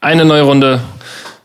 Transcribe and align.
Eine 0.00 0.24
neue 0.24 0.42
Runde 0.42 0.80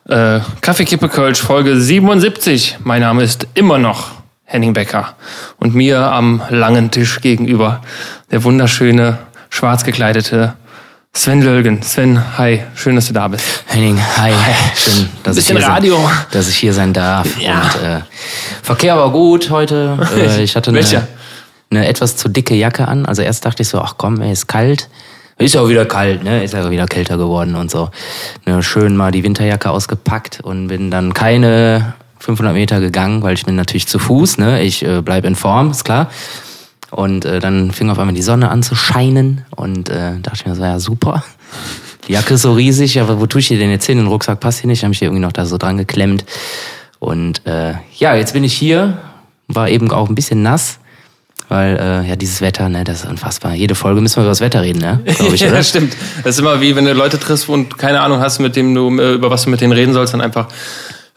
äh, 0.07 0.39
Kaffeekippe 0.61 1.09
Kölsch, 1.09 1.41
Folge 1.41 1.81
77. 1.81 2.77
Mein 2.83 3.01
Name 3.01 3.23
ist 3.23 3.47
immer 3.55 3.79
noch 3.79 4.11
Henning 4.43 4.73
Becker. 4.73 5.15
Und 5.57 5.73
mir 5.73 6.11
am 6.11 6.43
langen 6.51 6.91
Tisch 6.91 7.19
gegenüber 7.19 7.81
der 8.29 8.43
wunderschöne, 8.43 9.17
schwarz 9.49 9.83
gekleidete 9.83 10.53
Sven 11.13 11.41
Lölgen. 11.41 11.81
Sven, 11.81 12.37
hi, 12.37 12.63
schön, 12.75 12.95
dass 12.95 13.07
du 13.07 13.13
da 13.13 13.27
bist. 13.27 13.43
Henning, 13.65 13.99
hi, 14.17 14.31
schön, 14.75 15.09
dass, 15.23 15.35
ich 15.37 15.47
hier, 15.47 15.63
Radio. 15.63 15.97
Sein, 15.97 16.25
dass 16.29 16.47
ich 16.47 16.57
hier 16.57 16.73
sein 16.73 16.93
darf. 16.93 17.27
Ja. 17.39 17.61
Und, 17.61 17.83
äh, 17.83 18.01
Verkehr 18.61 18.95
war 18.97 19.11
gut 19.11 19.49
heute. 19.49 19.97
Äh, 20.15 20.43
ich 20.43 20.55
hatte 20.55 20.69
eine, 20.69 21.07
eine 21.71 21.87
etwas 21.87 22.17
zu 22.17 22.29
dicke 22.29 22.53
Jacke 22.53 22.87
an. 22.87 23.07
Also 23.07 23.23
erst 23.23 23.45
dachte 23.45 23.63
ich 23.63 23.69
so, 23.69 23.81
ach 23.81 23.95
komm, 23.97 24.21
ey, 24.21 24.31
ist 24.31 24.47
kalt. 24.47 24.89
Ist 25.43 25.55
ja 25.55 25.61
auch 25.61 25.67
wieder 25.67 25.85
kalt, 25.85 26.23
ne? 26.23 26.41
Ist 26.41 26.53
ja 26.53 26.65
auch 26.65 26.69
wieder 26.69 26.85
kälter 26.85 27.17
geworden 27.17 27.55
und 27.55 27.69
so. 27.69 27.89
Ne, 28.45 28.63
schön 28.63 28.95
mal 28.95 29.11
die 29.11 29.25
Winterjacke 29.25 29.69
ausgepackt 29.69 30.39
und 30.41 30.67
bin 30.67 30.89
dann 30.89 31.13
keine 31.13 31.95
500 32.19 32.53
Meter 32.53 32.79
gegangen, 32.79 33.23
weil 33.23 33.33
ich 33.33 33.43
bin 33.43 33.57
natürlich 33.57 33.85
zu 33.85 33.99
Fuß, 33.99 34.37
ne? 34.37 34.61
Ich 34.61 34.85
äh, 34.85 35.01
bleib 35.01 35.25
in 35.25 35.35
Form, 35.35 35.71
ist 35.71 35.83
klar. 35.83 36.09
Und 36.91 37.25
äh, 37.25 37.41
dann 37.41 37.71
fing 37.71 37.89
auf 37.89 37.99
einmal 37.99 38.15
die 38.15 38.21
Sonne 38.21 38.51
an 38.51 38.63
zu 38.63 38.73
scheinen 38.75 39.43
und 39.53 39.89
äh, 39.89 40.13
dachte 40.21 40.35
ich 40.35 40.45
mir 40.45 40.55
so, 40.55 40.63
ja 40.63 40.79
super. 40.79 41.25
Die 42.07 42.13
Jacke 42.13 42.35
ist 42.35 42.43
so 42.43 42.53
riesig, 42.53 43.01
aber 43.01 43.19
wo 43.19 43.25
tue 43.25 43.41
ich 43.41 43.49
die 43.49 43.57
denn 43.57 43.69
jetzt 43.69 43.85
hin? 43.85 43.97
Den 43.97 44.07
Rucksack 44.07 44.39
passt 44.39 44.61
hier 44.61 44.69
nicht, 44.69 44.83
habe 44.83 44.93
ich 44.93 44.99
hier 44.99 45.07
irgendwie 45.07 45.23
noch 45.23 45.33
da 45.33 45.45
so 45.45 45.57
dran 45.57 45.77
geklemmt. 45.77 46.23
Und 46.99 47.45
äh, 47.45 47.73
ja, 47.97 48.15
jetzt 48.15 48.31
bin 48.31 48.45
ich 48.45 48.53
hier, 48.53 48.97
war 49.49 49.67
eben 49.67 49.91
auch 49.91 50.07
ein 50.07 50.15
bisschen 50.15 50.41
nass, 50.41 50.79
weil 51.49 51.77
äh, 51.77 52.09
ja 52.09 52.15
dieses 52.15 52.41
Wetter, 52.41 52.69
ne, 52.69 52.83
das 52.83 53.03
ist 53.03 53.09
unfassbar. 53.09 53.53
Jede 53.53 53.75
Folge 53.75 54.01
müssen 54.01 54.17
wir 54.17 54.23
über 54.23 54.31
das 54.31 54.41
Wetter 54.41 54.61
reden, 54.61 54.79
ne? 54.79 54.99
Glaube 55.05 55.35
ich, 55.35 55.41
ja, 55.41 55.47
oder? 55.47 55.57
das 55.57 55.69
stimmt. 55.69 55.95
Das 56.23 56.35
ist 56.35 56.39
immer 56.39 56.61
wie, 56.61 56.75
wenn 56.75 56.85
du 56.85 56.93
Leute 56.93 57.19
triffst 57.19 57.49
und 57.49 57.77
keine 57.77 58.01
Ahnung 58.01 58.19
hast, 58.19 58.39
mit 58.39 58.55
dem 58.55 58.73
du, 58.73 58.97
äh, 58.99 59.13
über 59.13 59.29
was 59.29 59.43
du 59.43 59.49
mit 59.49 59.61
denen 59.61 59.73
reden 59.73 59.93
sollst, 59.93 60.13
dann 60.13 60.21
einfach, 60.21 60.47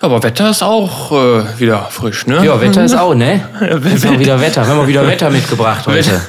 ja, 0.01 0.09
aber 0.09 0.23
Wetter 0.23 0.51
ist 0.51 0.63
auch 0.63 1.13
äh, 1.13 1.59
wieder 1.59 1.87
frisch, 1.91 2.27
ne? 2.27 2.45
Ja, 2.45 2.61
Wetter 2.61 2.85
ist 2.85 2.95
auch, 2.95 3.15
ne? 3.15 3.41
Ist 3.95 4.07
auch 4.07 4.19
wieder 4.19 4.39
Wetter. 4.41 4.67
Wir 4.67 4.73
haben 4.73 4.81
auch 4.81 4.87
wieder 4.87 5.07
Wetter 5.07 5.31
mitgebracht 5.31 5.87
heute. 5.87 6.21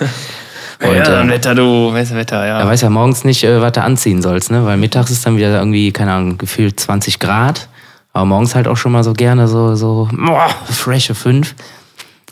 ja, 0.82 0.88
Und, 0.90 1.08
dann 1.08 1.30
äh, 1.30 1.34
Wetter, 1.34 1.54
du, 1.54 1.92
weißt 1.92 2.12
du, 2.12 2.16
Wetter, 2.16 2.48
ja. 2.48 2.60
Er 2.60 2.68
weiß 2.68 2.82
ja 2.82 2.90
morgens 2.90 3.26
nicht, 3.26 3.44
äh, 3.44 3.62
was 3.62 3.74
du 3.74 3.82
anziehen 3.82 4.22
sollst, 4.22 4.52
ne? 4.52 4.66
Weil 4.66 4.78
mittags 4.78 5.12
ist 5.12 5.26
dann 5.26 5.36
wieder 5.36 5.60
irgendwie, 5.60 5.92
keine 5.92 6.14
Ahnung, 6.14 6.38
gefühlt 6.38 6.80
20 6.80 7.20
Grad. 7.20 7.68
Aber 8.14 8.26
morgens 8.26 8.56
halt 8.56 8.68
auch 8.68 8.78
schon 8.78 8.94
mal 8.94 9.04
so 9.04 9.14
gerne 9.14 9.48
so, 9.48 9.76
so, 9.76 10.08
boah, 10.12 10.50
frische 10.72 11.14
5. 11.14 11.54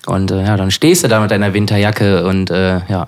Und 0.05 0.31
äh, 0.31 0.43
ja, 0.43 0.55
dann 0.57 0.71
stehst 0.71 1.03
du 1.03 1.07
da 1.07 1.19
mit 1.19 1.31
deiner 1.31 1.53
Winterjacke 1.53 2.25
und 2.25 2.49
äh, 2.51 2.79
ja. 2.87 3.07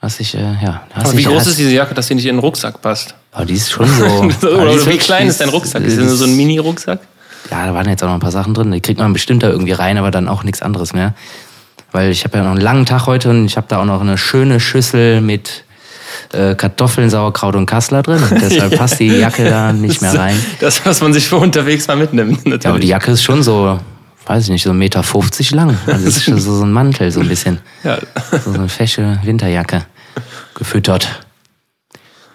Hast 0.00 0.18
dich, 0.20 0.34
äh, 0.34 0.40
ja. 0.40 0.82
Hast 0.92 1.04
aber 1.06 1.12
wie 1.12 1.16
dich, 1.18 1.26
groß 1.26 1.46
ist 1.46 1.58
diese 1.58 1.70
Jacke, 1.72 1.94
dass 1.94 2.08
die 2.08 2.14
nicht 2.14 2.26
in 2.26 2.34
den 2.36 2.40
Rucksack 2.40 2.82
passt? 2.82 3.14
Oh, 3.38 3.44
die 3.44 3.54
ist 3.54 3.70
schon 3.70 3.86
so. 3.88 4.04
Oder 4.48 4.60
Ah, 4.60 4.72
ist 4.74 4.82
wie 4.82 4.86
wirklich- 4.86 4.98
klein 5.00 5.28
ist 5.28 5.40
dein 5.40 5.48
Rucksack? 5.48 5.82
die 5.82 5.88
Ist 5.88 5.98
das 5.98 6.06
nur 6.06 6.16
so 6.16 6.24
ein 6.26 6.36
Mini-Rucksack? 6.36 6.98
Ja, 7.50 7.66
da 7.66 7.74
waren 7.74 7.88
jetzt 7.88 8.02
auch 8.02 8.08
noch 8.08 8.14
ein 8.14 8.20
paar 8.20 8.32
Sachen 8.32 8.54
drin. 8.54 8.70
Die 8.72 8.80
kriegt 8.80 8.98
man 9.00 9.12
bestimmt 9.12 9.42
da 9.42 9.48
irgendwie 9.48 9.72
rein, 9.72 9.96
aber 9.98 10.10
dann 10.10 10.28
auch 10.28 10.44
nichts 10.44 10.62
anderes 10.62 10.92
mehr. 10.94 11.14
Weil 11.92 12.10
ich 12.10 12.24
habe 12.24 12.36
ja 12.38 12.42
noch 12.44 12.50
einen 12.52 12.60
langen 12.60 12.86
Tag 12.86 13.06
heute 13.06 13.30
und 13.30 13.44
ich 13.46 13.56
habe 13.56 13.66
da 13.68 13.80
auch 13.80 13.84
noch 13.84 14.00
eine 14.00 14.18
schöne 14.18 14.60
Schüssel 14.60 15.20
mit 15.20 15.64
äh, 16.32 16.54
Kartoffeln, 16.54 17.08
Sauerkraut 17.10 17.54
und 17.54 17.66
Kassler 17.66 18.02
drin. 18.02 18.22
Und 18.22 18.40
deshalb 18.42 18.76
passt 18.76 18.98
die 18.98 19.08
Jacke 19.08 19.44
da 19.48 19.72
nicht 19.72 20.02
mehr 20.02 20.14
rein. 20.18 20.36
Das, 20.60 20.84
was 20.84 21.00
man 21.00 21.12
sich 21.12 21.28
für 21.28 21.36
unterwegs 21.36 21.86
mal 21.86 21.96
mitnimmt, 21.96 22.38
natürlich. 22.46 22.64
Ja, 22.64 22.70
aber 22.70 22.78
die 22.80 22.88
Jacke 22.88 23.12
ist 23.12 23.22
schon 23.22 23.42
so, 23.42 23.78
weiß 24.26 24.44
ich 24.44 24.50
nicht, 24.50 24.62
so 24.62 24.70
1,50 24.70 24.74
Meter 24.74 25.02
lang. 25.56 25.78
Also 25.86 26.04
das 26.04 26.16
ist 26.16 26.24
schon 26.24 26.40
so, 26.40 26.54
so 26.54 26.64
ein 26.64 26.72
Mantel, 26.72 27.10
so 27.10 27.20
ein 27.20 27.28
bisschen. 27.28 27.58
Ja. 27.82 27.98
So 28.44 28.52
eine 28.52 28.68
fesche 28.68 29.18
Winterjacke. 29.22 29.84
Gefüttert. 30.54 31.20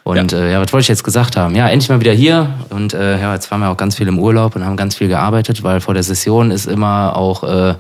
Und 0.04 0.31
ja. 0.31 0.40
Äh, 0.40 0.52
ja, 0.54 0.62
was 0.62 0.73
wollte 0.73 0.84
ich 0.84 0.88
jetzt 0.88 1.04
gesagt 1.04 1.38
haben? 1.38 1.56
Ja, 1.56 1.68
endlich 1.70 1.90
mal 1.90 2.00
wieder 2.00 2.14
hier. 2.14 2.50
Und 2.70 2.94
äh, 2.94 3.20
ja, 3.20 3.34
jetzt 3.34 3.52
waren 3.52 3.62
wir 3.62 3.70
auch 3.70 3.78
ganz 3.78 3.96
viel 3.96 4.08
im 4.08 4.20
Urlaub 4.20 4.56
und 4.56 4.66
haben 4.66 4.76
ganz 4.76 4.96
viel 4.96 5.08
gearbeitet, 5.08 5.64
weil 5.64 5.81
vor 5.81 5.94
der 5.94 6.04
Session 6.04 6.52
ist 6.52 6.66
immer 6.66 7.16
auch 7.16 7.44
äh, 7.44 7.76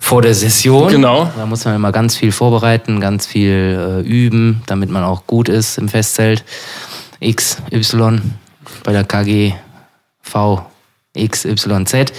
vor 0.00 0.22
der 0.22 0.34
Session. 0.34 0.90
Genau. 0.90 1.30
Da 1.36 1.46
muss 1.46 1.64
man 1.64 1.74
immer 1.76 1.92
ganz 1.92 2.16
viel 2.16 2.32
vorbereiten, 2.32 3.00
ganz 3.00 3.26
viel 3.26 4.02
äh, 4.04 4.08
üben, 4.08 4.62
damit 4.66 4.90
man 4.90 5.02
auch 5.02 5.26
gut 5.26 5.48
ist 5.48 5.78
im 5.78 5.88
Festzelt. 5.88 6.44
X, 7.20 7.58
Y 7.72 8.20
bei 8.84 8.92
der 8.92 9.04
KG 9.04 9.54
V 10.20 10.66
X, 11.14 11.44
Y, 11.44 11.86
Z. 11.86 12.12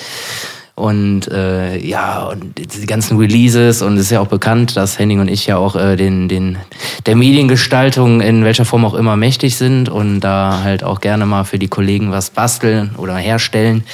Und 0.77 1.27
äh, 1.29 1.75
ja, 1.83 2.25
und 2.25 2.53
die 2.55 2.85
ganzen 2.85 3.17
Releases 3.17 3.81
und 3.81 3.95
es 3.95 4.01
ist 4.01 4.11
ja 4.11 4.19
auch 4.19 4.27
bekannt, 4.27 4.77
dass 4.77 4.99
Henning 4.99 5.19
und 5.19 5.27
ich 5.27 5.47
ja 5.47 5.57
auch 5.57 5.75
äh, 5.75 5.95
den, 5.95 6.29
den 6.29 6.59
der 7.07 7.15
Mediengestaltung 7.15 8.21
in 8.21 8.43
welcher 8.43 8.63
Form 8.63 8.85
auch 8.85 8.93
immer 8.93 9.15
mächtig 9.15 9.57
sind 9.57 9.89
und 9.89 10.19
da 10.19 10.59
halt 10.61 10.83
auch 10.83 11.01
gerne 11.01 11.25
mal 11.25 11.45
für 11.45 11.57
die 11.57 11.67
Kollegen 11.67 12.11
was 12.11 12.29
basteln 12.29 12.91
oder 12.97 13.15
herstellen. 13.15 13.85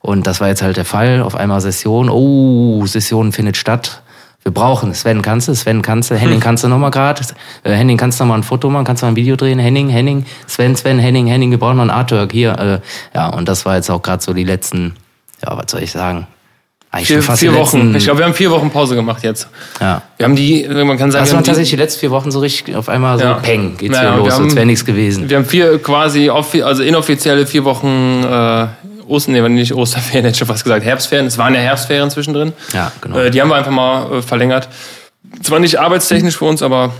Und 0.00 0.26
das 0.26 0.40
war 0.40 0.48
jetzt 0.48 0.62
halt 0.62 0.78
der 0.78 0.86
Fall. 0.86 1.20
Auf 1.20 1.34
einmal 1.34 1.60
Session. 1.60 2.08
Oh, 2.08 2.86
Session 2.86 3.32
findet 3.32 3.58
statt. 3.58 4.00
Wir 4.42 4.52
brauchen 4.52 4.94
Sven, 4.94 5.20
kannst 5.20 5.48
du? 5.48 5.54
Sven, 5.54 5.82
kannst 5.82 6.10
du? 6.10 6.14
Henning, 6.14 6.40
kannst 6.40 6.64
du 6.64 6.68
noch 6.68 6.78
mal 6.78 6.90
gerade? 6.90 7.20
Äh, 7.62 7.72
Henning, 7.72 7.98
kannst 7.98 8.20
du 8.20 8.24
noch 8.24 8.30
mal 8.30 8.36
ein 8.36 8.42
Foto 8.42 8.70
machen? 8.70 8.86
Kannst 8.86 9.02
du 9.02 9.06
mal 9.06 9.12
ein 9.12 9.16
Video 9.16 9.36
drehen? 9.36 9.58
Henning, 9.58 9.90
Henning, 9.90 10.24
Sven, 10.46 10.76
Sven, 10.76 10.98
Henning, 10.98 11.26
Henning, 11.26 11.50
wir 11.50 11.58
brauchen 11.58 11.76
noch 11.76 11.82
ein 11.82 11.90
Artwork 11.90 12.32
hier. 12.32 12.58
Äh, 12.58 12.80
ja, 13.14 13.26
und 13.26 13.48
das 13.48 13.66
war 13.66 13.76
jetzt 13.76 13.90
auch 13.90 14.00
gerade 14.00 14.22
so 14.22 14.32
die 14.32 14.44
letzten, 14.44 14.94
ja, 15.46 15.56
was 15.56 15.70
soll 15.70 15.82
ich 15.82 15.90
sagen? 15.92 16.26
Eigentlich 16.90 17.08
Vier, 17.08 17.22
vier 17.22 17.54
Wochen. 17.54 17.94
Ich 17.96 18.04
glaube, 18.04 18.20
wir 18.20 18.26
haben 18.26 18.32
vier 18.34 18.50
Wochen 18.50 18.70
Pause 18.70 18.94
gemacht 18.94 19.22
jetzt. 19.22 19.48
ja. 19.80 20.02
Wir 20.16 20.24
haben 20.24 20.36
die, 20.36 20.66
man 20.68 20.96
kann 20.96 21.10
sagen, 21.10 21.24
Das 21.24 21.34
waren 21.34 21.44
tatsächlich 21.44 21.70
die 21.70 21.76
letzten 21.76 22.00
vier 22.00 22.10
Wochen 22.10 22.30
so 22.30 22.38
richtig 22.40 22.74
auf 22.76 22.88
einmal 22.88 23.18
so 23.18 23.24
Ja. 23.24 23.34
peng, 23.34 23.76
geht's 23.76 23.96
Ja, 23.96 24.14
hier 24.14 24.22
los, 24.22 24.32
haben- 24.34 24.44
als 24.44 24.54
wäre 24.56 24.66
nichts 24.66 24.84
gewesen. 24.84 25.28
wir 25.28 25.36
haben 25.36 25.44
vier 25.44 25.78
quasi, 25.82 26.30
also 26.30 26.82
inoffizielle 26.82 27.46
vier 27.46 27.64
Wochen 27.64 28.22
äh, 28.24 28.66
Ostern, 29.08 29.34
nee, 29.34 29.48
nicht 29.48 29.74
Osterferien, 29.74 30.24
hätte 30.24 30.34
ich 30.34 30.38
schon 30.38 30.46
fast 30.48 30.64
gesagt, 30.64 30.84
Herbstferien. 30.84 31.26
Es 31.26 31.36
waren 31.38 31.54
ja 31.54 31.60
Herbstferien 31.60 32.08
zwischendrin. 32.10 32.52
Ja, 32.72 32.90
genau. 33.00 33.18
Äh, 33.18 33.30
die 33.30 33.42
haben 33.42 33.48
wir 33.50 33.56
einfach 33.56 33.70
mal 33.72 34.12
äh, 34.18 34.22
verlängert. 34.22 34.68
Zwar 35.42 35.58
nicht 35.58 35.78
arbeitstechnisch 35.78 36.36
für 36.38 36.44
uns, 36.46 36.62
aber 36.62 36.92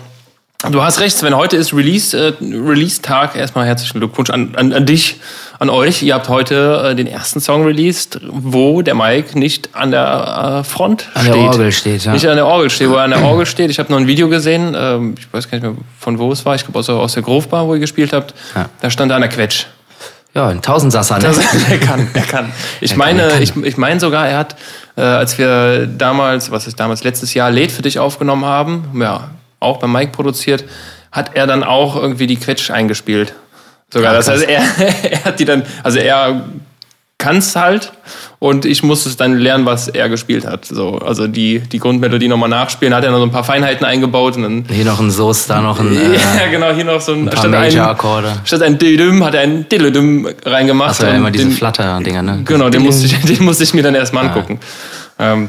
du 0.70 0.82
hast 0.82 1.00
recht, 1.00 1.16
Sven, 1.16 1.34
heute 1.36 1.56
ist 1.56 1.72
Release, 1.72 2.16
äh, 2.16 2.32
Release-Tag. 2.40 3.34
Erstmal 3.36 3.66
herzlichen 3.66 3.98
Glückwunsch 4.00 4.30
an, 4.30 4.54
an, 4.56 4.72
an 4.72 4.84
dich, 4.84 5.20
an 5.58 5.70
euch. 5.70 6.02
Ihr 6.02 6.14
habt 6.14 6.28
heute 6.28 6.90
äh, 6.90 6.94
den 6.94 7.06
ersten 7.06 7.40
Song 7.40 7.64
released, 7.64 8.20
wo 8.28 8.82
der 8.82 8.94
Mike 8.94 9.38
nicht 9.38 9.70
an 9.74 9.90
der 9.90 10.60
äh, 10.60 10.64
Front 10.64 11.08
An 11.14 11.22
steht. 11.22 11.34
der 11.34 11.42
Orgel 11.42 11.72
steht, 11.72 12.04
ja. 12.04 12.12
Nicht 12.12 12.26
an 12.28 12.36
der 12.36 12.46
Orgel 12.46 12.70
steht, 12.70 12.90
wo 12.90 12.94
er 12.94 13.02
an 13.04 13.10
der 13.10 13.22
Orgel 13.24 13.46
steht. 13.46 13.70
Ich 13.70 13.78
habe 13.78 13.90
noch 13.92 13.98
ein 13.98 14.06
Video 14.06 14.28
gesehen, 14.28 14.74
ähm, 14.78 15.14
ich 15.18 15.32
weiß 15.32 15.50
gar 15.50 15.58
nicht 15.58 15.64
mehr, 15.66 15.76
von 15.98 16.18
wo 16.18 16.30
es 16.32 16.44
war. 16.44 16.54
Ich 16.54 16.64
glaube 16.64 16.78
aus, 16.78 16.86
der- 16.86 16.96
aus 16.96 17.14
der 17.14 17.22
Grove-Bar, 17.22 17.66
wo 17.66 17.74
ihr 17.74 17.80
gespielt 17.80 18.12
habt. 18.12 18.34
Ja. 18.54 18.68
Da 18.80 18.90
stand 18.90 19.10
er 19.12 19.16
an 19.16 19.22
der 19.22 19.30
Quetsch. 19.30 19.66
Ja, 20.34 20.48
ein 20.48 20.60
Tausendsasser, 20.60 21.18
ne? 21.18 21.32
Er 21.70 21.78
kann, 21.78 22.08
er 22.12 22.22
kann. 22.22 22.52
Ich 22.82 22.90
Er 22.92 22.98
kann, 22.98 23.06
meine, 23.06 23.22
er 23.22 23.30
kann. 23.30 23.42
ich, 23.42 23.56
ich 23.56 23.76
meine 23.78 23.98
sogar, 24.00 24.28
er 24.28 24.36
hat, 24.38 24.56
äh, 24.96 25.00
als 25.00 25.38
wir 25.38 25.86
damals, 25.86 26.50
was 26.50 26.66
ist 26.66 26.78
damals, 26.78 27.04
letztes 27.04 27.32
Jahr 27.32 27.50
Led 27.50 27.72
für 27.72 27.80
dich 27.80 27.98
aufgenommen 27.98 28.44
haben, 28.44 28.84
ja, 29.00 29.30
auch 29.60 29.78
bei 29.78 29.86
Mike 29.86 30.12
produziert, 30.12 30.64
hat 31.10 31.30
er 31.34 31.46
dann 31.46 31.64
auch 31.64 31.96
irgendwie 31.96 32.26
die 32.26 32.36
Quetsch 32.36 32.70
eingespielt. 32.70 33.32
Sogar. 33.92 34.12
Ah, 34.12 34.16
das 34.16 34.28
heißt, 34.28 34.44
er, 34.44 34.62
er 35.10 35.24
hat 35.24 35.38
die 35.38 35.44
dann, 35.44 35.62
also 35.82 35.98
er 35.98 36.42
kann 37.19 37.38
es 37.38 37.56
halt 37.56 37.92
und 38.38 38.66
ich 38.66 38.82
muss 38.82 39.06
es 39.06 39.16
dann 39.16 39.38
lernen, 39.38 39.64
was 39.64 39.88
er 39.88 40.08
gespielt 40.08 40.47
hat. 40.47 40.66
So, 40.66 40.98
also 40.98 41.26
die, 41.26 41.60
die 41.60 41.78
Grundmelodie 41.78 42.28
nochmal 42.28 42.48
nachspielen, 42.48 42.94
hat 42.94 43.04
er 43.04 43.10
noch 43.10 43.19
so 43.19 43.24
ein 43.24 43.30
paar 43.30 43.44
Feinheiten 43.44 43.86
eingebaut 43.86 44.36
und 44.36 44.42
dann 44.42 44.64
Hier 44.69 44.84
noch 44.84 45.00
ein 45.00 45.10
Soß, 45.10 45.47
da 45.47 45.60
noch 45.60 45.80
ein, 45.80 45.97
äh, 45.97 46.14
ja, 46.14 46.47
genau, 46.50 46.72
hier 46.72 46.84
noch 46.84 47.00
so 47.00 47.12
ein, 47.12 47.20
ein 47.20 47.26
paar 47.26 47.38
statt 47.38 47.47
ein, 47.47 47.50
Major-Akkorde. 47.52 48.32
statt 48.44 48.62
ein 48.62 48.76
Didüm 48.78 49.24
hat 49.24 49.34
er 49.34 49.41
ein 49.41 49.69
Didüm 49.69 50.28
reingemacht. 50.44 50.91
Achso, 50.91 51.06
ja, 51.06 51.14
immer 51.14 51.30
diese 51.30 51.50
Flatter-Dinger, 51.50 52.22
ne? 52.22 52.42
Genau, 52.44 52.68
den 52.68 52.82
musste, 52.82 53.06
ich, 53.06 53.18
den 53.38 53.44
musste 53.44 53.64
ich 53.64 53.72
mir 53.72 53.82
dann 53.82 53.94
erstmal 53.94 54.26
angucken. 54.26 54.60
Ähm, 55.18 55.48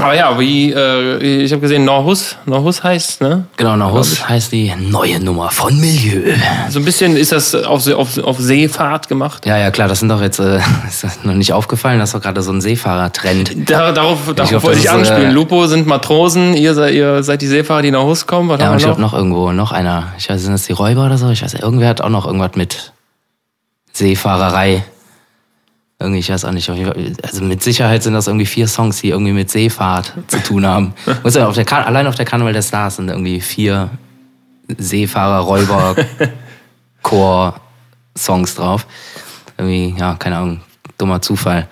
aber 0.00 0.14
ja, 0.14 0.38
wie, 0.38 0.72
äh, 0.72 1.42
ich 1.42 1.50
habe 1.52 1.60
gesehen, 1.60 1.84
Norhus, 1.84 2.36
Norhus 2.46 2.82
heißt, 2.82 3.20
ne? 3.20 3.44
Genau, 3.56 3.76
Nahus 3.76 4.28
heißt 4.28 4.52
die 4.52 4.72
neue 4.76 5.20
Nummer 5.20 5.50
von 5.50 5.78
Milieu. 5.78 6.34
So 6.70 6.78
ein 6.78 6.84
bisschen 6.84 7.16
ist 7.16 7.32
das 7.32 7.54
auf, 7.54 7.86
auf, 7.88 8.18
auf 8.18 8.38
Seefahrt 8.38 9.08
gemacht. 9.08 9.46
Ja, 9.46 9.58
ja, 9.58 9.70
klar, 9.70 9.88
das 9.88 10.00
sind 10.00 10.08
doch 10.08 10.20
jetzt, 10.20 10.38
äh, 10.38 10.58
ist 10.88 11.04
das 11.04 11.24
noch 11.24 11.34
nicht 11.34 11.52
aufgefallen, 11.52 11.98
das 11.98 12.10
ist 12.10 12.14
doch 12.14 12.22
gerade 12.22 12.42
so 12.42 12.52
ein 12.52 12.60
Seefahrertrend. 12.60 13.68
Da, 13.70 13.92
darauf 13.92 14.18
darauf 14.34 14.50
glaub, 14.50 14.62
wollte 14.62 14.78
ich 14.78 14.84
ist, 14.84 14.90
äh, 14.90 14.94
anspielen. 14.94 15.32
Lupo 15.32 15.66
sind 15.66 15.86
Matrosen, 15.86 16.54
ihr 16.54 16.74
seid, 16.74 16.94
ihr 16.94 17.22
seid 17.22 17.42
die 17.42 17.48
Seefahrer, 17.48 17.82
die 17.82 17.90
nach 17.90 18.02
Hus 18.02 18.26
kommen. 18.26 18.48
Was 18.48 18.60
Ja, 18.60 18.70
und 18.70 18.78
ich 18.78 18.84
glaube 18.84 19.00
noch 19.00 19.14
irgendwo, 19.14 19.52
noch 19.52 19.72
einer. 19.72 20.12
Ich 20.18 20.28
weiß, 20.30 20.42
sind 20.42 20.52
das 20.52 20.66
die 20.66 20.72
Räuber 20.72 21.06
oder 21.06 21.18
so? 21.18 21.30
Ich 21.30 21.42
weiß, 21.42 21.54
irgendwer 21.54 21.88
hat 21.88 22.00
auch 22.00 22.08
noch 22.08 22.26
irgendwas 22.26 22.54
mit 22.54 22.92
Seefahrerei. 23.92 24.84
Irgendwie, 26.00 26.20
ich 26.20 26.30
weiß 26.30 26.44
auch 26.44 26.52
nicht. 26.52 26.70
Also 26.70 27.42
mit 27.42 27.62
Sicherheit 27.62 28.04
sind 28.04 28.14
das 28.14 28.28
irgendwie 28.28 28.46
vier 28.46 28.68
Songs, 28.68 29.00
die 29.00 29.08
irgendwie 29.08 29.32
mit 29.32 29.50
Seefahrt 29.50 30.12
zu 30.28 30.38
tun 30.42 30.64
haben. 30.64 30.94
Muss 31.24 31.34
ja 31.34 31.48
auf 31.48 31.56
der 31.56 31.64
Kar 31.64 31.86
allein 31.86 32.06
auf 32.06 32.14
der 32.14 32.24
Karneval 32.24 32.52
der 32.52 32.62
Stars 32.62 32.96
sind 32.96 33.08
irgendwie 33.08 33.40
vier 33.40 33.90
Seefahrer, 34.76 35.40
Räuber, 35.40 35.96
Chor 37.02 37.60
Songs 38.16 38.54
drauf. 38.54 38.86
Irgendwie, 39.56 39.98
ja, 39.98 40.14
keine 40.14 40.36
Ahnung, 40.36 40.60
dummer 40.98 41.20
Zufall. 41.20 41.66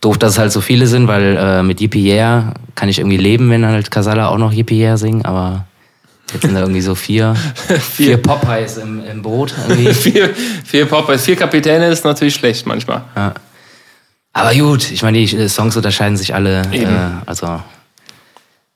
Doof, 0.00 0.16
dass 0.18 0.32
es 0.32 0.38
halt 0.38 0.52
so 0.52 0.60
viele 0.60 0.86
sind, 0.86 1.08
weil 1.08 1.36
äh, 1.36 1.62
mit 1.64 1.80
Yippie 1.80 2.12
Yeah 2.12 2.54
kann 2.76 2.88
ich 2.88 3.00
irgendwie 3.00 3.16
leben, 3.16 3.50
wenn 3.50 3.66
halt 3.66 3.90
Casala 3.90 4.28
auch 4.28 4.38
noch 4.38 4.52
Yippie 4.52 4.80
Yeah 4.80 4.96
singen, 4.96 5.24
aber 5.24 5.64
Jetzt 6.32 6.42
sind 6.42 6.54
da 6.54 6.60
irgendwie 6.60 6.80
so 6.80 6.94
vier, 6.96 7.34
vier 7.34 8.16
Popeyes 8.18 8.76
im, 8.76 9.04
im 9.04 9.22
Boot. 9.22 9.50
Vier, 9.92 10.34
vier 10.64 10.86
Popeyes, 10.86 11.24
vier 11.24 11.36
Kapitäne 11.36 11.88
ist 11.88 12.04
natürlich 12.04 12.34
schlecht 12.34 12.66
manchmal. 12.66 13.02
Ja. 13.16 13.34
Aber 14.32 14.54
gut, 14.54 14.90
ich 14.90 15.02
meine, 15.02 15.18
die 15.18 15.48
Songs 15.48 15.76
unterscheiden 15.76 16.16
sich 16.16 16.34
alle. 16.34 16.62
Äh, 16.72 16.86
also 17.26 17.60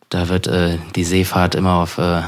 da 0.09 0.29
wird 0.29 0.47
äh, 0.47 0.79
die 0.97 1.05
Seefahrt 1.05 1.55
immer 1.55 1.75
auf 1.75 1.99
äh, 1.99 2.23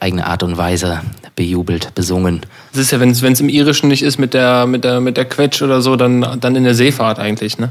eigene 0.00 0.26
Art 0.26 0.42
und 0.42 0.56
Weise 0.56 1.00
bejubelt, 1.36 1.94
besungen. 1.94 2.40
Das 2.72 2.82
ist 2.82 2.90
ja, 2.90 3.00
wenn 3.00 3.10
es 3.10 3.40
im 3.40 3.48
Irischen 3.48 3.88
nicht 3.88 4.02
ist 4.02 4.18
mit 4.18 4.34
der, 4.34 4.66
mit 4.66 4.84
der, 4.84 5.00
mit 5.00 5.16
der 5.16 5.24
Quetsch 5.24 5.62
oder 5.62 5.80
so, 5.80 5.96
dann, 5.96 6.40
dann 6.40 6.56
in 6.56 6.64
der 6.64 6.74
Seefahrt 6.74 7.18
eigentlich, 7.18 7.58
ne? 7.58 7.70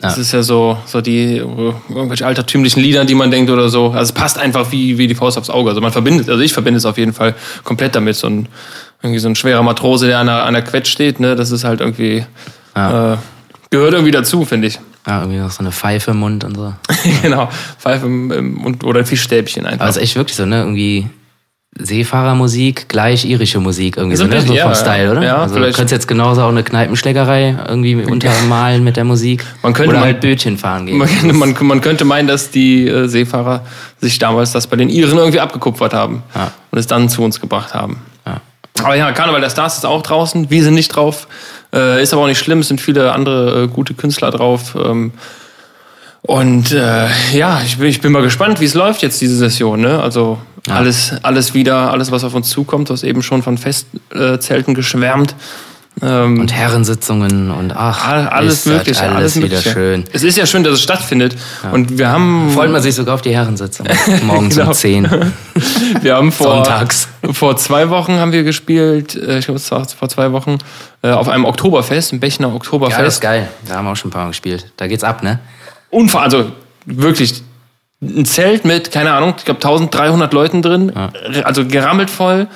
Das 0.00 0.16
Ja. 0.16 0.22
ist 0.22 0.32
ja 0.32 0.42
so, 0.42 0.78
so 0.86 1.00
die 1.00 1.36
irgendwelche 1.36 2.26
altertümlichen 2.26 2.82
Lieder, 2.82 3.04
die 3.04 3.14
man 3.14 3.30
denkt 3.30 3.50
oder 3.50 3.68
so. 3.68 3.88
Also 3.88 4.00
es 4.00 4.12
passt 4.12 4.38
einfach 4.38 4.72
wie, 4.72 4.96
wie 4.98 5.06
die 5.06 5.14
Faust 5.14 5.36
aufs 5.36 5.50
Auge. 5.50 5.68
Also 5.70 5.80
man 5.82 5.92
verbindet, 5.92 6.28
also 6.30 6.40
ich 6.42 6.52
verbinde 6.52 6.78
es 6.78 6.86
auf 6.86 6.96
jeden 6.98 7.12
Fall 7.12 7.34
komplett 7.64 7.94
damit. 7.94 8.16
So 8.16 8.26
ein, 8.28 8.48
irgendwie 9.02 9.18
so 9.20 9.28
ein 9.28 9.36
schwerer 9.36 9.62
Matrose, 9.62 10.06
der 10.06 10.18
an 10.18 10.26
der, 10.26 10.44
an 10.44 10.54
der 10.54 10.62
Quetsch 10.62 10.88
steht, 10.90 11.20
ne? 11.20 11.36
Das 11.36 11.50
ist 11.50 11.64
halt 11.64 11.80
irgendwie, 11.80 12.24
Ja. 12.74 13.14
äh, 13.14 13.16
gehört 13.70 13.92
irgendwie 13.92 14.10
dazu, 14.12 14.44
finde 14.44 14.68
ich. 14.68 14.78
Ja, 15.06 15.20
irgendwie 15.20 15.38
noch 15.38 15.50
so 15.50 15.60
eine 15.60 15.72
Pfeife 15.72 16.10
im 16.12 16.18
Mund 16.18 16.44
und 16.44 16.56
so. 16.56 16.72
genau. 17.22 17.48
Pfeife 17.78 18.06
im, 18.06 18.30
im 18.30 18.54
Mund 18.54 18.84
oder 18.84 19.00
ein 19.00 19.06
Fischstäbchen 19.06 19.64
einfach. 19.66 19.80
Aber 19.80 19.90
es 19.90 19.96
ist 19.96 20.02
echt 20.02 20.16
wirklich 20.16 20.36
so, 20.36 20.46
ne? 20.46 20.60
Irgendwie 20.60 21.08
Seefahrermusik 21.78 22.88
gleich 22.88 23.24
irische 23.24 23.60
Musik 23.60 23.96
irgendwie 23.96 24.16
So 24.16 24.24
so, 24.24 24.30
ne? 24.30 24.40
So 24.42 24.52
ja, 24.52 24.64
vom. 24.64 24.74
Style, 24.74 25.12
oder? 25.12 25.22
Ja, 25.22 25.36
also 25.42 25.54
du 25.54 25.60
vielleicht- 25.60 25.76
könntest 25.76 25.92
jetzt 25.92 26.08
genauso 26.08 26.42
auch 26.42 26.48
eine 26.48 26.62
Kneipenschlägerei 26.62 27.56
irgendwie 27.68 27.94
untermalen 28.10 28.82
mit 28.84 28.96
der 28.96 29.04
Musik. 29.04 29.44
Man 29.62 29.72
könnte 29.72 29.90
Oder 29.90 30.00
mal- 30.00 30.06
halt 30.06 30.20
Bötchen 30.20 30.58
fahren 30.58 30.86
gehen. 30.86 30.98
Man, 30.98 31.08
könnte- 31.08 31.34
man, 31.34 31.56
man 31.60 31.80
könnte 31.80 32.04
meinen, 32.04 32.26
dass 32.28 32.50
die 32.50 32.86
äh, 32.88 33.06
Seefahrer 33.06 33.64
sich 34.00 34.18
damals 34.18 34.52
das 34.52 34.66
bei 34.66 34.76
den 34.76 34.88
Iren 34.88 35.16
irgendwie 35.18 35.40
abgekupfert 35.40 35.94
haben 35.94 36.22
Ja. 36.34 36.50
und 36.70 36.78
es 36.78 36.86
dann 36.86 37.08
zu 37.08 37.22
uns 37.22 37.40
gebracht 37.40 37.72
haben. 37.72 38.00
Ja. 38.26 38.40
Aber 38.82 38.96
ja, 38.96 39.12
Karneval 39.12 39.40
der 39.40 39.50
Stars 39.50 39.76
ist 39.78 39.86
auch 39.86 40.02
draußen. 40.02 40.50
Wir 40.50 40.62
sind 40.64 40.74
nicht 40.74 40.88
drauf. 40.88 41.28
Äh, 41.72 42.02
ist 42.02 42.12
aber 42.12 42.22
auch 42.22 42.26
nicht 42.26 42.38
schlimm. 42.40 42.58
Es 42.60 42.68
sind 42.68 42.80
viele 42.80 43.12
andere 43.12 43.62
äh, 43.64 43.68
gute 43.68 43.94
Künstler 43.94 44.30
drauf. 44.32 44.76
Ähm, 44.82 45.12
und 46.22 46.72
äh, 46.72 47.06
ja, 47.32 47.60
ich 47.64 47.78
bin, 47.78 47.86
ich 47.88 48.00
bin 48.00 48.12
mal 48.12 48.22
gespannt, 48.22 48.60
wie 48.60 48.66
es 48.66 48.74
läuft 48.74 49.02
jetzt 49.02 49.20
diese 49.20 49.36
Session. 49.36 49.80
Ne? 49.80 50.02
Also 50.02 50.38
alles, 50.70 51.12
alles 51.22 51.54
wieder, 51.54 51.90
alles, 51.90 52.10
was 52.10 52.24
auf 52.24 52.34
uns 52.34 52.48
zukommt. 52.48 52.88
Du 52.88 52.92
hast 52.94 53.02
eben 53.02 53.22
schon 53.22 53.42
von 53.42 53.58
Festzelten 53.58 54.74
geschwärmt. 54.74 55.34
Ähm, 56.02 56.38
Und 56.40 56.52
Herrensitzungen 56.52 57.50
und 57.50 57.72
ach, 57.76 58.06
all- 58.08 58.28
alles 58.28 58.64
Mögliche. 58.64 59.00
Alles, 59.02 59.14
alles 59.16 59.36
wieder 59.36 59.48
Mögliche. 59.56 59.70
schön. 59.72 60.04
Es 60.12 60.22
ist 60.22 60.36
ja 60.38 60.46
schön, 60.46 60.62
dass 60.62 60.74
es 60.74 60.82
stattfindet. 60.82 61.36
Und 61.72 61.98
wir 61.98 62.08
haben 62.08 62.52
Freut 62.54 62.70
man 62.70 62.80
sich 62.80 62.94
sogar 62.94 63.16
auf 63.16 63.22
die 63.22 63.34
Herrensitzung. 63.34 63.86
Morgens 64.22 64.54
Genau. 64.54 64.68
um 64.68 64.72
10. 64.74 65.10
Wir 66.00 66.14
haben 66.14 66.30
vor, 66.32 66.54
Sonntags. 66.64 67.08
vor 67.32 67.56
zwei 67.56 67.90
Wochen 67.90 68.14
haben 68.14 68.32
wir 68.32 68.44
gespielt, 68.44 69.14
äh, 69.16 69.40
ich 69.40 69.46
glaube, 69.46 69.58
es 69.58 69.70
war 69.72 69.84
vor 69.86 70.08
zwei 70.08 70.30
Wochen, 70.32 70.58
äh, 71.02 71.10
auf 71.10 71.28
einem 71.28 71.44
Oktoberfest, 71.44 72.12
im 72.12 72.20
Bechner 72.20 72.46
Ja, 72.46 72.52
das 72.54 72.62
ist 72.62 72.66
Oktoberfest. 72.68 73.20
geil. 73.20 73.48
Da 73.68 73.74
haben 73.74 73.84
wir 73.86 73.90
auch 73.92 73.96
schon 73.96 74.08
ein 74.10 74.12
paar 74.12 74.22
Mal 74.22 74.28
gespielt. 74.28 74.72
Da 74.76 74.86
geht's 74.86 75.04
ab, 75.04 75.22
ne? 75.24 75.40
Unfahr, 75.90 76.22
also 76.22 76.52
wirklich 76.86 77.42
ein 78.02 78.24
Zelt 78.24 78.64
mit, 78.64 78.90
keine 78.90 79.12
Ahnung, 79.12 79.34
ich 79.36 79.44
glaube 79.44 79.58
1300 79.58 80.32
Leuten 80.32 80.62
drin, 80.62 80.92
also 81.44 81.66
gerammelt 81.66 82.10
voll. 82.10 82.46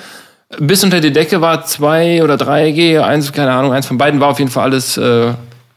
Bis 0.59 0.83
unter 0.83 1.01
die 1.01 1.11
Decke 1.11 1.41
war 1.41 1.65
2 1.65 2.23
oder 2.23 2.35
3G, 2.35 2.99
eins, 2.99 3.31
keine 3.31 3.51
Ahnung, 3.51 3.73
eins 3.73 3.85
von 3.87 3.97
beiden 3.97 4.19
war 4.19 4.29
auf 4.29 4.39
jeden 4.39 4.51
Fall 4.51 4.63
alles. 4.63 4.95
Äh, 4.97 5.33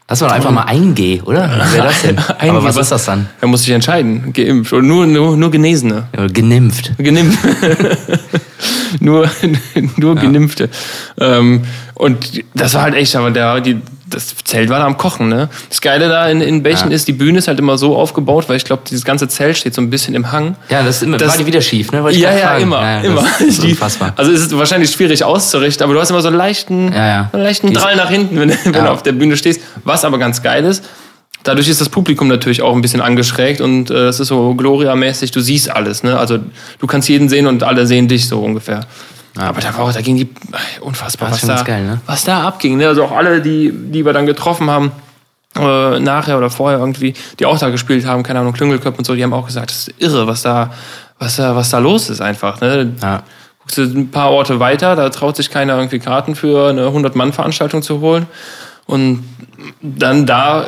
Das 0.07 0.21
war 0.21 0.31
einfach 0.31 0.51
mal 0.51 0.65
1G, 0.65 1.23
oder? 1.23 1.49
Was 1.57 1.73
wäre 1.73 1.87
das 1.87 2.01
denn? 2.01 2.17
1G, 2.19 2.49
Aber 2.49 2.63
was 2.63 2.77
ist 2.77 2.91
das 2.91 3.05
dann? 3.05 3.27
Er 3.41 3.47
muss 3.47 3.63
sich 3.63 3.73
entscheiden, 3.73 4.31
geimpft 4.33 4.71
oder 4.73 4.81
nur, 4.83 5.05
nur, 5.05 5.37
nur 5.37 5.51
Genesene. 5.51 6.05
Ja, 6.17 6.27
Genimpft. 6.27 6.93
Genimpft. 6.97 7.39
nur 8.99 9.29
nur 9.97 10.15
Genimpfte. 10.15 10.69
Ähm, 11.19 11.61
und 11.95 12.43
das 12.53 12.73
war 12.73 12.83
halt 12.83 12.95
echt, 12.95 13.15
aber 13.15 13.31
der, 13.31 13.61
die, 13.61 13.81
das 14.09 14.35
Zelt 14.43 14.69
war 14.69 14.79
da 14.79 14.85
am 14.85 14.97
Kochen, 14.97 15.29
ne? 15.29 15.49
Das 15.69 15.81
Geile 15.81 16.09
da 16.09 16.27
in, 16.27 16.41
in 16.41 16.63
Bächen 16.63 16.89
Ja. 16.89 16.95
ist, 16.95 17.07
die 17.07 17.13
Bühne 17.13 17.39
ist 17.39 17.47
halt 17.47 17.59
immer 17.59 17.77
so 17.77 17.95
aufgebaut, 17.95 18.49
weil 18.49 18.57
ich 18.57 18.65
glaube, 18.65 18.81
dieses 18.89 19.05
ganze 19.05 19.27
Zelt 19.27 19.57
steht 19.57 19.73
so 19.73 19.81
ein 19.81 19.89
bisschen 19.89 20.15
im 20.15 20.31
Hang. 20.31 20.55
Ja, 20.69 20.83
das 20.83 20.97
ist 20.97 21.03
immer, 21.03 21.17
Das- 21.17 21.29
war 21.29 21.37
die 21.37 21.45
wieder 21.45 21.61
schief, 21.61 21.91
ne? 21.91 21.99
Ja, 22.11 22.35
ja, 22.35 22.57
immer, 22.57 22.81
ja, 22.81 22.99
immer. 23.01 23.21
Das 23.21 23.41
ist 23.41 23.63
unfassbar. 23.63 24.13
Also 24.15 24.31
es 24.31 24.41
ist 24.41 24.57
wahrscheinlich 24.57 24.89
schwierig 24.91 25.23
auszurichten, 25.23 25.83
aber 25.83 25.93
du 25.93 25.99
hast 26.01 26.09
immer 26.09 26.21
so 26.21 26.27
einen 26.29 26.37
leichten, 26.37 26.91
Ja, 26.91 27.07
ja. 27.07 27.29
einen 27.31 27.43
leichten 27.43 27.73
Drall 27.73 27.95
nach 27.95 28.09
hinten, 28.09 28.39
wenn, 28.39 28.49
wenn 28.49 28.73
Ja. 28.73 28.83
du 28.85 28.91
auf 28.91 29.03
der 29.03 29.11
Bühne 29.13 29.37
stehst. 29.37 29.61
Was 29.83 30.03
aber 30.05 30.17
ganz 30.17 30.41
geil 30.41 30.65
ist, 30.65 30.83
dadurch 31.43 31.67
ist 31.69 31.79
das 31.79 31.89
Publikum 31.89 32.27
natürlich 32.27 32.61
auch 32.61 32.75
ein 32.75 32.81
bisschen 32.81 33.01
angeschrägt 33.01 33.61
und 33.61 33.89
äh, 33.91 34.07
es 34.07 34.19
ist 34.19 34.27
so 34.27 34.55
Gloria-mäßig, 34.55 35.31
du 35.31 35.39
siehst 35.39 35.69
alles, 35.69 36.03
ne? 36.03 36.17
Also 36.17 36.39
du 36.79 36.87
kannst 36.87 37.07
jeden 37.09 37.29
sehen 37.29 37.47
und 37.47 37.63
alle 37.63 37.85
sehen 37.87 38.07
dich 38.07 38.27
so 38.27 38.39
ungefähr. 38.41 38.81
Aber 39.37 39.61
da 39.61 39.77
war 39.77 39.85
auch, 39.85 39.93
da 39.93 40.01
ging 40.01 40.17
die 40.17 40.27
unfassbar, 40.81 41.29
Das 41.29 41.47
was 41.47 41.59
da, 41.59 41.63
geil, 41.63 41.85
ne? 41.85 42.01
was 42.05 42.23
da 42.23 42.43
abging. 42.47 42.77
Ne? 42.77 42.87
Also 42.87 43.03
auch 43.05 43.11
alle, 43.11 43.41
die, 43.41 43.71
die 43.71 44.05
wir 44.05 44.13
dann 44.13 44.25
getroffen 44.25 44.69
haben, 44.69 44.91
äh, 45.55 45.99
nachher 45.99 46.37
oder 46.37 46.49
vorher 46.49 46.79
irgendwie, 46.79 47.13
die 47.39 47.45
auch 47.45 47.57
da 47.57 47.69
gespielt 47.69 48.05
haben, 48.05 48.23
keine 48.23 48.39
Ahnung, 48.39 48.53
Klüngelköpfe 48.53 48.97
und 48.97 49.05
so, 49.05 49.15
die 49.15 49.23
haben 49.23 49.33
auch 49.33 49.45
gesagt, 49.45 49.71
das 49.71 49.87
ist 49.87 50.01
irre, 50.01 50.27
was 50.27 50.41
da, 50.41 50.71
was 51.17 51.35
da, 51.35 51.55
was 51.55 51.69
da 51.69 51.79
los 51.79 52.09
ist 52.09 52.21
einfach. 52.21 52.59
Ne? 52.61 52.93
Ja. 53.01 53.23
Guckst 53.59 53.77
du 53.77 53.83
ein 53.83 54.11
paar 54.11 54.31
Orte 54.31 54.59
weiter, 54.59 54.95
da 54.95 55.09
traut 55.09 55.35
sich 55.35 55.49
keiner 55.49 55.75
irgendwie 55.75 55.99
Karten 55.99 56.35
für 56.35 56.69
eine 56.69 56.87
100-Mann-Veranstaltung 56.87 57.81
zu 57.81 57.99
holen. 58.01 58.25
Und 58.85 59.23
dann 59.81 60.25
da 60.25 60.65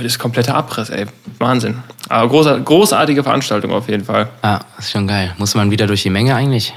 ist 0.00 0.18
kompletter 0.20 0.54
Abriss, 0.54 0.90
ey. 0.90 1.06
Wahnsinn. 1.38 1.82
Aber 2.08 2.28
großar, 2.28 2.60
großartige 2.60 3.24
Veranstaltung 3.24 3.72
auf 3.72 3.88
jeden 3.88 4.04
Fall. 4.04 4.28
Ah, 4.42 4.60
das 4.76 4.86
ist 4.86 4.92
schon 4.92 5.08
geil. 5.08 5.34
Muss 5.38 5.56
man 5.56 5.70
wieder 5.72 5.88
durch 5.88 6.02
die 6.02 6.10
Menge 6.10 6.36
eigentlich? 6.36 6.72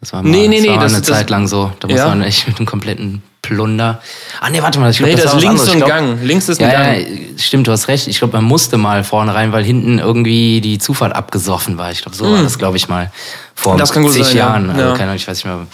Das 0.00 0.12
war 0.14 0.22
mal, 0.22 0.30
Nee, 0.30 0.48
nee, 0.48 0.56
das 0.58 0.66
nee, 0.66 0.74
das- 0.76 0.92
eine 0.94 1.02
das- 1.02 1.16
Zeit 1.18 1.30
lang 1.30 1.46
so. 1.46 1.72
Da 1.80 1.88
muss 1.88 1.98
Ja. 1.98 2.08
man 2.08 2.22
echt 2.22 2.48
mit 2.48 2.56
einem 2.58 2.66
kompletten 2.66 3.22
Plunder. 3.42 4.00
Ah, 4.40 4.48
nee, 4.50 4.62
warte 4.62 4.78
mal. 4.80 4.90
Ich 4.90 4.98
glaub, 4.98 5.10
Nee, 5.10 5.16
das 5.16 5.26
war 5.26 5.36
ist 5.38 5.42
links 5.44 5.64
so 5.66 5.72
ein 5.72 5.78
glaub- 5.78 5.88
Gang. 5.88 6.22
Links 6.22 6.48
ist 6.48 6.60
ein 6.60 6.70
Ja, 6.70 6.82
Gang. 6.84 6.98
ja, 7.00 7.38
stimmt, 7.38 7.66
du 7.66 7.72
hast 7.72 7.88
recht. 7.88 8.06
Ich 8.08 8.18
glaube, 8.18 8.36
man 8.36 8.44
musste 8.44 8.76
mal 8.78 9.02
vorne 9.04 9.34
rein, 9.34 9.52
weil 9.52 9.64
hinten 9.64 9.98
irgendwie 9.98 10.60
die 10.60 10.78
Zufahrt 10.78 11.14
abgesoffen 11.14 11.76
war. 11.78 11.90
Ich 11.90 12.02
glaube, 12.02 12.16
so 12.16 12.30
war 12.32 12.42
das, 12.42 12.58
glaube 12.58 12.76
ich, 12.76 12.88
mal 12.88 13.10
vor 13.54 13.72
Hm. 13.74 13.78
Das 13.78 13.92
kann 13.92 14.02
gut 14.02 14.12
zig 14.12 14.24
sein, 14.26 14.36
ja. 14.36 14.46
Jahren. 14.48 14.70
Also, 14.70 14.80
Ja. 14.82 14.90
keine 14.92 15.02
Ahnung, 15.04 15.16
ich 15.16 15.26
weiß 15.28 15.36
nicht 15.38 15.44
mehr. 15.46 15.66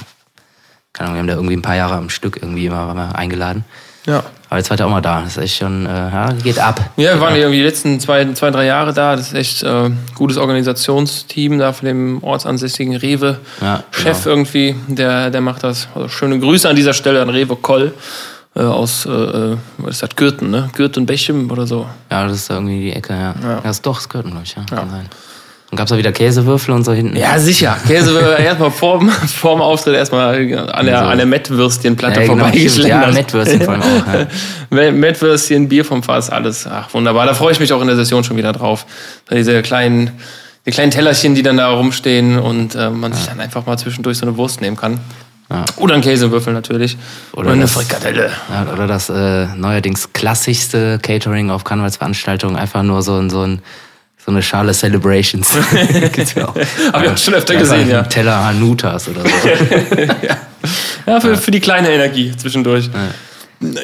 Keine 0.92 1.10
Ahnung, 1.10 1.14
wir 1.16 1.20
haben 1.20 1.26
da 1.28 1.34
irgendwie 1.34 1.56
ein 1.56 1.62
paar 1.62 1.76
Jahre 1.76 1.94
am 1.94 2.08
Stück 2.08 2.36
irgendwie 2.40 2.66
immer 2.66 3.14
eingeladen. 3.14 3.64
Ja. 4.06 4.22
Aber 4.48 4.58
jetzt 4.58 4.70
war 4.70 4.76
der 4.76 4.86
auch 4.86 4.90
mal 4.90 5.00
da. 5.00 5.22
Das 5.22 5.36
ist 5.36 5.42
echt 5.42 5.58
schon, 5.58 5.86
äh, 5.86 5.88
ja, 5.88 6.28
geht 6.32 6.58
ab. 6.58 6.80
Ja, 6.96 7.14
wir 7.14 7.20
waren 7.20 7.34
irgendwie 7.34 7.58
die 7.58 7.64
letzten 7.64 7.98
zwei, 7.98 8.24
zwei 8.34 8.50
drei 8.50 8.66
Jahre 8.66 8.92
da. 8.92 9.16
Das 9.16 9.28
ist 9.28 9.34
echt 9.34 9.62
äh, 9.64 9.90
gutes 10.14 10.36
Organisationsteam 10.36 11.58
da 11.58 11.72
von 11.72 11.86
dem 11.86 12.22
ortsansässigen 12.22 12.94
Rewe. 12.94 13.38
Ja, 13.60 13.82
Chef 13.90 14.22
genau. 14.22 14.36
irgendwie, 14.36 14.76
der, 14.86 15.30
der 15.30 15.40
macht 15.40 15.64
das. 15.64 15.88
Also 15.94 16.08
schöne 16.08 16.38
Grüße 16.38 16.68
an 16.68 16.76
dieser 16.76 16.92
Stelle 16.92 17.20
an 17.22 17.28
Rewe 17.28 17.56
Koll 17.56 17.92
äh, 18.56 18.60
aus, 18.60 19.04
äh, 19.06 19.10
äh, 19.10 19.56
was 19.78 19.96
ist 19.96 20.02
das, 20.02 20.16
Gürten, 20.16 20.50
ne? 20.50 20.70
Gürten-Bechem 20.74 21.50
oder 21.50 21.66
so. 21.66 21.86
Ja, 22.10 22.26
das 22.26 22.36
ist 22.38 22.50
irgendwie 22.50 22.80
die 22.80 22.92
Ecke, 22.92 23.12
ja. 23.12 23.34
Ja. 23.42 23.50
Ja, 23.50 23.60
das 23.62 23.76
ist 23.76 23.86
doch, 23.86 23.96
das 23.96 24.08
gehört, 24.08 24.26
glaube 24.26 24.42
ich, 24.44 24.54
ja. 24.56 24.64
Kann 24.64 24.90
sein. 24.90 25.08
Dann 25.70 25.76
gab 25.78 25.86
es 25.86 25.92
auch 25.92 25.96
wieder 25.98 26.12
Käsewürfel 26.12 26.72
und 26.74 26.84
so 26.84 26.92
hinten. 26.92 27.16
Ja, 27.16 27.38
sicher. 27.40 27.76
Käse 27.88 28.36
erstmal 28.38 28.70
vorm, 28.70 29.08
vorm 29.10 29.60
Auftritt 29.60 29.96
erstmal 29.96 30.36
an 30.36 30.86
der, 30.86 30.98
Also- 31.00 31.10
an 31.10 31.16
der 31.18 31.26
Mettwürstchenplatte 31.26 32.20
Ja, 32.20 32.26
genau, 32.28 32.44
vorbeigeschlendert. 32.44 33.06
Ja, 33.08 33.12
Mettwürstchen 33.12 33.62
vor 33.62 33.74
allem 33.74 33.82
auch. 33.82 34.06
Ja. 34.14 34.26
Met- 34.70 34.94
Mettwürstchen, 34.94 35.68
Bier 35.68 35.84
vom 35.84 36.02
Fass, 36.04 36.30
alles. 36.30 36.66
Ach, 36.70 36.92
wunderbar. 36.94 37.26
Da 37.26 37.34
freue 37.34 37.50
ich 37.52 37.58
mich 37.60 37.72
auch 37.72 37.80
in 37.80 37.88
der 37.88 37.96
Session 37.96 38.22
schon 38.22 38.36
wieder 38.36 38.52
drauf. 38.52 38.86
Diese 39.30 39.60
kleinen, 39.62 40.10
die 40.66 40.70
kleinen 40.70 40.92
Tellerchen, 40.92 41.34
die 41.34 41.42
dann 41.42 41.56
da 41.56 41.68
rumstehen 41.70 42.38
und 42.38 42.76
äh, 42.76 42.88
man 42.90 43.12
sich 43.12 43.26
dann 43.26 43.40
einfach 43.40 43.66
mal 43.66 43.76
zwischendurch 43.76 44.18
so 44.18 44.26
eine 44.26 44.36
Wurst 44.36 44.60
nehmen 44.60 44.76
kann. 44.76 45.00
Ja. 45.50 45.64
Oder 45.76 45.94
einen 45.94 46.02
Käsewürfel 46.02 46.52
natürlich. 46.52 46.96
Oder, 47.32 47.50
eine 47.50 47.62
das- 47.62 47.72
Frikadelle. 47.72 48.30
Ja, 48.52 48.72
oder 48.72 48.86
das 48.86 49.08
äh, 49.10 49.46
neuerdings 49.56 50.12
klassischste 50.12 51.00
Catering 51.02 51.50
auf 51.50 51.64
Karnevalsveranstaltungen, 51.64 52.56
einfach 52.56 52.82
nur 52.84 53.02
so, 53.02 53.16
ein- 53.16 53.30
so, 53.30 53.42
ein, 53.42 53.62
so 54.26 54.32
eine 54.32 54.42
Schale 54.42 54.72
Celebrations. 54.72 55.48
Gibt's 56.12 56.34
ja 56.34 56.48
auch. 56.48 56.54
Hab 56.92 57.04
ich 57.04 57.10
auch 57.10 57.16
schon 57.16 57.34
öfter 57.34 57.54
gesehen, 57.54 57.88
ja. 57.88 58.02
Teller 58.02 58.44
Hanutas 58.44 59.08
oder 59.08 59.22
so. 59.22 59.28
Ja, 61.06 61.20
für, 61.20 61.36
für 61.36 61.52
die 61.52 61.60
kleine 61.60 61.88
Energie 61.90 62.34
zwischendurch. 62.36 62.90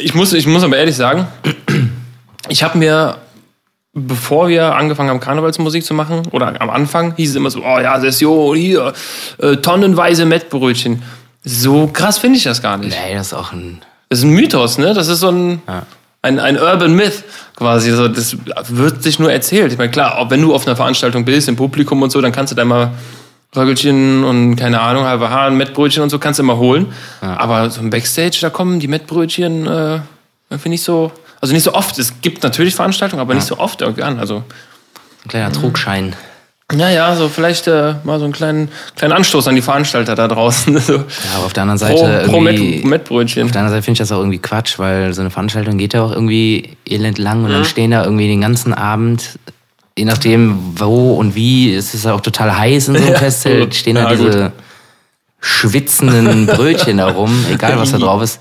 Ich, 0.01 0.15
muss, 0.15 0.33
ich 0.33 0.45
muss 0.49 0.65
aber 0.65 0.77
ehrlich 0.77 0.97
sagen, 0.97 1.29
ich 2.49 2.65
habe 2.65 2.77
mir, 2.77 3.19
bevor 3.93 4.49
wir 4.49 4.75
angefangen 4.75 5.11
haben, 5.11 5.21
Karnevalsmusik 5.21 5.85
zu 5.85 5.95
machen, 5.95 6.23
oder 6.33 6.61
am 6.61 6.71
Anfang, 6.71 7.15
hieß 7.15 7.31
es 7.31 7.37
immer 7.37 7.51
so, 7.51 7.63
oh 7.65 7.79
ja, 7.79 8.01
Session, 8.01 8.57
hier, 8.57 8.93
äh, 9.39 9.59
tonnenweise 9.59 10.25
Mettbrötchen. 10.25 11.05
So 11.45 11.87
krass 11.87 12.19
finde 12.19 12.39
ich 12.39 12.45
das 12.45 12.61
gar 12.61 12.79
nicht. 12.79 12.97
Nee, 13.07 13.15
das 13.15 13.29
ist 13.29 13.35
auch 13.35 13.53
ein. 13.53 13.81
Das 14.09 14.19
ist 14.19 14.25
ein 14.25 14.33
Mythos, 14.33 14.79
ne? 14.79 14.93
Das 14.93 15.07
ist 15.07 15.21
so 15.21 15.31
ein, 15.31 15.63
Ja. 15.69 15.87
Ein, 16.23 16.39
ein 16.39 16.59
Urban 16.59 16.95
Myth 16.95 17.25
quasi. 17.57 17.91
So, 17.91 18.09
das 18.09 18.37
wird 18.69 19.03
sich 19.03 19.19
nur 19.19 19.33
erzählt. 19.33 19.73
Ich 19.73 19.79
meine, 19.79 19.91
klar, 19.91 20.19
auch 20.19 20.31
wenn 20.31 20.41
du 20.41 20.55
auf 20.55 20.67
einer 20.67 20.77
Veranstaltung 20.77 21.25
bist, 21.25 21.49
im 21.49 21.57
Publikum 21.57 22.01
und 22.03 22.11
so, 22.11 22.21
dann 22.21 22.33
kannst 22.33 22.53
du 22.53 22.57
da 22.57 22.65
mal 22.65 22.93
Röggelchen 23.55 24.25
und 24.25 24.57
keine 24.57 24.81
Ahnung, 24.81 25.05
halbe 25.05 25.29
Haar, 25.29 25.51
Mettbrötchen 25.51 26.03
und 26.03 26.09
so 26.09 26.19
kannst 26.19 26.39
du 26.39 26.43
immer 26.43 26.57
holen. 26.57 26.87
Aber 27.21 27.69
so 27.69 27.81
im 27.81 27.91
Backstage, 27.91 28.39
da 28.41 28.49
kommen 28.49 28.81
die 28.81 28.89
Mettbrötchen, 28.89 29.67
äh, 29.67 30.01
finde 30.59 30.75
ich 30.77 30.83
so, 30.83 31.13
also 31.41 31.53
nicht 31.53 31.65
so 31.65 31.75
oft. 31.75 31.99
Es 31.99 32.21
gibt 32.23 32.43
natürlich 32.45 32.75
Veranstaltungen, 32.75 33.21
aber 33.21 33.35
nicht 33.35 33.47
so 33.47 33.59
oft 33.59 33.83
irgendwie 33.83 34.05
an. 34.05 34.19
Also 34.21 34.45
Ein 35.25 35.29
kleiner 35.29 35.53
Trugschein. 35.53 36.17
Ja, 36.75 36.89
ja, 36.89 37.15
so 37.17 37.29
vielleicht 37.29 37.67
äh, 37.67 37.95
mal 38.05 38.19
so 38.19 38.25
einen 38.25 38.33
kleinen, 38.33 38.69
kleinen 38.97 39.13
Anstoß 39.13 39.47
an 39.49 39.57
die 39.57 39.63
Veranstalter 39.63 40.15
da 40.15 40.27
draußen. 40.29 40.79
so. 40.81 40.95
Ja, 40.95 41.03
aber 41.37 41.47
auf 41.47 41.53
der 41.53 41.63
anderen 41.65 41.79
Seite. 41.79 42.23
Pro, 42.25 42.33
pro 42.33 42.41
Met, 42.41 42.85
Mettbrötchen. 42.85 43.45
Auf 43.45 43.51
der 43.51 43.61
anderen 43.61 43.77
Seite 43.77 43.85
finde 43.85 43.95
ich 43.95 43.99
das 43.99 44.13
auch 44.13 44.21
irgendwie 44.21 44.39
Quatsch, 44.39 44.79
weil 44.79 45.13
so 45.13 45.21
eine 45.21 45.31
Veranstaltung 45.31 45.77
geht 45.77 45.93
ja 45.93 46.03
auch 46.03 46.13
irgendwie 46.13 46.77
elend 46.89 47.19
lang 47.19 47.45
und 47.45 47.51
dann 47.53 47.65
stehen 47.65 47.91
da 47.91 48.05
irgendwie 48.05 48.29
den 48.29 48.41
ganzen 48.41 48.73
Abend, 48.73 49.39
je 49.99 50.05
nachdem 50.07 50.59
wo 50.79 51.15
und 51.15 51.35
wie, 51.35 51.75
es 51.75 51.93
ist 51.93 52.05
ja 52.07 52.15
auch 52.15 52.23
total 52.23 52.57
heiß 52.57 52.89
in 52.89 52.95
so 52.95 53.03
einem 53.03 53.13
Ja, 53.13 53.19
Festzelt, 53.19 53.61
gut. 53.65 53.75
stehen 53.75 53.97
da 53.97 54.05
Ja, 54.05 54.17
diese 54.17 54.53
schwitzenden 55.41 56.47
Brötchen 56.47 56.99
da 56.99 57.09
rum, 57.09 57.45
egal 57.51 57.79
was 57.79 57.91
da 57.93 57.99
drauf 57.99 58.23
ist. 58.23 58.41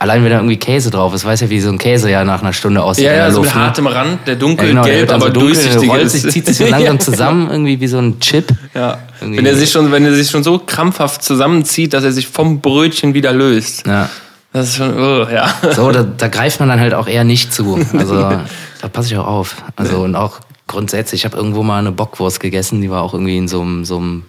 Allein 0.00 0.24
wenn 0.24 0.30
da 0.30 0.38
irgendwie 0.38 0.56
Käse 0.56 0.90
drauf 0.90 1.12
ist, 1.14 1.26
weiß 1.26 1.42
ja, 1.42 1.50
wie 1.50 1.60
so 1.60 1.68
ein 1.68 1.76
Käse 1.76 2.10
ja 2.10 2.24
nach 2.24 2.40
einer 2.40 2.54
Stunde 2.54 2.82
aussieht 2.82 3.04
Ja, 3.04 3.12
ja, 3.12 3.30
so 3.30 3.40
mit 3.42 3.48
Luft. 3.50 3.56
ne? 3.56 3.62
hartem 3.62 3.86
Rand, 3.86 4.26
der 4.26 4.34
Ja, 4.34 4.40
dunkelgelb, 4.40 4.70
genau, 4.70 4.82
der 4.86 4.98
wird 5.00 5.10
dann 5.10 5.16
aber 5.16 5.26
so 5.26 5.32
dunkel, 5.34 5.54
durchsichtig 5.54 5.90
rollt 5.90 6.10
sich, 6.10 6.28
zieht 6.32 6.46
sich 6.46 6.56
so 6.56 6.66
langsam 6.68 6.98
zusammen, 7.00 7.50
irgendwie 7.50 7.78
wie 7.80 7.86
so 7.86 7.98
ein 7.98 8.18
Chip. 8.18 8.46
Ja. 8.74 8.98
Irgendwie- 9.20 9.36
Wenn 9.38 9.46
er 9.46 9.54
sich 9.56 9.70
schon, 9.70 9.92
wenn 9.92 10.04
er 10.06 10.14
sich 10.14 10.30
schon 10.30 10.42
so 10.42 10.58
krampfhaft 10.58 11.22
zusammenzieht, 11.22 11.92
dass 11.92 12.02
er 12.02 12.12
sich 12.12 12.26
vom 12.28 12.60
Brötchen 12.62 13.12
wieder 13.12 13.32
löst. 13.34 13.86
Ja. 13.86 14.08
Das 14.54 14.70
ist 14.70 14.76
schon, 14.76 14.98
oh, 14.98 15.28
ja. 15.30 15.54
So, 15.76 15.92
da, 15.92 16.02
da 16.02 16.28
greift 16.28 16.60
man 16.60 16.70
dann 16.70 16.80
halt 16.80 16.94
auch 16.94 17.06
eher 17.06 17.24
nicht 17.24 17.52
zu. 17.52 17.78
Also 17.96 18.14
da 18.80 18.88
passe 18.90 19.08
ich 19.08 19.16
auch 19.18 19.26
auf. 19.26 19.56
Also 19.76 19.98
und 19.98 20.16
auch 20.16 20.40
grundsätzlich, 20.66 21.20
ich 21.20 21.24
habe 21.26 21.36
irgendwo 21.36 21.62
mal 21.62 21.78
eine 21.78 21.92
Bockwurst 21.92 22.40
gegessen, 22.40 22.80
die 22.80 22.90
war 22.90 23.02
auch 23.02 23.12
irgendwie 23.12 23.36
in 23.36 23.48
so 23.48 23.60
einem, 23.60 23.84
so 23.84 23.98
einem, 23.98 24.24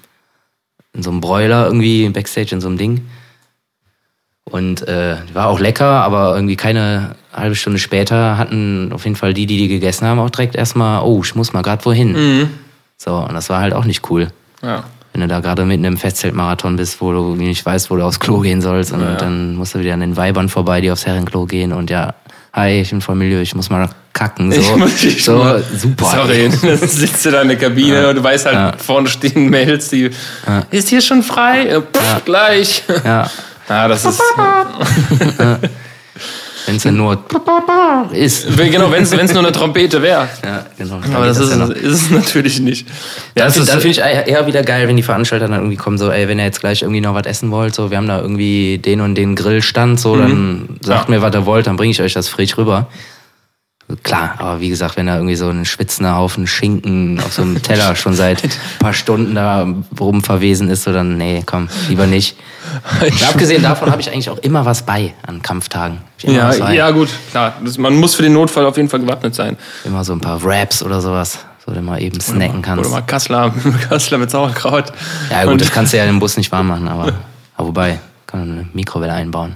in 0.93 1.01
so 1.01 1.11
einem 1.11 1.21
Broiler 1.21 1.65
irgendwie 1.65 2.09
Backstage 2.09 2.53
in 2.53 2.59
so 2.59 2.67
einem 2.67 2.77
Ding. 2.77 3.07
Und 4.45 4.87
äh, 4.87 5.15
war 5.33 5.47
auch 5.47 5.59
lecker, 5.59 5.85
aber 5.85 6.35
irgendwie 6.35 6.55
keine 6.55 7.15
halbe 7.33 7.55
Stunde 7.55 7.79
später 7.79 8.37
hatten 8.37 8.91
auf 8.93 9.03
jeden 9.05 9.15
Fall 9.15 9.33
die, 9.33 9.45
die 9.45 9.57
die 9.57 9.67
gegessen 9.67 10.05
haben, 10.07 10.19
auch 10.19 10.29
direkt 10.29 10.55
erstmal, 10.55 11.03
oh, 11.03 11.21
ich 11.23 11.35
muss 11.35 11.53
mal 11.53 11.61
gerade 11.61 11.85
wohin. 11.85 12.49
So, 12.97 13.15
und 13.15 13.33
das 13.33 13.49
war 13.49 13.61
halt 13.61 13.73
auch 13.73 13.85
nicht 13.85 14.09
cool. 14.09 14.27
ja. 14.63 14.83
Wenn 15.13 15.19
du 15.23 15.27
da 15.27 15.41
gerade 15.41 15.65
mitten 15.65 15.83
im 15.83 15.97
Festzeltmarathon 15.97 16.77
bist, 16.77 17.01
wo 17.01 17.11
du 17.11 17.35
nicht 17.35 17.65
weißt, 17.65 17.91
wo 17.91 17.97
du 17.97 18.03
aufs 18.05 18.21
Klo 18.21 18.39
gehen 18.39 18.61
sollst 18.61 18.93
und 18.93 19.01
dann 19.19 19.55
musst 19.55 19.75
du 19.75 19.79
wieder 19.79 19.93
an 19.93 19.99
den 19.99 20.15
Weibern 20.15 20.47
vorbei, 20.47 20.79
die 20.79 20.89
aufs 20.89 21.05
Herrenklo 21.05 21.45
gehen 21.47 21.73
und 21.73 21.89
ja, 21.89 22.13
hi, 22.53 22.79
ich 22.79 22.91
bin 22.91 23.01
vom 23.01 23.17
Milieu, 23.17 23.41
ich 23.41 23.53
muss 23.53 23.69
mal 23.69 23.89
kacken. 24.13 24.53
So, 24.53 24.61
Ich 24.61 24.75
muss- 24.77 25.03
ich 25.03 25.25
so 25.25 25.35
muss- 25.35 25.63
super. 25.81 26.05
Sorry, 26.05 26.49
dann 26.61 26.77
sitzt 26.77 27.25
du 27.25 27.31
da 27.31 27.41
in 27.41 27.49
der 27.49 27.57
Kabine 27.57 28.07
und 28.07 28.15
du 28.15 28.23
weißt 28.23 28.45
halt, 28.45 28.81
vorne 28.81 29.09
stehen 29.09 29.49
Mails, 29.49 29.89
die, 29.89 30.11
ist 30.71 30.87
hier 30.87 31.01
schon 31.01 31.23
frei? 31.23 31.81
Pff, 31.81 32.23
Gleich. 32.23 32.83
Ja, 33.03 33.29
Ja, 33.71 33.87
das 33.87 34.03
ist, 34.03 34.19
wenn 36.65 36.75
es 36.75 36.83
dann 36.83 36.97
nur 36.97 37.17
ist. 38.11 38.57
genau, 38.57 38.91
wenn 38.91 39.03
es 39.03 39.33
nur 39.33 39.41
eine 39.43 39.51
Trompete 39.53 40.01
wäre. 40.01 40.27
Ja, 40.43 40.65
genau. 40.77 40.95
Aber 41.13 41.25
geht 41.25 41.29
das 41.29 41.37
ist, 41.39 41.55
ja 41.55 41.65
ist 41.67 42.01
es 42.01 42.09
natürlich 42.11 42.59
nicht. 42.59 42.85
Ja, 43.35 43.47
Dann 43.47 43.65
das 43.65 43.69
finde 43.69 43.87
ich 43.87 43.99
eher 43.99 44.45
wieder 44.45 44.61
geil, 44.63 44.89
wenn 44.89 44.97
die 44.97 45.03
Veranstalter 45.03 45.47
dann 45.47 45.57
irgendwie 45.59 45.77
kommen, 45.77 45.97
so, 45.97 46.11
ey, 46.11 46.27
wenn 46.27 46.37
ihr 46.37 46.43
jetzt 46.45 46.59
gleich 46.59 46.81
irgendwie 46.81 46.99
noch 46.99 47.13
was 47.15 47.25
essen 47.27 47.49
wollt, 47.49 47.73
so, 47.73 47.91
wir 47.91 47.97
haben 47.97 48.09
da 48.09 48.19
irgendwie 48.19 48.77
den 48.77 48.99
und 48.99 49.15
den 49.15 49.35
Grillstand, 49.37 50.01
so, 50.01 50.17
dann 50.17 50.67
sagt 50.81 51.07
Ja. 51.07 51.15
mir, 51.15 51.21
was 51.21 51.33
ihr 51.33 51.45
wollt, 51.45 51.65
dann 51.67 51.77
bringe 51.77 51.91
ich 51.91 52.01
euch 52.01 52.13
das 52.13 52.27
frisch 52.27 52.57
rüber. 52.57 52.87
Klar, 54.03 54.35
aber 54.37 54.59
wie 54.59 54.69
gesagt, 54.69 54.97
wenn 54.97 55.07
da 55.07 55.15
irgendwie 55.15 55.35
so 55.35 55.49
ein 55.49 55.65
schwitzender 55.65 56.15
Haufen 56.15 56.47
Schinken 56.47 57.19
auf 57.19 57.33
so 57.33 57.41
einem 57.41 57.61
Teller 57.61 57.95
schon 57.97 58.13
seit 58.13 58.43
ein 58.43 58.49
paar 58.79 58.93
Stunden 58.93 59.35
da 59.35 59.67
rum 59.99 60.23
verwesen 60.23 60.69
ist, 60.69 60.83
so 60.83 60.93
dann, 60.93 61.17
nee, 61.17 61.43
komm, 61.45 61.69
lieber 61.89 62.07
nicht. 62.07 62.37
Und 63.01 63.27
abgesehen 63.27 63.63
davon 63.63 63.91
habe 63.91 64.01
ich 64.01 64.11
eigentlich 64.11 64.29
auch 64.29 64.37
immer 64.39 64.65
was 64.65 64.85
bei 64.85 65.13
an 65.25 65.41
Kampftagen. 65.41 65.99
Ja, 66.21 66.71
ja, 66.71 66.91
gut, 66.91 67.09
klar. 67.31 67.55
Das, 67.63 67.77
man 67.77 67.95
muss 67.95 68.15
für 68.15 68.23
den 68.23 68.33
Notfall 68.33 68.65
auf 68.65 68.77
jeden 68.77 68.89
Fall 68.89 68.99
gewappnet 68.99 69.35
sein. 69.35 69.57
immer 69.83 70.03
so 70.03 70.13
ein 70.13 70.21
paar 70.21 70.41
Wraps 70.43 70.83
oder 70.83 71.01
sowas, 71.01 71.39
so 71.65 71.73
du 71.73 71.81
mal 71.81 72.01
eben 72.01 72.19
snacken 72.21 72.61
kannst. 72.61 72.85
Oder 72.85 72.95
mal 72.95 73.01
Kassler, 73.01 73.53
Kassler 73.89 74.17
mit 74.17 74.29
Sauerkraut. 74.29 74.91
Ja 75.29 75.43
gut, 75.43 75.53
Und 75.53 75.61
das 75.61 75.71
kannst 75.71 75.93
du 75.93 75.97
ja 75.97 76.05
im 76.05 76.19
Bus 76.19 76.37
nicht 76.37 76.51
warm 76.51 76.67
machen, 76.67 76.87
aber, 76.87 77.13
aber 77.57 77.67
wobei, 77.67 77.99
kann 78.27 78.39
man 78.41 78.51
eine 78.51 78.67
Mikrowelle 78.73 79.13
einbauen. 79.13 79.55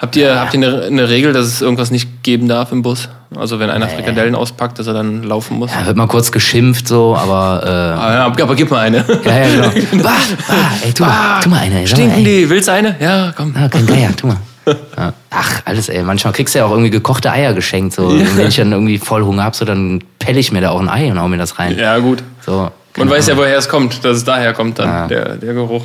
Habt 0.00 0.14
ihr, 0.14 0.38
habt 0.38 0.54
ihr 0.54 0.64
eine, 0.64 0.82
eine 0.84 1.08
Regel, 1.08 1.32
dass 1.32 1.46
es 1.46 1.60
irgendwas 1.60 1.90
nicht 1.90 2.22
geben 2.22 2.46
darf 2.46 2.70
im 2.70 2.82
Bus? 2.82 3.08
Also 3.34 3.58
wenn 3.58 3.68
einer 3.68 3.88
Frikadellen 3.88 4.36
auspackt, 4.36 4.78
dass 4.78 4.86
er 4.86 4.94
dann 4.94 5.24
laufen 5.24 5.58
muss? 5.58 5.72
Ja, 5.74 5.84
wird 5.86 5.96
mal 5.96 6.06
kurz 6.06 6.30
geschimpft 6.30 6.86
so, 6.86 7.16
aber 7.16 7.62
Ah, 7.64 8.14
ja, 8.14 8.26
aber 8.26 8.54
gib 8.54 8.70
mal 8.70 8.78
eine. 8.78 8.98
äh, 8.98 9.18
ja, 9.24 9.38
ja, 9.38 9.68
genau. 9.70 9.70
Bah, 10.04 10.12
bah, 10.46 10.54
ey, 10.84 10.92
tu 10.92 11.02
mal, 11.04 11.40
tu 11.42 11.48
mal 11.48 11.58
eine. 11.58 11.86
Stinken 11.86 12.24
die? 12.24 12.48
Willst 12.48 12.68
du 12.68 12.72
eine? 12.72 12.94
Ja, 13.00 13.32
komm. 13.36 13.52
Ah, 13.58 13.68
kein 13.68 13.86
Geier, 13.86 14.14
tu 14.16 14.28
mal. 14.28 14.36
Ja. 14.98 15.14
Ach, 15.30 15.62
alles, 15.64 15.88
ey. 15.88 16.02
Manchmal 16.02 16.34
kriegst 16.34 16.54
du 16.54 16.58
ja 16.58 16.66
auch 16.66 16.70
irgendwie 16.70 16.90
gekochte 16.90 17.32
Eier 17.32 17.54
geschenkt. 17.54 17.94
So. 17.94 18.04
Und 18.08 18.36
wenn 18.36 18.48
ich 18.48 18.56
dann 18.56 18.70
irgendwie 18.70 18.98
voll 18.98 19.24
Hunger 19.24 19.44
hab, 19.44 19.56
so, 19.56 19.64
dann 19.64 20.04
pelle 20.18 20.38
ich 20.38 20.52
mir 20.52 20.60
da 20.60 20.70
auch 20.70 20.80
ein 20.80 20.90
Ei 20.90 21.10
und 21.10 21.18
hau 21.18 21.26
mir 21.26 21.38
das 21.38 21.58
rein. 21.58 21.76
Ja, 21.78 21.96
gut. 21.98 22.22
So, 22.44 22.70
Man 22.98 23.08
weiß 23.08 23.28
ja, 23.28 23.36
woher 23.38 23.56
es 23.56 23.66
kommt, 23.68 24.04
dass 24.04 24.18
es 24.18 24.24
daher 24.24 24.52
kommt 24.52 24.78
dann, 24.78 24.88
Ja. 24.88 25.06
der, 25.06 25.36
der 25.36 25.54
Geruch. 25.54 25.84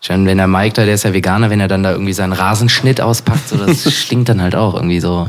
Schon, 0.00 0.26
wenn 0.26 0.38
der 0.38 0.46
Mike 0.46 0.74
da, 0.74 0.84
der 0.84 0.94
ist 0.94 1.02
ja 1.02 1.12
Veganer, 1.12 1.50
wenn 1.50 1.58
er 1.58 1.66
dann 1.66 1.82
da 1.82 1.90
irgendwie 1.90 2.12
seinen 2.12 2.32
Rasenschnitt 2.32 3.00
auspackt, 3.00 3.48
so, 3.48 3.56
das 3.56 3.92
stinkt 3.92 4.28
dann 4.28 4.40
halt 4.40 4.54
auch 4.54 4.74
irgendwie 4.74 5.00
so 5.00 5.28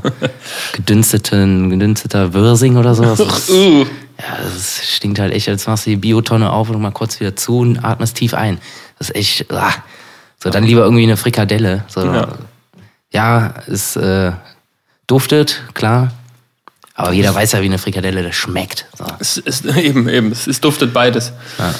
gedünsteten, 0.73 1.71
gedünsteter 1.71 2.33
Würsing 2.33 2.77
oder 2.77 2.93
sowas. 2.93 3.17
Das, 3.17 3.49
Uh. 3.49 3.85
ja, 4.19 4.37
das 4.53 4.81
stinkt 4.95 5.17
halt 5.19 5.33
echt, 5.33 5.49
als 5.49 5.65
machst 5.65 5.87
du 5.87 5.91
die 5.91 5.95
Biotonne 5.95 6.51
auf 6.51 6.69
und 6.69 6.79
mal 6.81 6.91
kurz 6.91 7.19
wieder 7.19 7.35
zu 7.35 7.59
und 7.59 7.83
atmest 7.83 8.17
tief 8.17 8.35
ein. 8.35 8.59
Das 8.99 9.09
ist 9.09 9.15
echt, 9.15 9.51
ah. 9.51 9.73
so, 10.43 10.51
dann 10.51 10.63
lieber 10.63 10.83
irgendwie 10.83 11.03
eine 11.03 11.17
Frikadelle. 11.17 11.83
So, 11.87 12.05
Ja. 12.05 12.27
ja, 13.11 13.53
es 13.67 13.95
äh, 13.95 14.33
duftet, 15.07 15.63
klar. 15.73 16.11
Aber 16.93 17.13
jeder 17.13 17.33
weiß 17.33 17.53
ja, 17.53 17.61
wie 17.61 17.65
eine 17.65 17.77
Frikadelle 17.77 18.21
das 18.23 18.35
schmeckt. 18.35 18.85
So. 18.97 19.05
Es 19.19 19.37
ist 19.37 19.65
eben, 19.77 20.07
eben, 20.09 20.31
es, 20.31 20.45
es 20.47 20.61
duftet 20.61 20.93
beides. 20.93 21.31
Ja, 21.57 21.73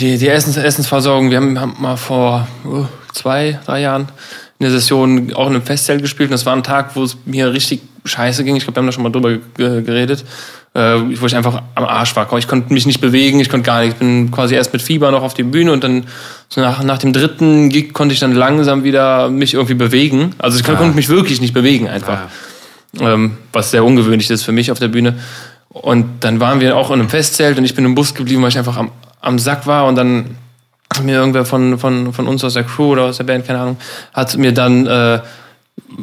die, 0.00 0.18
die 0.18 0.28
Essens, 0.28 0.56
Essensversorgung, 0.56 1.30
wir 1.30 1.38
haben, 1.38 1.58
haben 1.58 1.76
mal 1.78 1.96
vor 1.96 2.46
oh, 2.66 2.84
zwei, 3.12 3.58
drei 3.64 3.80
Jahren 3.80 4.08
in 4.58 4.64
der 4.64 4.70
Session 4.70 5.32
auch 5.34 5.46
in 5.48 5.54
einem 5.54 5.62
Festzelt 5.62 6.02
gespielt 6.02 6.28
und 6.28 6.32
das 6.32 6.46
war 6.46 6.54
ein 6.54 6.62
Tag, 6.62 6.94
wo 6.96 7.02
es 7.02 7.16
mir 7.24 7.52
richtig 7.52 7.80
scheiße 8.04 8.44
ging. 8.44 8.56
Ich 8.56 8.64
glaube, 8.64 8.76
wir 8.76 8.80
haben 8.80 8.86
da 8.86 8.92
schon 8.92 9.02
mal 9.02 9.10
drüber 9.10 9.32
ge- 9.56 9.82
geredet, 9.82 10.24
äh, 10.74 10.96
wo 11.18 11.26
ich 11.26 11.34
einfach 11.34 11.62
am 11.74 11.84
Arsch 11.84 12.14
war. 12.14 12.30
Ich 12.36 12.46
konnte 12.46 12.72
mich 12.72 12.84
nicht 12.86 13.00
bewegen, 13.00 13.40
ich 13.40 13.48
konnte 13.48 13.64
gar 13.66 13.80
nicht. 13.80 13.94
Ich 13.94 13.98
bin 13.98 14.30
quasi 14.30 14.54
erst 14.54 14.72
mit 14.72 14.82
Fieber 14.82 15.10
noch 15.10 15.22
auf 15.22 15.32
die 15.34 15.42
Bühne 15.42 15.72
und 15.72 15.82
dann 15.82 16.04
so 16.48 16.60
nach, 16.60 16.82
nach 16.82 16.98
dem 16.98 17.12
dritten 17.14 17.70
Gig 17.70 17.94
konnte 17.94 18.12
ich 18.12 18.20
dann 18.20 18.32
langsam 18.32 18.84
wieder 18.84 19.30
mich 19.30 19.54
irgendwie 19.54 19.74
bewegen. 19.74 20.34
Also 20.38 20.58
ich 20.58 20.64
kon- 20.64 20.76
konnte 20.76 20.94
mich 20.94 21.08
wirklich 21.08 21.40
nicht 21.40 21.54
bewegen 21.54 21.88
einfach 21.88 22.18
ähm, 23.00 23.38
was 23.52 23.70
sehr 23.70 23.84
ungewöhnlich 23.84 24.30
ist 24.30 24.42
für 24.42 24.52
mich 24.52 24.70
auf 24.70 24.78
der 24.78 24.88
Bühne. 24.88 25.18
Und 25.70 26.22
dann 26.22 26.38
waren 26.38 26.60
wir 26.60 26.76
auch 26.76 26.90
in 26.90 27.00
einem 27.00 27.08
Festzelt 27.08 27.58
und 27.58 27.64
ich 27.64 27.74
bin 27.74 27.84
im 27.84 27.94
Bus 27.96 28.14
geblieben, 28.14 28.42
weil 28.42 28.50
ich 28.50 28.58
einfach 28.58 28.76
am, 28.76 28.92
am 29.24 29.38
Sack 29.38 29.66
war 29.66 29.86
und 29.86 29.96
dann 29.96 30.36
hat 30.92 31.04
mir 31.04 31.16
irgendwer 31.16 31.44
von, 31.44 31.78
von, 31.78 32.12
von 32.12 32.28
uns 32.28 32.44
aus 32.44 32.54
der 32.54 32.64
Crew 32.64 32.92
oder 32.92 33.04
aus 33.04 33.16
der 33.16 33.24
Band, 33.24 33.46
keine 33.46 33.58
Ahnung, 33.58 33.76
hat 34.12 34.36
mir 34.36 34.52
dann 34.52 34.86
äh, 34.86 35.20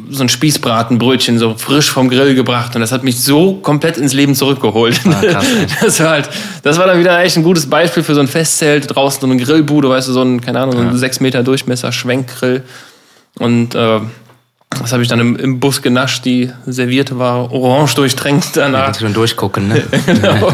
so 0.09 0.23
ein 0.23 0.29
Spießbratenbrötchen 0.29 1.39
so 1.39 1.55
frisch 1.55 1.89
vom 1.91 2.09
Grill 2.09 2.35
gebracht 2.35 2.75
und 2.75 2.81
das 2.81 2.91
hat 2.91 3.03
mich 3.03 3.21
so 3.21 3.55
komplett 3.55 3.97
ins 3.97 4.13
Leben 4.13 4.35
zurückgeholt. 4.35 4.99
Ah, 5.05 5.21
krass, 5.21 5.45
das 5.81 5.99
war 5.99 6.09
halt, 6.09 6.29
das 6.63 6.77
war 6.77 6.87
dann 6.87 6.99
wieder 6.99 7.19
echt 7.19 7.37
ein 7.37 7.43
gutes 7.43 7.69
Beispiel 7.69 8.03
für 8.03 8.15
so 8.15 8.21
ein 8.21 8.27
Festzelt, 8.27 8.93
draußen 8.93 9.21
so 9.21 9.27
eine 9.27 9.37
Grillbude, 9.37 9.89
weißt 9.89 10.09
du, 10.09 10.13
so 10.13 10.23
ein, 10.23 10.41
keine 10.41 10.59
Ahnung, 10.59 10.75
so 10.75 10.81
ein 10.81 10.97
6 10.97 11.19
Meter 11.19 11.43
Durchmesser 11.43 11.91
Schwenkgrill. 11.91 12.63
Und 13.39 13.75
äh, 13.75 14.01
das 14.79 14.93
habe 14.93 15.03
ich 15.03 15.09
dann 15.09 15.19
im, 15.19 15.35
im 15.35 15.59
Bus 15.59 15.81
genascht. 15.81 16.23
Die 16.25 16.49
Serviette 16.65 17.19
war 17.19 17.51
orange 17.51 17.93
durchtränkt 17.95 18.55
danach. 18.55 18.85
Kannst 18.85 19.01
du 19.01 19.05
schon 19.05 19.13
durchgucken, 19.13 19.67
ne? 19.67 19.83
genau. 20.05 20.53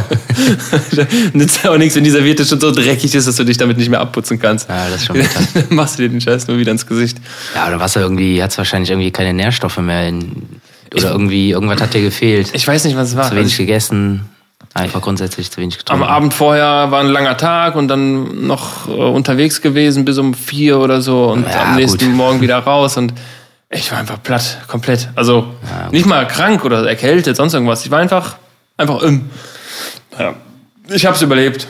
Nützt 1.34 1.64
ja 1.64 1.72
auch 1.72 1.78
nichts, 1.78 1.96
wenn 1.96 2.04
die 2.04 2.10
Serviette 2.10 2.46
schon 2.46 2.60
so 2.60 2.72
dreckig 2.72 3.14
ist, 3.14 3.28
dass 3.28 3.36
du 3.36 3.44
dich 3.44 3.58
damit 3.58 3.78
nicht 3.78 3.90
mehr 3.90 4.02
abputzen 4.02 4.40
kannst. 4.40 4.70
Ja, 4.70 4.90
das 4.90 5.02
ist 5.02 5.06
schon 5.06 5.18
bitter. 5.18 5.40
Dann 5.54 5.66
machst 5.70 6.00
du 6.00 6.04
dir 6.04 6.10
den 6.10 6.20
Scheiß 6.20 6.48
nur 6.48 6.58
wieder 6.58 6.72
ins 6.72 6.88
Gesicht. 6.88 7.20
Ja, 7.56 7.68
oder 7.68 7.80
was 7.80 7.96
er 7.96 8.02
irgendwie, 8.02 8.42
hat 8.42 8.58
wahrscheinlich 8.58 8.90
irgendwie 8.90 9.12
keine 9.12 9.34
Nährstoffe 9.34 9.78
mehr. 9.78 10.08
In, 10.08 10.48
oder 10.94 11.12
irgendwie, 11.12 11.52
irgendwas 11.52 11.80
hat 11.82 11.94
dir 11.94 12.02
gefehlt. 12.02 12.50
Ich 12.54 12.68
weiß 12.68 12.86
nicht, 12.86 12.98
was 12.98 13.10
es 13.10 13.16
war. 13.16 13.30
zu 13.30 13.36
wenig 13.36 13.56
gegessen. 13.56 14.26
Einfach 14.74 15.02
grundsätzlich 15.02 15.52
zu 15.52 15.62
wenig 15.62 15.76
Am 15.76 15.80
getrunken. 15.80 16.04
Abend 16.04 16.34
vorher 16.34 16.92
war 16.92 17.02
ein 17.02 17.08
langer 17.08 17.38
Tag 17.38 17.76
und 17.76 17.88
dann 17.88 18.46
noch 18.48 18.88
äh, 18.88 18.92
unterwegs 18.92 19.62
gewesen 19.62 20.06
bis 20.06 20.18
um 20.18 20.34
vier 20.34 20.80
oder 20.80 21.02
so 21.02 21.26
und 21.32 21.48
Ja, 21.48 21.64
am 21.64 21.76
nächsten 21.76 22.06
gut. 22.06 22.16
Morgen 22.16 22.42
wieder 22.42 22.58
raus 22.60 22.98
und 22.98 23.14
ich 23.70 23.92
war 23.92 24.00
einfach 24.00 24.22
platt, 24.24 24.60
komplett. 24.68 25.10
Also 25.16 25.54
nicht 25.92 26.06
mal 26.06 26.28
krank 26.28 26.64
oder 26.64 26.88
erkältet, 26.88 27.36
sonst 27.36 27.54
irgendwas. 27.54 27.84
Ich 27.86 27.92
war 27.92 28.00
einfach, 28.00 28.38
einfach 28.78 29.02
im. 29.02 29.30
Ja, 30.18 30.36
ich 30.90 31.06
habe 31.06 31.16
es 31.16 31.22
überlebt 31.22 31.68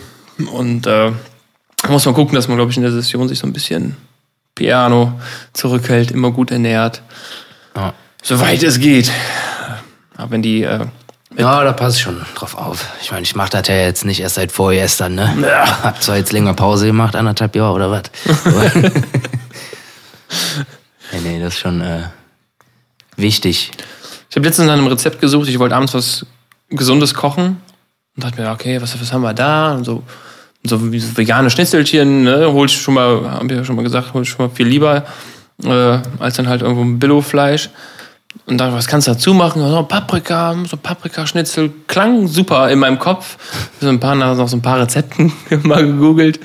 und 0.51 0.85
äh, 0.85 1.11
muss 1.87 2.05
man 2.05 2.13
gucken, 2.13 2.35
dass 2.35 2.47
man, 2.47 2.57
glaube 2.57 2.71
ich, 2.71 2.77
in 2.77 2.83
der 2.83 2.91
Session 2.91 3.27
sich 3.27 3.39
so 3.39 3.47
ein 3.47 3.53
bisschen 3.53 3.97
Piano 4.55 5.19
zurückhält, 5.53 6.11
immer 6.11 6.31
gut 6.31 6.51
ernährt, 6.51 7.01
Ja. 7.75 7.93
soweit 8.21 8.61
es 8.63 8.79
geht. 8.79 9.11
Aber 10.15 10.31
wenn 10.31 10.41
die 10.41 10.63
äh, 10.63 10.85
Ja, 11.37 11.63
da 11.63 11.73
passt 11.73 11.99
schon 12.01 12.23
drauf 12.35 12.55
auf. 12.55 12.85
Ich 13.01 13.11
meine, 13.11 13.23
ich 13.23 13.35
mache 13.35 13.49
das 13.51 13.67
ja 13.67 13.75
jetzt 13.75 14.05
nicht 14.05 14.19
erst 14.19 14.35
seit 14.35 14.51
vorgestern, 14.51 15.15
ne? 15.15 15.35
Ja. 15.41 15.83
Hab 15.83 16.01
zwar 16.01 16.17
jetzt 16.17 16.31
länger 16.31 16.53
Pause 16.53 16.85
gemacht, 16.87 17.15
anderthalb 17.15 17.55
Jahre 17.55 17.73
oder 17.73 17.91
was. 17.91 18.03
nee, 21.11 21.19
nee, 21.23 21.39
das 21.39 21.55
ist 21.55 21.59
schon 21.59 21.81
äh, 21.81 22.03
wichtig. 23.15 23.71
Ich 24.29 24.35
habe 24.35 24.45
letztens 24.45 24.67
nach 24.67 24.73
einem 24.73 24.87
Rezept 24.87 25.21
gesucht. 25.21 25.47
Ich 25.49 25.59
wollte 25.59 25.75
abends 25.75 25.93
was 25.93 26.25
Gesundes 26.69 27.13
kochen. 27.13 27.61
Und 28.15 28.23
dachte 28.23 28.41
mir, 28.41 28.51
okay, 28.51 28.81
was, 28.81 28.99
was 28.99 29.13
haben 29.13 29.21
wir 29.21 29.33
da? 29.33 29.73
Und 29.73 29.85
so, 29.85 30.03
so 30.63 30.79
vegane 30.81 31.49
Schnitzelchen, 31.49 32.23
ne, 32.23 32.51
hol 32.51 32.65
ich 32.65 32.79
schon 32.79 32.95
mal, 32.95 33.29
haben 33.29 33.49
wir 33.49 33.57
ja 33.57 33.63
schon 33.63 33.75
mal 33.75 33.83
gesagt, 33.83 34.13
hol 34.13 34.23
ich 34.23 34.29
schon 34.29 34.47
mal 34.47 34.53
viel 34.53 34.67
lieber, 34.67 35.05
äh, 35.63 35.99
als 36.19 36.35
dann 36.35 36.47
halt 36.49 36.61
irgendwo 36.61 36.83
ein 36.83 36.99
Billo-Fleisch. 36.99 37.69
Und 38.45 38.57
dann, 38.59 38.73
was 38.73 38.87
kannst 38.87 39.07
du 39.07 39.11
dazu 39.11 39.33
machen? 39.33 39.61
So 39.61 39.83
Paprika, 39.83 40.55
so 40.67 40.77
Paprikaschnitzel. 40.77 41.71
Klang 41.87 42.27
super 42.27 42.69
in 42.69 42.79
meinem 42.79 42.99
Kopf. 42.99 43.37
So 43.81 43.89
ein 43.89 43.99
paar, 43.99 44.15
noch 44.15 44.47
so 44.47 44.57
ein 44.57 44.61
paar 44.61 44.79
Rezepten 44.79 45.31
mal 45.63 45.85
gegoogelt. 45.85 46.39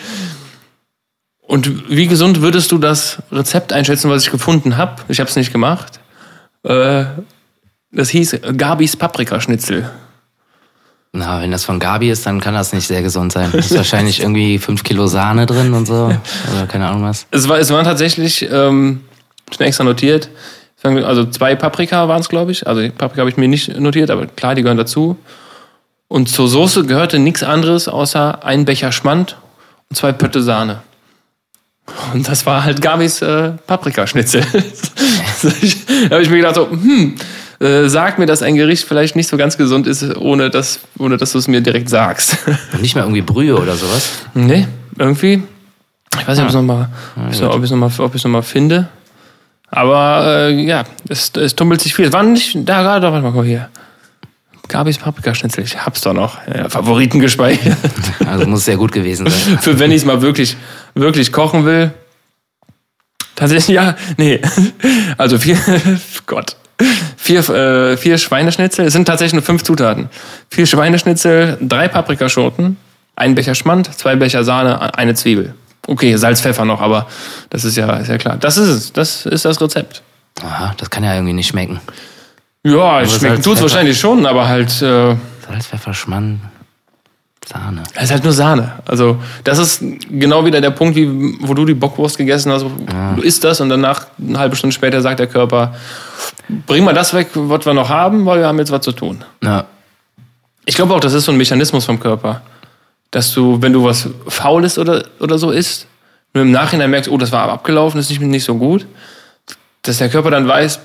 Und 1.43 1.91
wie 1.91 2.07
gesund 2.07 2.41
würdest 2.41 2.73
du 2.73 2.79
das 2.79 3.19
Rezept 3.31 3.73
einschätzen, 3.73 4.11
was 4.11 4.25
ich 4.25 4.31
gefunden 4.31 4.77
habe? 4.77 5.03
Ich 5.09 5.21
habe 5.21 5.29
es 5.29 5.37
nicht 5.37 5.53
gemacht. 5.53 6.01
Äh, 6.63 7.05
das 7.91 8.09
hieß 8.09 8.39
Gabis 8.57 8.97
Paprikaschnitzel. 8.97 9.91
Na, 11.13 11.43
wenn 11.43 11.51
das 11.51 11.65
von 11.65 11.79
Gabi 11.79 12.11
ist, 12.11 12.25
dann 12.25 12.41
kann 12.41 12.55
das 12.55 12.73
nicht 12.73 12.87
sehr 12.87 13.03
gesund 13.03 13.33
sein. 13.33 13.53
Ist 13.53 13.77
wahrscheinlich 13.77 14.21
irgendwie 14.21 14.59
fünf 14.59 14.83
Kilo 14.83 15.09
Sahne 15.09 15.45
drin 15.45 15.75
und 15.75 15.87
so. 15.87 16.07
Oder 16.53 16.67
keine 16.67 16.89
Ahnung 16.89 17.03
was. 17.03 17.27
Es, 17.31 17.49
war, 17.49 17.59
es 17.59 17.71
waren 17.71 17.85
tatsächlich, 17.85 18.49
ähm, 18.51 19.03
schon 19.55 19.67
extra 19.67 19.85
notiert, 19.85 20.31
also 20.83 21.27
zwei 21.27 21.55
Paprika 21.55 22.09
waren 22.09 22.21
es, 22.21 22.29
glaube 22.29 22.51
ich. 22.51 22.67
Also 22.67 22.81
Paprika 22.91 23.21
habe 23.21 23.31
ich 23.31 23.37
mir 23.37 23.47
nicht 23.47 23.79
notiert, 23.79 24.11
aber 24.11 24.27
klar, 24.27 24.55
die 24.55 24.63
gehören 24.63 24.79
dazu. 24.79 25.17
Und 26.09 26.29
zur 26.29 26.49
Soße 26.49 26.85
gehörte 26.87 27.19
nichts 27.19 27.43
anderes 27.43 27.89
außer 27.89 28.45
ein 28.45 28.65
Becher 28.65 28.91
Schmand 28.91 29.37
und 29.89 29.97
zwei 29.97 30.13
Pötte 30.13 30.43
Sahne. 30.43 30.83
Und 32.13 32.29
das 32.29 32.47
war 32.47 32.65
halt 32.65 32.81
Gabis 32.81 33.23
äh, 33.23 33.53
Paprikaschnitzel. 33.67 34.43
da 34.53 36.15
habe 36.15 36.23
ich 36.23 36.31
mir 36.31 36.37
gedacht, 36.37 36.55
so, 36.55 36.71
hm, 36.71 37.17
äh, 37.61 37.89
sag 37.89 38.19
mir, 38.19 38.27
dass 38.27 38.43
ein 38.43 38.55
Gericht 38.57 38.85
vielleicht 38.85 39.17
nicht 39.17 39.29
so 39.29 39.37
ganz 39.37 39.57
gesund 39.57 39.87
ist, 39.87 40.17
ohne 40.17 40.51
dass, 40.51 40.81
ohne 40.99 41.17
dass 41.17 41.33
du 41.33 41.39
es 41.39 41.49
mir 41.49 41.61
direkt 41.61 41.89
sagst. 41.89 42.37
Und 42.73 42.83
nicht 42.83 42.95
mal 42.95 43.03
irgendwie 43.03 43.23
Brühe 43.23 43.57
oder 43.57 43.75
sowas? 43.77 44.11
Nee, 44.35 44.67
irgendwie. 44.99 45.43
Ich 46.19 46.29
weiß 46.29 46.37
nicht, 46.37 46.41
ob 46.41 46.49
ich 46.49 46.49
es 46.49 46.55
nochmal 46.55 46.89
noch, 47.17 47.99
ob 47.99 48.15
noch, 48.15 48.25
noch 48.25 48.45
finde. 48.45 48.89
Aber 49.71 50.27
äh, 50.27 50.65
ja, 50.65 50.85
es, 51.09 51.33
es 51.35 51.57
tummelt 51.57 51.81
sich 51.81 51.95
viel. 51.95 52.07
Es 52.07 52.13
war 52.13 52.23
nicht 52.23 52.57
da 52.69 52.83
gerade, 52.83 53.11
warte 53.11 53.23
mal, 53.23 53.33
guck 53.33 53.45
hier. 53.45 53.71
Gabis 54.73 54.97
Paprikaschnitzel, 54.97 55.65
ich 55.65 55.85
hab's 55.85 56.01
doch 56.01 56.15
noch. 56.15 56.39
Ja, 56.47 56.71
Favoriten 56.71 57.21
gespeichert. 57.21 57.77
Also 58.27 58.47
muss 58.47 58.65
sehr 58.65 58.79
gut 58.79 58.91
gewesen 58.93 59.29
sein. 59.29 59.59
Für 59.61 59.79
wenn 59.79 59.91
ich 59.91 59.99
es 59.99 60.05
mal 60.07 60.23
wirklich, 60.23 60.57
wirklich 60.95 61.31
kochen 61.31 61.67
will. 61.67 61.93
Tatsächlich, 63.37 63.75
ja, 63.77 63.97
nee. 64.17 64.41
Also 65.19 65.39
vier, 65.39 65.59
Gott. 66.27 66.57
Vier, 67.17 67.47
äh, 67.51 67.97
vier 67.99 68.17
Schweineschnitzel, 68.17 68.87
es 68.87 68.95
sind 68.95 69.05
tatsächlich 69.05 69.35
nur 69.35 69.43
fünf 69.43 69.63
Zutaten. 69.63 70.09
Vier 70.49 70.65
Schweineschnitzel, 70.65 71.59
drei 71.61 71.89
Paprikaschoten, 71.89 72.79
ein 73.15 73.35
Becher 73.35 73.55
Schmand, 73.55 73.93
zwei 73.95 74.17
Becher 74.17 74.43
Sahne, 74.43 74.97
eine 74.97 75.15
Zwiebel. 75.15 75.55
Okay, 75.87 76.17
Salz, 76.17 76.41
Pfeffer 76.41 76.65
noch, 76.65 76.81
aber 76.81 77.09
das 77.51 77.65
ist 77.65 77.77
ja, 77.77 77.93
ist 77.99 78.09
ja 78.09 78.17
klar. 78.17 78.39
Das 78.39 78.57
ist 78.57 78.69
es. 78.69 78.93
Das 78.95 79.27
ist 79.27 79.45
das 79.45 79.61
Rezept. 79.61 80.03
Aha, 80.43 80.75
das 80.79 80.89
kann 80.89 81.05
ja 81.05 81.13
irgendwie 81.15 81.35
nicht 81.35 81.49
schmecken. 81.49 81.81
Ja, 82.65 83.05
schmecken 83.07 83.43
tut 83.43 83.57
es 83.57 83.63
wahrscheinlich 83.63 83.99
schon, 83.99 84.27
aber 84.27 84.49
halt. 84.49 84.71
Äh, 84.83 85.17
Salz, 85.47 85.67
Pfeffer, 85.67 85.93
Schmann, 85.95 86.41
Sahne. 87.45 87.83
Es 87.95 88.05
ist 88.05 88.11
halt 88.13 88.25
nur 88.25 88.33
Sahne. 88.33 88.73
Also, 88.87 89.19
das 89.45 89.59
ist 89.59 89.83
genau 90.11 90.45
wieder 90.45 90.61
der 90.61 90.71
Punkt, 90.71 90.95
wie, 90.95 91.09
wo 91.41 91.55
du 91.55 91.65
die 91.65 91.75
Bockwurst 91.75 92.17
gegessen 92.17 92.53
hast. 92.53 92.65
Ja. 92.93 93.15
Du 93.15 93.23
isst 93.23 93.43
das 93.43 93.61
und 93.61 93.69
danach, 93.69 94.07
eine 94.19 94.39
halbe 94.39 94.55
Stunde 94.57 94.75
später, 94.75 95.01
sagt 95.01 95.19
der 95.19 95.27
Körper: 95.27 95.75
Bring 96.67 96.85
mal 96.85 96.95
das 96.95 97.15
weg, 97.15 97.29
was 97.35 97.67
wir 97.67 97.75
noch 97.75 97.89
haben, 97.89 98.25
weil 98.27 98.39
wir 98.39 98.47
haben 98.47 98.59
jetzt 98.59 98.71
was 98.71 98.83
zu 98.83 98.93
tun. 98.93 99.25
Ja. 99.43 99.65
Ich 100.65 100.77
glaube 100.77 100.95
auch, 100.95 101.01
das 101.01 101.13
ist 101.15 101.25
so 101.25 101.33
ein 101.33 101.39
Mechanismus 101.39 101.85
vom 101.85 101.99
Körper 101.99 102.43
dass 103.13 103.33
du, 103.33 103.61
wenn 103.61 103.73
du 103.73 103.85
was 103.85 104.09
Faules 104.27 104.79
oder, 104.79 105.05
oder 105.21 105.39
so 105.39 105.53
isst, 105.53 105.87
nur 106.35 106.43
im 106.43 106.51
Nachhinein 106.51 106.91
merkst, 106.91 107.11
oh, 107.11 107.19
das 107.19 107.31
war 107.31 107.49
abgelaufen, 107.49 107.99
das 107.99 108.11
ist 108.11 108.19
nicht, 108.19 108.29
nicht 108.29 108.45
so 108.45 108.57
gut, 108.57 108.87
dass 109.83 109.99
der 109.99 110.09
Körper 110.09 110.31
dann 110.31 110.49
weiß, 110.49 110.81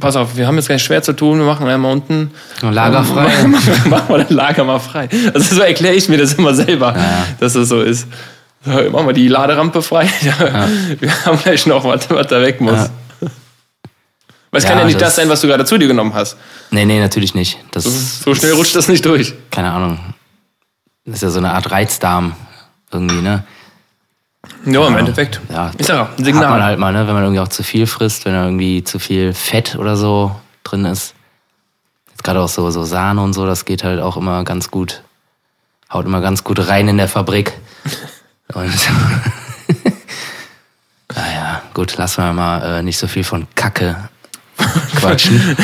pass 0.00 0.16
auf, 0.16 0.36
wir 0.36 0.46
haben 0.46 0.56
jetzt 0.56 0.66
gleich 0.66 0.82
schwer 0.82 1.02
zu 1.02 1.14
tun, 1.14 1.38
wir 1.38 1.46
machen 1.46 1.66
einmal 1.66 1.92
unten. 1.92 2.30
Lager 2.60 3.04
frei. 3.04 3.30
machen 3.88 4.08
wir 4.08 4.18
das 4.18 4.30
Lager 4.30 4.64
mal 4.64 4.78
frei. 4.78 5.08
Also 5.32 5.56
so 5.56 5.62
erkläre 5.62 5.94
ich 5.94 6.08
mir 6.08 6.18
das 6.18 6.34
immer 6.34 6.54
selber, 6.54 6.94
ja. 6.96 7.26
dass 7.40 7.54
das 7.54 7.68
so 7.68 7.80
ist. 7.80 8.06
So, 8.64 8.70
machen 8.70 9.06
wir 9.06 9.12
die 9.12 9.28
Laderampe 9.28 9.82
frei. 9.82 10.08
Ja. 10.22 10.68
Wir 11.00 11.24
haben 11.24 11.38
gleich 11.42 11.66
noch 11.66 11.84
was, 11.84 12.08
was 12.10 12.26
da 12.26 12.40
weg 12.40 12.60
muss. 12.60 12.74
Ja. 12.74 12.90
Weil 14.50 14.60
es 14.60 14.64
kann 14.66 14.78
ja 14.78 14.84
nicht 14.84 15.00
das, 15.00 15.08
das, 15.08 15.16
sein, 15.16 15.28
was 15.30 15.40
du 15.40 15.46
gerade 15.46 15.64
zu 15.64 15.78
dir 15.78 15.88
genommen 15.88 16.12
hast. 16.12 16.36
Nee, 16.70 16.84
nee, 16.84 17.00
natürlich 17.00 17.34
nicht. 17.34 17.58
Das 17.70 17.84
so, 17.84 17.90
so 17.90 18.34
schnell 18.34 18.52
rutscht 18.52 18.76
das 18.76 18.86
nicht 18.86 19.04
durch. 19.04 19.32
Keine 19.50 19.72
Ahnung. 19.72 19.98
Das 21.06 21.16
ist 21.16 21.22
ja 21.22 21.30
so 21.30 21.38
eine 21.38 21.52
Art 21.52 21.70
Reizdarm 21.70 22.36
irgendwie, 22.92 23.22
ne? 23.22 23.44
Ja, 24.64 24.86
im 24.86 24.96
Endeffekt. 24.96 25.40
Ja, 25.48 25.70
ist 25.78 25.88
ja 25.88 26.08
ein 26.16 26.24
Signal. 26.24 26.44
Hat 26.44 26.50
man 26.50 26.62
halt 26.62 26.78
mal, 26.78 26.92
ne? 26.92 27.06
wenn 27.06 27.14
man 27.14 27.22
irgendwie 27.22 27.40
auch 27.40 27.48
zu 27.48 27.62
viel 27.62 27.86
frisst, 27.86 28.24
wenn 28.24 28.32
da 28.32 28.44
irgendwie 28.44 28.82
zu 28.84 28.98
viel 28.98 29.34
Fett 29.34 29.76
oder 29.76 29.96
so 29.96 30.34
drin 30.64 30.84
ist. 30.84 31.14
Jetzt 32.10 32.24
gerade 32.24 32.40
auch 32.40 32.48
so, 32.48 32.70
so 32.70 32.84
Sahne 32.84 33.22
und 33.22 33.32
so, 33.32 33.46
das 33.46 33.64
geht 33.64 33.84
halt 33.84 34.00
auch 34.00 34.16
immer 34.16 34.44
ganz 34.44 34.70
gut. 34.70 35.02
Haut 35.92 36.06
immer 36.06 36.20
ganz 36.20 36.42
gut 36.42 36.68
rein 36.68 36.88
in 36.88 36.96
der 36.96 37.08
Fabrik. 37.08 37.52
Und 38.54 38.70
naja, 41.14 41.62
gut, 41.72 41.96
lassen 41.96 42.22
wir 42.22 42.32
mal 42.34 42.80
äh, 42.80 42.82
nicht 42.82 42.98
so 42.98 43.06
viel 43.08 43.24
von 43.24 43.46
Kacke 43.54 44.10
quatschen. 44.96 45.56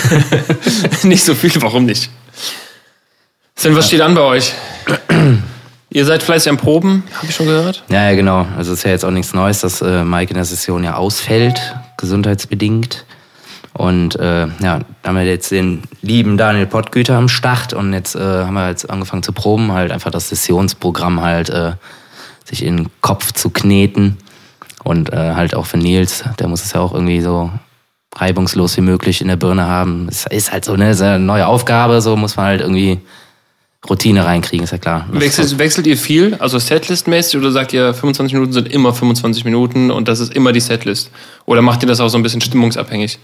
nicht 1.02 1.22
so 1.22 1.34
viel, 1.34 1.60
warum 1.60 1.84
nicht? 1.84 2.10
Sven, 3.54 3.76
was 3.76 3.88
steht 3.88 4.00
an 4.00 4.14
bei 4.14 4.22
euch? 4.22 4.54
Ihr 5.90 6.05
seid 6.05 6.22
fleißig 6.22 6.51
am 6.51 6.59
Proben, 6.59 7.05
habe 7.16 7.27
ich 7.27 7.35
schon 7.35 7.46
gehört. 7.46 7.83
Ja, 7.88 8.11
ja, 8.11 8.14
genau. 8.14 8.46
Also 8.57 8.72
es 8.72 8.81
ist 8.81 8.85
ja 8.85 8.90
jetzt 8.90 9.05
auch 9.05 9.11
nichts 9.11 9.33
Neues, 9.33 9.61
dass 9.61 9.81
äh, 9.81 10.05
Mike 10.05 10.31
in 10.31 10.37
der 10.37 10.44
Session 10.44 10.85
ja 10.85 10.96
ausfällt, 10.96 11.77
gesundheitsbedingt. 11.96 13.07
Und 13.72 14.16
äh, 14.16 14.48
ja, 14.61 14.81
haben 15.07 15.16
wir 15.16 15.24
jetzt 15.24 15.51
den 15.51 15.83
lieben 16.03 16.37
Daniel 16.37 16.66
Pottgüter 16.66 17.16
am 17.16 17.29
Start 17.29 17.72
und 17.72 17.92
jetzt 17.92 18.16
äh, 18.16 18.18
haben 18.18 18.55
wir 18.55 18.68
jetzt 18.68 18.90
angefangen 18.90 19.22
zu 19.22 19.33
proben, 19.33 19.72
halt 19.72 19.92
einfach 19.92 20.11
das 20.11 20.29
Sessionsprogramm 20.29 21.22
halt 21.22 21.48
äh, 21.48 21.72
sich 22.44 22.64
in 22.64 22.77
den 22.77 22.90
Kopf 23.01 23.33
zu 23.33 23.51
kneten. 23.51 24.18
Und 24.85 25.12
äh, 25.12 25.35
halt 25.35 25.55
auch 25.55 25.66
für 25.66 25.79
Nils, 25.79 26.24
der 26.38 26.48
muss 26.48 26.64
es 26.64 26.72
ja 26.72 26.81
auch 26.81 26.92
irgendwie 26.92 27.20
so 27.20 27.51
reibungslos 28.14 28.77
wie 28.77 28.83
möglich 28.83 29.20
in 29.20 29.29
der 29.29 29.37
Birne 29.37 29.66
haben. 29.66 30.07
Es 30.09 30.27
ist 30.27 30.53
halt 30.53 30.64
so 30.64 30.77
ne, 30.77 30.96
eine 30.98 31.18
neue 31.18 31.46
Aufgabe, 31.46 32.01
so 32.01 32.16
muss 32.16 32.37
man 32.37 32.46
halt 32.46 32.61
irgendwie 32.61 33.01
Routine 33.88 34.24
reinkriegen, 34.24 34.64
ist 34.64 34.70
ja 34.70 34.79
klar. 34.79 35.07
Wechselt, 35.11 35.59
wechselt 35.59 35.87
ihr 35.87 35.96
viel, 35.96 36.35
also 36.38 36.59
Setlist-mäßig, 36.59 37.38
oder 37.38 37.53
sagt 37.53 37.72
ihr, 37.72 37.94
25 37.94 38.35
Minuten 38.35 38.53
sind 38.53 38.72
immer 38.72 38.92
25 38.92 39.44
Minuten 39.44 39.90
und 39.90 40.09
das 40.09 40.20
ist 40.20 40.35
immer 40.35 40.53
die 40.53 40.61
Setlist? 40.61 41.11
Oder 41.46 41.62
macht 41.62 41.83
ihr 41.83 41.88
das 41.88 42.01
auch 42.01 42.09
so 42.09 42.18
ein 42.18 42.22
bisschen 42.22 42.40
stimmungsabhängig? 42.40 43.18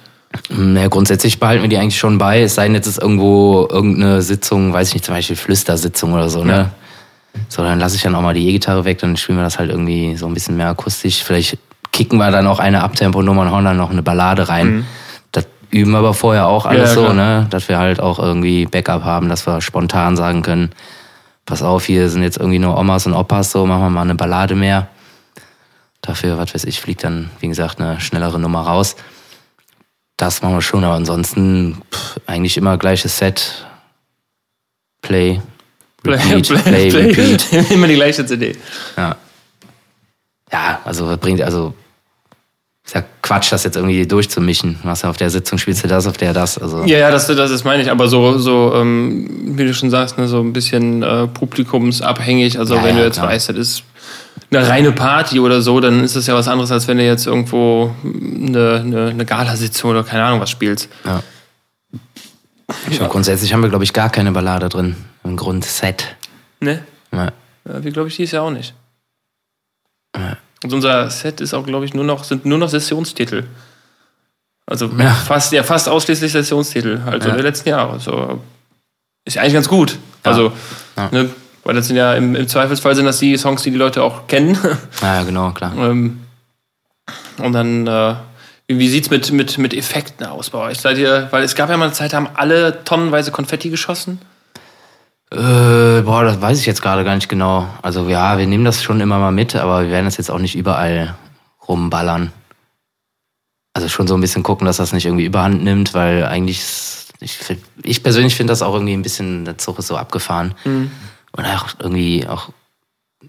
Naja, 0.48 0.88
grundsätzlich 0.88 1.38
behalten 1.38 1.62
wir 1.62 1.68
die 1.68 1.78
eigentlich 1.78 1.98
schon 1.98 2.18
bei, 2.18 2.42
es 2.42 2.54
sei 2.54 2.64
denn, 2.64 2.74
jetzt 2.74 2.86
ist 2.86 3.00
irgendwo 3.00 3.68
irgendeine 3.70 4.22
Sitzung, 4.22 4.72
weiß 4.72 4.88
ich 4.88 4.94
nicht, 4.94 5.04
zum 5.04 5.14
Beispiel 5.14 5.36
Flüstersitzung 5.36 6.12
oder 6.12 6.28
so, 6.28 6.44
ne? 6.44 6.52
Ja. 6.52 6.70
So, 7.48 7.62
dann 7.62 7.78
lasse 7.78 7.96
ich 7.96 8.02
dann 8.02 8.14
auch 8.14 8.22
mal 8.22 8.34
die 8.34 8.48
E-Gitarre 8.48 8.84
weg, 8.84 8.98
dann 8.98 9.16
spielen 9.16 9.38
wir 9.38 9.44
das 9.44 9.58
halt 9.58 9.70
irgendwie 9.70 10.16
so 10.16 10.26
ein 10.26 10.34
bisschen 10.34 10.56
mehr 10.56 10.68
akustisch. 10.68 11.22
Vielleicht 11.22 11.58
kicken 11.92 12.18
wir 12.18 12.30
dann 12.30 12.46
auch 12.46 12.58
eine 12.58 12.82
Abtempo-Nummer 12.82 13.42
und 13.42 13.50
hauen 13.50 13.64
dann 13.64 13.76
noch 13.76 13.90
eine 13.90 14.02
Ballade 14.02 14.48
rein. 14.48 14.76
Mhm 14.76 14.86
üben 15.74 15.94
aber 15.96 16.14
vorher 16.14 16.46
auch 16.46 16.66
alles 16.66 16.94
ja, 16.94 16.94
so, 16.94 17.12
ne? 17.12 17.46
Dass 17.50 17.68
wir 17.68 17.78
halt 17.78 18.00
auch 18.00 18.18
irgendwie 18.18 18.66
Backup 18.66 19.04
haben, 19.04 19.28
dass 19.28 19.46
wir 19.46 19.60
spontan 19.60 20.16
sagen 20.16 20.42
können, 20.42 20.70
pass 21.44 21.62
auf, 21.62 21.84
hier 21.84 22.08
sind 22.08 22.22
jetzt 22.22 22.38
irgendwie 22.38 22.58
nur 22.58 22.78
Omas 22.78 23.06
und 23.06 23.14
Opas, 23.14 23.50
so 23.50 23.66
machen 23.66 23.82
wir 23.82 23.90
mal 23.90 24.02
eine 24.02 24.14
Ballade 24.14 24.54
mehr. 24.54 24.88
Dafür, 26.00 26.38
was 26.38 26.54
weiß 26.54 26.64
ich, 26.64 26.80
fliegt 26.80 27.04
dann, 27.04 27.30
wie 27.40 27.48
gesagt, 27.48 27.80
eine 27.80 28.00
schnellere 28.00 28.38
Nummer 28.38 28.62
raus. 28.62 28.96
Das 30.16 30.42
machen 30.42 30.54
wir 30.54 30.62
schon, 30.62 30.84
aber 30.84 30.94
ansonsten 30.94 31.82
pff, 31.90 32.20
eigentlich 32.26 32.56
immer 32.56 32.78
gleiches 32.78 33.18
Set. 33.18 33.66
Play. 35.02 35.40
Repeat, 36.06 36.48
play, 36.64 36.90
play, 36.90 36.90
play, 36.90 37.06
repeat. 37.10 37.52
immer 37.70 37.88
die 37.88 37.94
gleiche 37.94 38.24
CD. 38.24 38.56
Ja. 38.96 39.16
Ja, 40.52 40.80
also 40.84 41.08
was 41.08 41.18
bringt, 41.18 41.42
also 41.42 41.74
ist 42.84 42.94
ja 42.94 43.02
Quatsch, 43.22 43.50
das 43.50 43.64
jetzt 43.64 43.76
irgendwie 43.76 44.06
durchzumischen. 44.06 44.78
Was 44.82 45.04
auf 45.04 45.16
der 45.16 45.30
Sitzung 45.30 45.58
spielst 45.58 45.82
du 45.84 45.88
das, 45.88 46.06
auf 46.06 46.18
der 46.18 46.34
das. 46.34 46.58
Also. 46.58 46.84
Ja, 46.84 46.98
ja, 46.98 47.10
das, 47.10 47.26
das 47.26 47.50
ist 47.50 47.64
meine 47.64 47.82
ich. 47.82 47.90
Aber 47.90 48.08
so, 48.08 48.36
so 48.36 48.74
ähm, 48.74 49.56
wie 49.56 49.64
du 49.64 49.72
schon 49.72 49.90
sagst, 49.90 50.18
ne, 50.18 50.28
so 50.28 50.40
ein 50.40 50.52
bisschen 50.52 51.02
äh, 51.02 51.26
publikumsabhängig. 51.26 52.58
Also 52.58 52.74
ja, 52.74 52.84
wenn 52.84 52.96
ja, 52.96 53.00
du 53.00 53.06
jetzt 53.06 53.16
klar. 53.16 53.28
weißt, 53.28 53.48
das 53.48 53.56
ist 53.56 53.84
eine 54.50 54.68
reine 54.68 54.92
Party 54.92 55.40
oder 55.40 55.62
so, 55.62 55.80
dann 55.80 56.04
ist 56.04 56.14
das 56.14 56.26
ja 56.26 56.34
was 56.34 56.46
anderes, 56.46 56.70
als 56.70 56.86
wenn 56.86 56.98
du 56.98 57.04
jetzt 57.04 57.26
irgendwo 57.26 57.94
eine, 58.04 58.82
eine, 58.84 59.06
eine 59.08 59.24
Galasitzung 59.24 59.90
oder 59.90 60.04
keine 60.04 60.24
Ahnung 60.24 60.40
was 60.40 60.50
spielst. 60.50 60.90
Ja. 61.06 61.22
Ich 62.90 62.98
ja. 62.98 63.08
Grundsätzlich 63.08 63.54
haben 63.54 63.62
wir, 63.62 63.70
glaube 63.70 63.84
ich, 63.84 63.94
gar 63.94 64.10
keine 64.10 64.32
Ballade 64.32 64.68
drin. 64.68 64.96
Im 65.22 65.36
Grundset. 65.36 66.16
Ne? 66.60 66.82
Ja. 67.12 67.32
ja 67.66 67.84
wir, 67.84 67.92
glaube 67.92 68.08
ich, 68.08 68.16
dies 68.16 68.32
ja 68.32 68.42
auch 68.42 68.50
nicht. 68.50 68.74
Ja. 70.14 70.36
Und 70.64 70.72
unser 70.72 71.10
Set 71.10 71.42
ist 71.42 71.52
auch, 71.52 71.66
glaube 71.66 71.84
ich, 71.84 71.92
nur 71.92 72.04
noch, 72.04 72.24
sind 72.24 72.46
nur 72.46 72.56
noch 72.56 72.70
Sessionstitel. 72.70 73.44
Also 74.64 74.86
ja. 74.98 75.10
fast, 75.10 75.52
ja, 75.52 75.62
fast 75.62 75.90
ausschließlich 75.90 76.32
Sessionstitel, 76.32 77.02
also 77.04 77.28
ja. 77.28 77.34
der 77.34 77.42
letzten 77.42 77.68
Jahre. 77.68 78.00
So. 78.00 78.40
Ist 79.26 79.36
eigentlich 79.36 79.52
ganz 79.52 79.68
gut. 79.68 79.98
Also, 80.22 80.52
Ne, 81.10 81.28
weil 81.64 81.74
das 81.74 81.88
sind 81.88 81.96
ja 81.96 82.14
im, 82.14 82.34
im, 82.34 82.48
Zweifelsfall 82.48 82.94
sind 82.94 83.04
das 83.04 83.18
die 83.18 83.36
Songs, 83.36 83.62
die 83.62 83.72
die 83.72 83.76
Leute 83.76 84.02
auch 84.02 84.26
kennen. 84.26 84.56
Ja, 85.02 85.22
genau, 85.22 85.50
klar. 85.50 85.76
Ähm, 85.76 86.20
und 87.38 87.52
dann, 87.52 87.86
äh, 87.86 88.14
wie 88.68 88.88
sieht's 88.88 89.10
mit, 89.10 89.32
mit, 89.32 89.58
mit 89.58 89.74
Effekten 89.74 90.24
aus 90.24 90.48
bei 90.50 90.58
euch? 90.58 90.78
Seid 90.78 90.96
ihr, 90.96 91.28
weil 91.30 91.42
es 91.42 91.54
gab 91.54 91.68
ja 91.68 91.76
mal 91.76 91.86
eine 91.86 91.92
Zeit, 91.92 92.12
da 92.12 92.18
haben 92.18 92.28
alle 92.32 92.84
tonnenweise 92.84 93.32
Konfetti 93.32 93.68
geschossen. 93.68 94.18
Äh, 95.34 96.02
boah, 96.02 96.22
das 96.22 96.40
weiß 96.40 96.60
ich 96.60 96.66
jetzt 96.66 96.80
gerade 96.80 97.02
gar 97.02 97.16
nicht 97.16 97.28
genau. 97.28 97.68
Also 97.82 98.08
ja, 98.08 98.38
wir 98.38 98.46
nehmen 98.46 98.64
das 98.64 98.82
schon 98.82 99.00
immer 99.00 99.18
mal 99.18 99.32
mit, 99.32 99.56
aber 99.56 99.82
wir 99.82 99.90
werden 99.90 100.04
das 100.04 100.16
jetzt 100.16 100.30
auch 100.30 100.38
nicht 100.38 100.54
überall 100.54 101.16
rumballern. 101.66 102.32
Also 103.72 103.88
schon 103.88 104.06
so 104.06 104.14
ein 104.14 104.20
bisschen 104.20 104.44
gucken, 104.44 104.66
dass 104.66 104.76
das 104.76 104.92
nicht 104.92 105.06
irgendwie 105.06 105.24
überhand 105.24 105.64
nimmt, 105.64 105.92
weil 105.92 106.24
eigentlich, 106.24 106.62
ich, 107.18 107.40
ich 107.82 108.02
persönlich 108.04 108.36
finde 108.36 108.52
das 108.52 108.62
auch 108.62 108.74
irgendwie 108.74 108.92
ein 108.92 109.02
bisschen, 109.02 109.44
der 109.44 109.58
Zug 109.58 109.80
ist 109.80 109.88
so 109.88 109.96
abgefahren. 109.96 110.54
Mhm. 110.64 110.92
Und 111.32 111.44
auch 111.46 111.66
irgendwie, 111.80 112.28
auch 112.28 112.50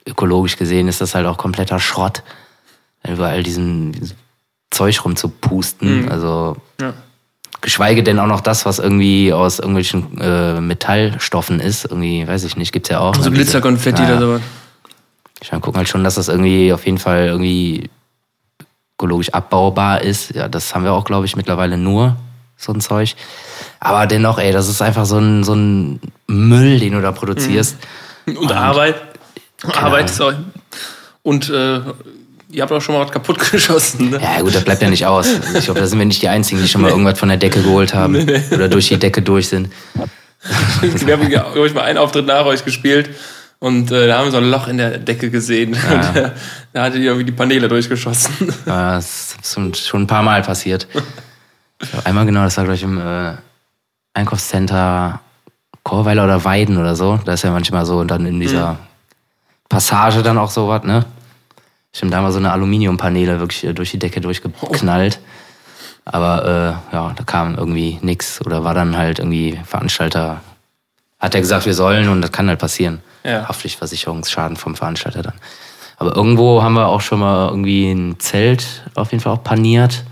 ökologisch 0.06 0.58
gesehen 0.58 0.88
ist 0.88 1.02
das 1.02 1.16
halt 1.16 1.26
auch 1.26 1.38
kompletter 1.38 1.80
Schrott, 1.80 2.22
überall 3.04 3.42
diesen, 3.42 3.94
diesen 3.94 4.18
Zeug 4.70 5.04
rumzupusten. 5.04 6.04
Mhm. 6.04 6.12
Also 6.12 6.58
ja. 6.80 6.94
Geschweige 7.62 8.04
denn 8.04 8.20
auch 8.20 8.28
noch 8.28 8.42
das, 8.42 8.66
was 8.66 8.80
irgendwie 8.80 9.34
aus 9.34 9.60
irgendwelchen 9.60 10.20
äh, 10.20 10.60
Metallstoffen 10.62 11.60
ist. 11.60 11.86
Irgendwie, 11.86 12.28
weiß 12.28 12.44
ich 12.44 12.58
nicht, 12.58 12.72
gibt's 12.72 12.90
ja 12.90 13.00
auch. 13.00 13.16
So 13.16 13.30
ne, 13.30 13.36
Glitzerkonfetti 13.36 14.02
oder 14.04 14.20
sowas. 14.20 14.42
Ich 15.42 15.52
meine, 15.52 15.62
gucken 15.62 15.78
halt 15.78 15.90
schon, 15.90 16.04
dass 16.04 16.16
das 16.16 16.28
irgendwie 16.28 16.74
auf 16.74 16.86
jeden 16.86 16.98
Fall 16.98 17.26
irgendwie 17.26 17.90
ökologisch 18.98 19.30
abbaubar 19.30 20.02
ist. 20.02 20.34
Ja, 20.34 20.48
das 20.48 20.74
haben 20.74 20.84
wir 20.84 20.94
auch, 20.94 21.06
glaube 21.06 21.26
ich, 21.26 21.36
mittlerweile 21.36 21.78
nur, 21.78 22.16
so 22.58 22.72
ein 22.72 22.82
Zeug. 22.82 23.16
Aber 23.80 24.08
dennoch, 24.08 24.40
ey, 24.40 24.52
das 24.52 24.70
ist 24.70 24.82
einfach 24.82 25.06
so 25.06 25.18
ein, 25.18 25.44
so 25.44 25.54
ein 25.54 26.00
Müll, 26.28 26.80
den 26.80 26.94
du 26.94 27.02
da 27.02 27.12
produzierst. 27.12 27.78
Mhm. 28.26 28.38
Und, 28.38 28.44
und 28.44 28.52
Arbeit. 28.54 28.96
Arbeit, 29.74 30.10
sorry. 30.10 30.36
Und 31.22 31.50
äh, 31.50 31.82
ihr 32.50 32.62
habt 32.62 32.72
auch 32.72 32.82
schon 32.82 32.96
mal 32.96 33.02
was 33.02 33.12
kaputt 33.12 33.40
geschossen, 33.52 34.12
ne? 34.12 34.20
Ja, 34.22 34.42
gut, 34.42 34.56
das 34.56 34.64
bleibt 34.64 34.82
ja 34.82 34.90
nicht 34.90 35.06
aus. 35.06 35.28
Ich 35.58 35.66
glaube, 35.66 35.80
da 35.80 35.88
sind 35.88 36.00
wir 36.00 36.06
nicht 36.06 36.22
die 36.22 36.30
Einzigen, 36.30 36.62
die 36.62 36.68
schon 36.68 36.82
mal 36.82 36.92
irgendwas 36.92 37.20
von 37.20 37.30
der 37.30 37.38
Decke 37.38 37.62
geholt 37.62 37.94
haben. 37.94 38.14
Nee, 38.14 38.24
nee. 38.24 38.56
Oder 38.56 38.68
durch 38.68 38.88
die 38.88 38.98
Decke 38.98 39.22
durch 39.22 39.50
sind. 39.50 39.70
wir 40.82 41.14
haben, 41.14 41.30
glaube 41.30 41.68
ich, 41.68 41.74
mal 41.74 41.84
einen 41.84 41.98
Auftritt 41.98 42.26
nach 42.26 42.46
euch 42.46 42.64
gespielt. 42.64 43.10
Und 43.60 43.92
äh, 43.92 44.08
da 44.08 44.18
haben 44.18 44.26
wir 44.26 44.32
so 44.32 44.38
ein 44.38 44.52
Loch 44.52 44.68
in 44.68 44.78
der 44.78 44.98
Decke 44.98 45.30
gesehen. 45.32 45.74
Ja. 45.76 46.10
Und, 46.10 46.16
äh, 46.16 46.32
da 46.74 46.84
hatte 46.84 47.00
die 47.00 47.06
irgendwie 47.06 47.26
die 47.26 47.32
Paneele 47.32 47.68
durchgeschossen. 47.68 48.54
Ja, 48.66 48.96
das 48.96 49.36
ist 49.42 49.88
schon 49.88 50.04
ein 50.04 50.08
paar 50.08 50.24
Mal 50.24 50.42
passiert. 50.42 50.88
einmal 52.04 52.26
genau, 52.26 52.44
das 52.44 52.58
war 52.58 52.66
gleich 52.66 52.84
im 52.84 53.00
äh, 53.00 53.34
Einkaufscenter 54.14 55.22
Chorweiler 55.84 56.26
oder 56.26 56.44
Weiden 56.44 56.78
oder 56.78 56.96
so. 56.96 57.20
Da 57.26 57.34
ist 57.34 57.44
ja 57.44 57.52
manchmal 57.52 57.86
so 57.86 58.00
und 58.00 58.10
dann 58.10 58.26
in 58.26 58.40
dieser 58.40 58.74
mhm. 58.74 58.78
Passage 59.70 60.22
dann 60.22 60.38
auch 60.38 60.50
sowas, 60.50 60.84
ne? 60.84 61.06
Stimmt, 61.96 62.12
da 62.12 62.18
haben 62.18 62.26
wir 62.26 62.32
so 62.34 62.40
eine 62.40 62.52
Aluminiumpaneele 62.52 63.40
wirklich 63.40 63.64
äh, 63.64 63.74
durch 63.74 63.92
die 63.92 64.00
Decke 64.00 64.20
durchgeknallt. 64.20 65.20
Aber 66.04 66.82
äh, 66.92 66.94
ja, 66.94 67.14
da 67.16 67.24
kam 67.24 67.56
irgendwie 67.56 68.00
nichts 68.02 68.46
oder 68.46 68.66
war 68.66 68.74
dann 68.74 68.98
halt 68.98 69.20
irgendwie 69.20 69.58
Veranstalter. 69.66 70.42
Hat 71.20 71.34
er 71.34 71.40
gesagt, 71.40 71.66
wir 71.66 71.74
sollen 71.74 72.10
und 72.10 72.22
das 72.22 72.34
kann 72.34 72.50
halt 72.50 72.60
passieren 72.60 73.02
ja. 73.24 73.48
Haftpflichtversicherungsschaden 73.48 74.58
vom 74.58 74.76
Veranstalter 74.76 75.24
dann. 75.24 75.36
Aber 75.98 76.14
irgendwo 76.14 76.62
haben 76.62 76.74
wir 76.74 76.88
auch 76.88 77.00
schon 77.00 77.22
mal 77.22 77.48
irgendwie 77.48 77.90
ein 77.90 78.20
Zelt 78.20 78.84
auf 78.96 79.12
jeden 79.12 79.24
Fall 79.24 79.32
auch 79.32 79.44
paniert. 79.44 80.04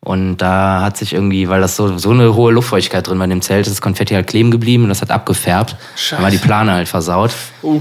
Und 0.00 0.36
da 0.36 0.82
hat 0.82 0.98
sich 0.98 1.14
irgendwie, 1.14 1.48
weil 1.48 1.62
das 1.62 1.76
so, 1.76 1.96
so 1.96 2.10
eine 2.10 2.34
hohe 2.34 2.52
Luftfeuchtigkeit 2.52 3.06
drin 3.06 3.18
war 3.18 3.24
in 3.24 3.30
dem 3.30 3.42
Zelt, 3.42 3.66
ist 3.66 3.72
das 3.72 3.80
Konfetti 3.80 4.12
halt 4.12 4.26
kleben 4.26 4.50
geblieben 4.50 4.82
und 4.82 4.90
das 4.90 5.00
hat 5.00 5.10
abgefärbt. 5.10 5.76
Scheiße. 5.96 6.16
Dann 6.16 6.22
war 6.24 6.30
die 6.30 6.36
Plane 6.36 6.72
halt 6.72 6.88
versaut. 6.88 7.32
Uh. 7.62 7.80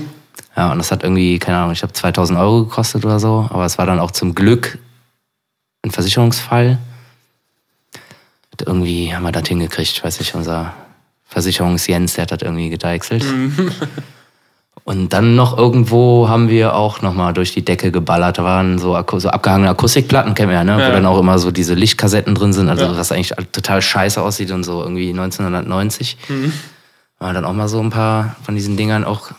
Ja, 0.57 0.71
und 0.71 0.79
das 0.79 0.91
hat 0.91 1.03
irgendwie, 1.03 1.37
keine 1.37 1.59
Ahnung, 1.59 1.71
ich 1.71 1.83
habe 1.83 1.93
2000 1.93 2.39
Euro 2.39 2.63
gekostet 2.63 3.05
oder 3.05 3.19
so. 3.19 3.47
Aber 3.51 3.65
es 3.65 3.77
war 3.77 3.85
dann 3.85 3.99
auch 3.99 4.09
zum 4.09 4.33
Glück 4.33 4.79
ein 5.83 5.91
Versicherungsfall. 5.91 6.79
Und 8.51 8.67
irgendwie 8.67 9.13
haben 9.13 9.23
wir 9.23 9.31
das 9.31 9.47
hingekriegt, 9.47 10.03
weiß 10.03 10.19
ich, 10.19 10.33
unser 10.33 10.73
Versicherungsjens, 11.25 12.15
der 12.15 12.23
hat 12.23 12.31
das 12.31 12.41
irgendwie 12.41 12.69
gedeichselt. 12.69 13.23
Mhm. 13.23 13.71
Und 14.83 15.11
dann 15.11 15.35
noch 15.35 15.57
irgendwo 15.57 16.29
haben 16.29 16.47
wir 16.47 16.73
auch 16.73 17.01
nochmal 17.01 17.33
durch 17.33 17.51
die 17.51 17.63
Decke 17.65 17.91
geballert. 17.91 18.37
Da 18.37 18.45
waren 18.45 18.79
so, 18.79 18.97
so 19.17 19.29
abgehangene 19.29 19.69
Akustikplatten, 19.69 20.33
kennen 20.33 20.49
wir 20.49 20.55
ja, 20.55 20.63
ne? 20.63 20.79
Ja. 20.79 20.87
Wo 20.87 20.93
dann 20.93 21.05
auch 21.05 21.19
immer 21.19 21.39
so 21.39 21.51
diese 21.51 21.73
Lichtkassetten 21.73 22.33
drin 22.35 22.53
sind, 22.53 22.69
also 22.69 22.85
ja. 22.85 22.97
was 22.97 23.11
eigentlich 23.11 23.33
total 23.51 23.81
scheiße 23.81 24.21
aussieht 24.21 24.49
und 24.51 24.63
so 24.63 24.81
irgendwie 24.81 25.09
1990. 25.09 26.17
Mhm. 26.29 26.53
Waren 27.19 27.35
dann 27.35 27.43
auch 27.45 27.53
mal 27.53 27.67
so 27.67 27.81
ein 27.81 27.89
paar 27.89 28.37
von 28.43 28.55
diesen 28.55 28.77
Dingern 28.77 29.03
auch 29.03 29.31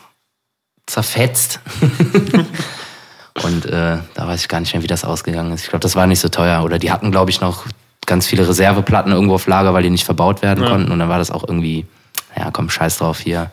zerfetzt. 0.89 1.59
und 3.43 3.65
äh, 3.65 3.97
da 4.13 4.27
weiß 4.27 4.41
ich 4.41 4.47
gar 4.47 4.59
nicht 4.59 4.73
mehr, 4.73 4.83
wie 4.83 4.87
das 4.87 5.05
ausgegangen 5.05 5.51
ist. 5.53 5.63
Ich 5.63 5.69
glaube, 5.69 5.81
das 5.81 5.95
war 5.95 6.07
nicht 6.07 6.19
so 6.19 6.29
teuer. 6.29 6.63
Oder 6.63 6.79
die 6.79 6.91
hatten, 6.91 7.11
glaube 7.11 7.31
ich, 7.31 7.41
noch 7.41 7.65
ganz 8.05 8.27
viele 8.27 8.47
Reserveplatten 8.47 9.11
irgendwo 9.11 9.35
auf 9.35 9.47
Lager, 9.47 9.73
weil 9.73 9.83
die 9.83 9.89
nicht 9.89 10.05
verbaut 10.05 10.41
werden 10.41 10.63
ja. 10.63 10.69
konnten. 10.69 10.91
Und 10.91 10.99
dann 10.99 11.09
war 11.09 11.19
das 11.19 11.31
auch 11.31 11.43
irgendwie, 11.47 11.85
ja, 12.35 12.49
komm, 12.51 12.69
scheiß 12.69 12.97
drauf 12.97 13.19
hier. 13.19 13.51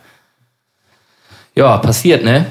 Ja, 1.55 1.79
passiert, 1.79 2.23
ne? 2.23 2.45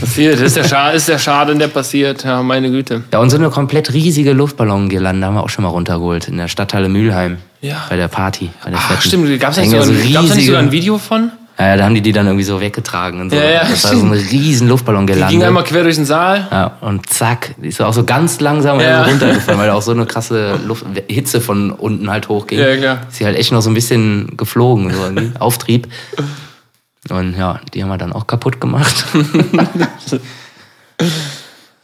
Passiert, 0.00 0.40
ist 0.40 0.56
der, 0.56 0.64
Schaden, 0.64 0.96
ist 0.96 1.06
der 1.06 1.20
Schaden, 1.20 1.60
der 1.60 1.68
passiert, 1.68 2.24
ja, 2.24 2.42
meine 2.42 2.68
Güte. 2.68 3.04
Ja, 3.12 3.20
und 3.20 3.30
so 3.30 3.36
eine 3.36 3.48
komplett 3.48 3.92
riesige 3.92 4.32
Luftballongirlande 4.32 5.24
haben 5.24 5.34
wir 5.34 5.44
auch 5.44 5.48
schon 5.48 5.62
mal 5.62 5.68
runtergeholt 5.68 6.26
in 6.26 6.36
der 6.36 6.48
Stadthalle 6.48 6.88
Mülheim. 6.88 7.38
Ja. 7.60 7.86
Bei 7.88 7.96
der 7.96 8.08
Party. 8.08 8.50
Bei 8.64 8.70
der 8.70 8.80
Ach, 8.82 9.00
stimmt, 9.00 9.38
gab 9.38 9.52
es 9.52 9.58
nicht, 9.58 9.70
so 9.70 9.92
nicht 9.92 10.46
sogar 10.46 10.62
ein 10.62 10.72
Video 10.72 10.98
von? 10.98 11.30
Ja, 11.60 11.76
da 11.76 11.84
haben 11.84 11.94
die 11.94 12.00
die 12.00 12.12
dann 12.12 12.26
irgendwie 12.26 12.44
so 12.44 12.58
weggetragen 12.58 13.20
und 13.20 13.28
so. 13.28 13.36
Ja, 13.36 13.50
ja, 13.50 13.60
das 13.60 13.84
war 13.84 13.94
so 13.94 14.06
ein 14.06 14.12
riesen 14.12 14.66
Luftballon 14.66 15.06
gelandet. 15.06 15.30
Die 15.30 15.34
ging 15.34 15.44
einmal 15.44 15.62
quer 15.64 15.82
durch 15.82 15.96
den 15.96 16.06
Saal. 16.06 16.48
Ja, 16.50 16.78
und 16.80 17.10
zack, 17.10 17.54
die 17.58 17.68
ist 17.68 17.82
auch 17.82 17.92
so 17.92 18.04
ganz 18.04 18.40
langsam 18.40 18.80
ja. 18.80 19.04
runtergefallen, 19.04 19.58
weil 19.60 19.66
da 19.66 19.74
auch 19.74 19.82
so 19.82 19.90
eine 19.90 20.06
krasse 20.06 20.58
Luft, 20.66 20.86
Hitze 21.08 21.42
von 21.42 21.70
unten 21.70 22.10
halt 22.10 22.30
hochging. 22.30 22.58
Ja, 22.58 22.76
klar. 22.76 23.00
Ist 23.10 23.18
sie 23.18 23.26
halt 23.26 23.36
echt 23.36 23.52
noch 23.52 23.60
so 23.60 23.68
ein 23.68 23.74
bisschen 23.74 24.38
geflogen, 24.38 24.90
so 24.90 25.02
irgendwie, 25.02 25.32
Auftrieb. 25.38 25.88
Und 27.10 27.36
ja, 27.36 27.60
die 27.74 27.82
haben 27.82 27.90
wir 27.90 27.98
dann 27.98 28.14
auch 28.14 28.26
kaputt 28.26 28.58
gemacht. 28.58 29.04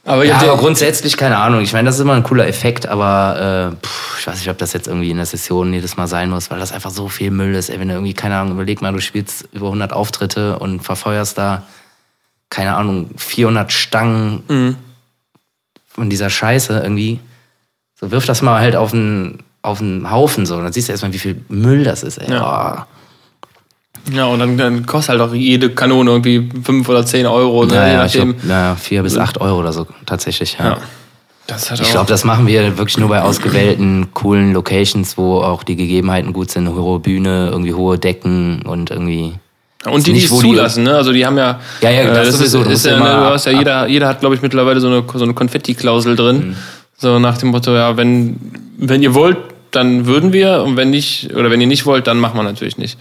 Aber, 0.06 0.24
ja, 0.24 0.38
aber 0.38 0.56
grundsätzlich, 0.56 1.16
keine 1.16 1.36
Ahnung. 1.38 1.60
Ich 1.62 1.72
meine, 1.72 1.86
das 1.86 1.96
ist 1.96 2.00
immer 2.00 2.14
ein 2.14 2.22
cooler 2.22 2.46
Effekt, 2.46 2.86
aber 2.86 3.72
äh, 3.72 3.84
pff, 3.84 4.20
ich 4.20 4.26
weiß 4.26 4.36
nicht, 4.38 4.48
ob 4.48 4.56
das 4.56 4.72
jetzt 4.72 4.86
irgendwie 4.86 5.10
in 5.10 5.16
der 5.16 5.26
Session 5.26 5.72
jedes 5.72 5.96
Mal 5.96 6.06
sein 6.06 6.30
muss, 6.30 6.48
weil 6.48 6.60
das 6.60 6.70
einfach 6.70 6.90
so 6.90 7.08
viel 7.08 7.32
Müll 7.32 7.56
ist. 7.56 7.70
Ey, 7.70 7.80
wenn 7.80 7.88
du 7.88 7.94
irgendwie, 7.94 8.14
keine 8.14 8.36
Ahnung, 8.36 8.52
überleg 8.52 8.80
mal, 8.80 8.92
du 8.92 9.00
spielst 9.00 9.48
über 9.52 9.66
100 9.66 9.92
Auftritte 9.92 10.60
und 10.60 10.80
verfeuerst 10.80 11.36
da, 11.38 11.64
keine 12.50 12.76
Ahnung, 12.76 13.10
400 13.16 13.72
Stangen 13.72 14.44
mhm. 14.46 14.76
von 15.88 16.08
dieser 16.08 16.30
Scheiße 16.30 16.78
irgendwie. 16.80 17.18
So 17.98 18.12
wirf 18.12 18.26
das 18.26 18.42
mal 18.42 18.60
halt 18.60 18.76
auf 18.76 18.92
einen, 18.92 19.42
auf 19.62 19.80
einen 19.80 20.08
Haufen 20.08 20.46
so. 20.46 20.54
Und 20.54 20.62
dann 20.62 20.72
siehst 20.72 20.86
du 20.86 20.92
erstmal, 20.92 21.14
wie 21.14 21.18
viel 21.18 21.44
Müll 21.48 21.82
das 21.82 22.04
ist, 22.04 22.18
ey. 22.18 22.30
Ja. 22.30 22.86
Oh. 22.88 22.95
Ja, 24.12 24.26
und 24.26 24.38
dann, 24.38 24.56
dann, 24.56 24.86
kostet 24.86 25.18
halt 25.18 25.20
auch 25.20 25.34
jede 25.34 25.70
Kanone 25.70 26.10
irgendwie 26.10 26.48
5 26.62 26.88
oder 26.88 27.04
10 27.04 27.26
Euro. 27.26 27.64
Ne? 27.64 27.74
Naja, 27.74 28.06
ich 28.06 28.12
glaub, 28.12 28.44
naja, 28.44 28.76
4 28.76 29.02
bis 29.02 29.18
8 29.18 29.40
Euro 29.40 29.58
oder 29.58 29.72
so 29.72 29.86
tatsächlich, 30.04 30.56
ja. 30.58 30.70
ja. 30.70 30.78
Ich 31.48 31.90
glaube, 31.90 32.08
das 32.08 32.24
machen 32.24 32.48
wir 32.48 32.76
wirklich 32.76 32.98
nur 32.98 33.08
bei 33.08 33.22
ausgewählten, 33.22 34.08
coolen 34.14 34.52
Locations, 34.52 35.16
wo 35.16 35.40
auch 35.42 35.62
die 35.62 35.76
Gegebenheiten 35.76 36.32
gut 36.32 36.50
sind. 36.50 36.68
Hohe 36.68 36.98
Bühne, 36.98 37.50
irgendwie 37.52 37.72
hohe 37.72 37.98
Decken 37.98 38.62
und 38.62 38.90
irgendwie. 38.90 39.34
Und 39.84 40.06
die, 40.08 40.14
die 40.14 40.24
es 40.24 40.36
zulassen, 40.36 40.82
ne? 40.82 40.96
Also 40.96 41.12
die 41.12 41.24
haben 41.24 41.38
ja. 41.38 41.60
Ja, 41.82 41.90
ja, 41.90 42.04
das, 42.06 42.18
äh, 42.18 42.24
das 42.24 42.38
sowieso. 42.38 42.62
Ist, 42.62 42.70
ist 42.70 42.86
ja, 42.86 42.98
ne, 42.98 43.04
du 43.04 43.30
hast 43.30 43.46
ja 43.46 43.52
jeder, 43.52 43.86
jeder 43.86 44.08
hat, 44.08 44.18
glaube 44.18 44.34
ich, 44.34 44.42
mittlerweile 44.42 44.80
so 44.80 44.88
eine, 44.88 45.04
so 45.14 45.22
eine 45.22 45.34
Konfetti-Klausel 45.34 46.16
drin. 46.16 46.48
Mhm. 46.48 46.56
So 46.98 47.20
nach 47.20 47.38
dem 47.38 47.50
Motto, 47.50 47.72
ja, 47.76 47.96
wenn, 47.96 48.36
wenn 48.78 49.02
ihr 49.02 49.14
wollt, 49.14 49.38
dann 49.70 50.06
würden 50.06 50.32
wir 50.32 50.62
und 50.64 50.76
wenn 50.76 50.90
nicht, 50.90 51.32
oder 51.34 51.50
wenn 51.50 51.60
ihr 51.60 51.66
nicht 51.68 51.86
wollt, 51.86 52.08
dann 52.08 52.18
machen 52.18 52.36
wir 52.36 52.42
natürlich 52.42 52.78
nicht. 52.78 52.98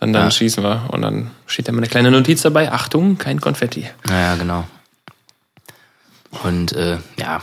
Dann, 0.00 0.12
dann 0.12 0.24
ja. 0.24 0.30
schießen 0.30 0.62
wir. 0.62 0.88
Und 0.88 1.02
dann 1.02 1.30
steht 1.46 1.68
da 1.68 1.72
mal 1.72 1.78
eine 1.78 1.88
kleine 1.88 2.10
Notiz 2.10 2.42
dabei: 2.42 2.70
Achtung, 2.72 3.18
kein 3.18 3.40
Konfetti. 3.40 3.88
Naja, 4.08 4.36
genau. 4.36 4.64
Und 6.44 6.72
äh, 6.72 6.98
ja, 7.16 7.40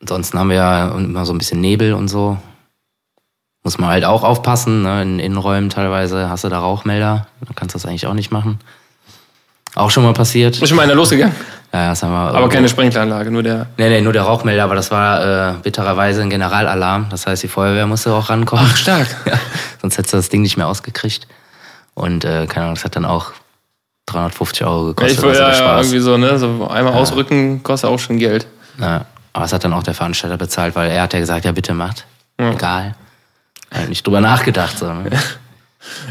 ansonsten 0.00 0.38
haben 0.38 0.48
wir 0.48 0.56
ja 0.56 0.88
immer 0.88 1.26
so 1.26 1.32
ein 1.32 1.38
bisschen 1.38 1.60
Nebel 1.60 1.92
und 1.92 2.08
so. 2.08 2.38
Muss 3.62 3.78
man 3.78 3.90
halt 3.90 4.04
auch 4.04 4.22
aufpassen. 4.22 4.82
Ne? 4.82 5.02
In 5.02 5.18
Innenräumen 5.18 5.70
teilweise 5.70 6.30
hast 6.30 6.44
du 6.44 6.48
da 6.48 6.60
Rauchmelder. 6.60 7.26
Dann 7.40 7.54
kannst 7.56 7.74
du 7.74 7.78
das 7.78 7.86
eigentlich 7.86 8.06
auch 8.06 8.14
nicht 8.14 8.30
machen. 8.30 8.60
Auch 9.74 9.90
schon 9.90 10.04
mal 10.04 10.14
passiert. 10.14 10.56
Ist 10.56 10.68
schon 10.68 10.76
mal 10.76 10.84
einer 10.84 10.94
losgegangen? 10.94 11.34
Ja, 11.72 11.88
das 11.88 12.02
haben 12.02 12.12
wir. 12.12 12.34
Aber 12.34 12.48
keine 12.48 12.68
Sprinkleranlage, 12.68 13.30
nur 13.30 13.42
der. 13.42 13.66
Nee, 13.76 13.90
nee, 13.90 14.00
nur 14.00 14.12
der 14.12 14.22
Rauchmelder, 14.22 14.64
aber 14.64 14.76
das 14.76 14.90
war 14.92 15.50
äh, 15.50 15.54
bittererweise 15.62 16.22
ein 16.22 16.30
Generalalarm. 16.30 17.08
Das 17.10 17.26
heißt, 17.26 17.42
die 17.42 17.48
Feuerwehr 17.48 17.86
musste 17.86 18.14
auch 18.14 18.30
rankommen. 18.30 18.64
Ach, 18.66 18.76
stark. 18.76 19.08
Ja, 19.26 19.38
sonst 19.82 19.98
hättest 19.98 20.14
du 20.14 20.16
das 20.16 20.28
Ding 20.30 20.40
nicht 20.42 20.56
mehr 20.56 20.68
ausgekriegt. 20.68 21.26
Und 21.96 22.24
äh, 22.24 22.46
keine 22.46 22.66
Ahnung, 22.66 22.74
das 22.76 22.84
hat 22.84 22.94
dann 22.94 23.04
auch 23.06 23.32
350 24.06 24.64
Euro 24.66 24.84
gekostet. 24.88 25.22
Ja, 25.24 25.30
ich, 25.32 25.38
ja, 25.38 25.52
ja, 25.52 25.76
irgendwie 25.78 25.98
so, 25.98 26.16
ne? 26.16 26.38
So 26.38 26.68
einmal 26.68 26.92
ja. 26.92 26.98
ausrücken 27.00 27.62
kostet 27.62 27.90
auch 27.90 27.98
schon 27.98 28.18
Geld. 28.18 28.46
Ja, 28.78 29.06
aber 29.32 29.44
es 29.46 29.52
hat 29.52 29.64
dann 29.64 29.72
auch 29.72 29.82
der 29.82 29.94
Veranstalter 29.94 30.36
bezahlt, 30.36 30.76
weil 30.76 30.90
er 30.90 31.02
hat 31.02 31.14
ja 31.14 31.18
gesagt, 31.18 31.44
ja 31.46 31.52
bitte 31.52 31.74
macht. 31.74 32.04
Ja. 32.38 32.52
Egal. 32.52 32.94
Er 33.70 33.82
hat 33.82 33.88
nicht 33.88 34.06
drüber 34.06 34.20
nachgedacht. 34.20 34.78
So, 34.78 34.86
ne? 34.92 35.10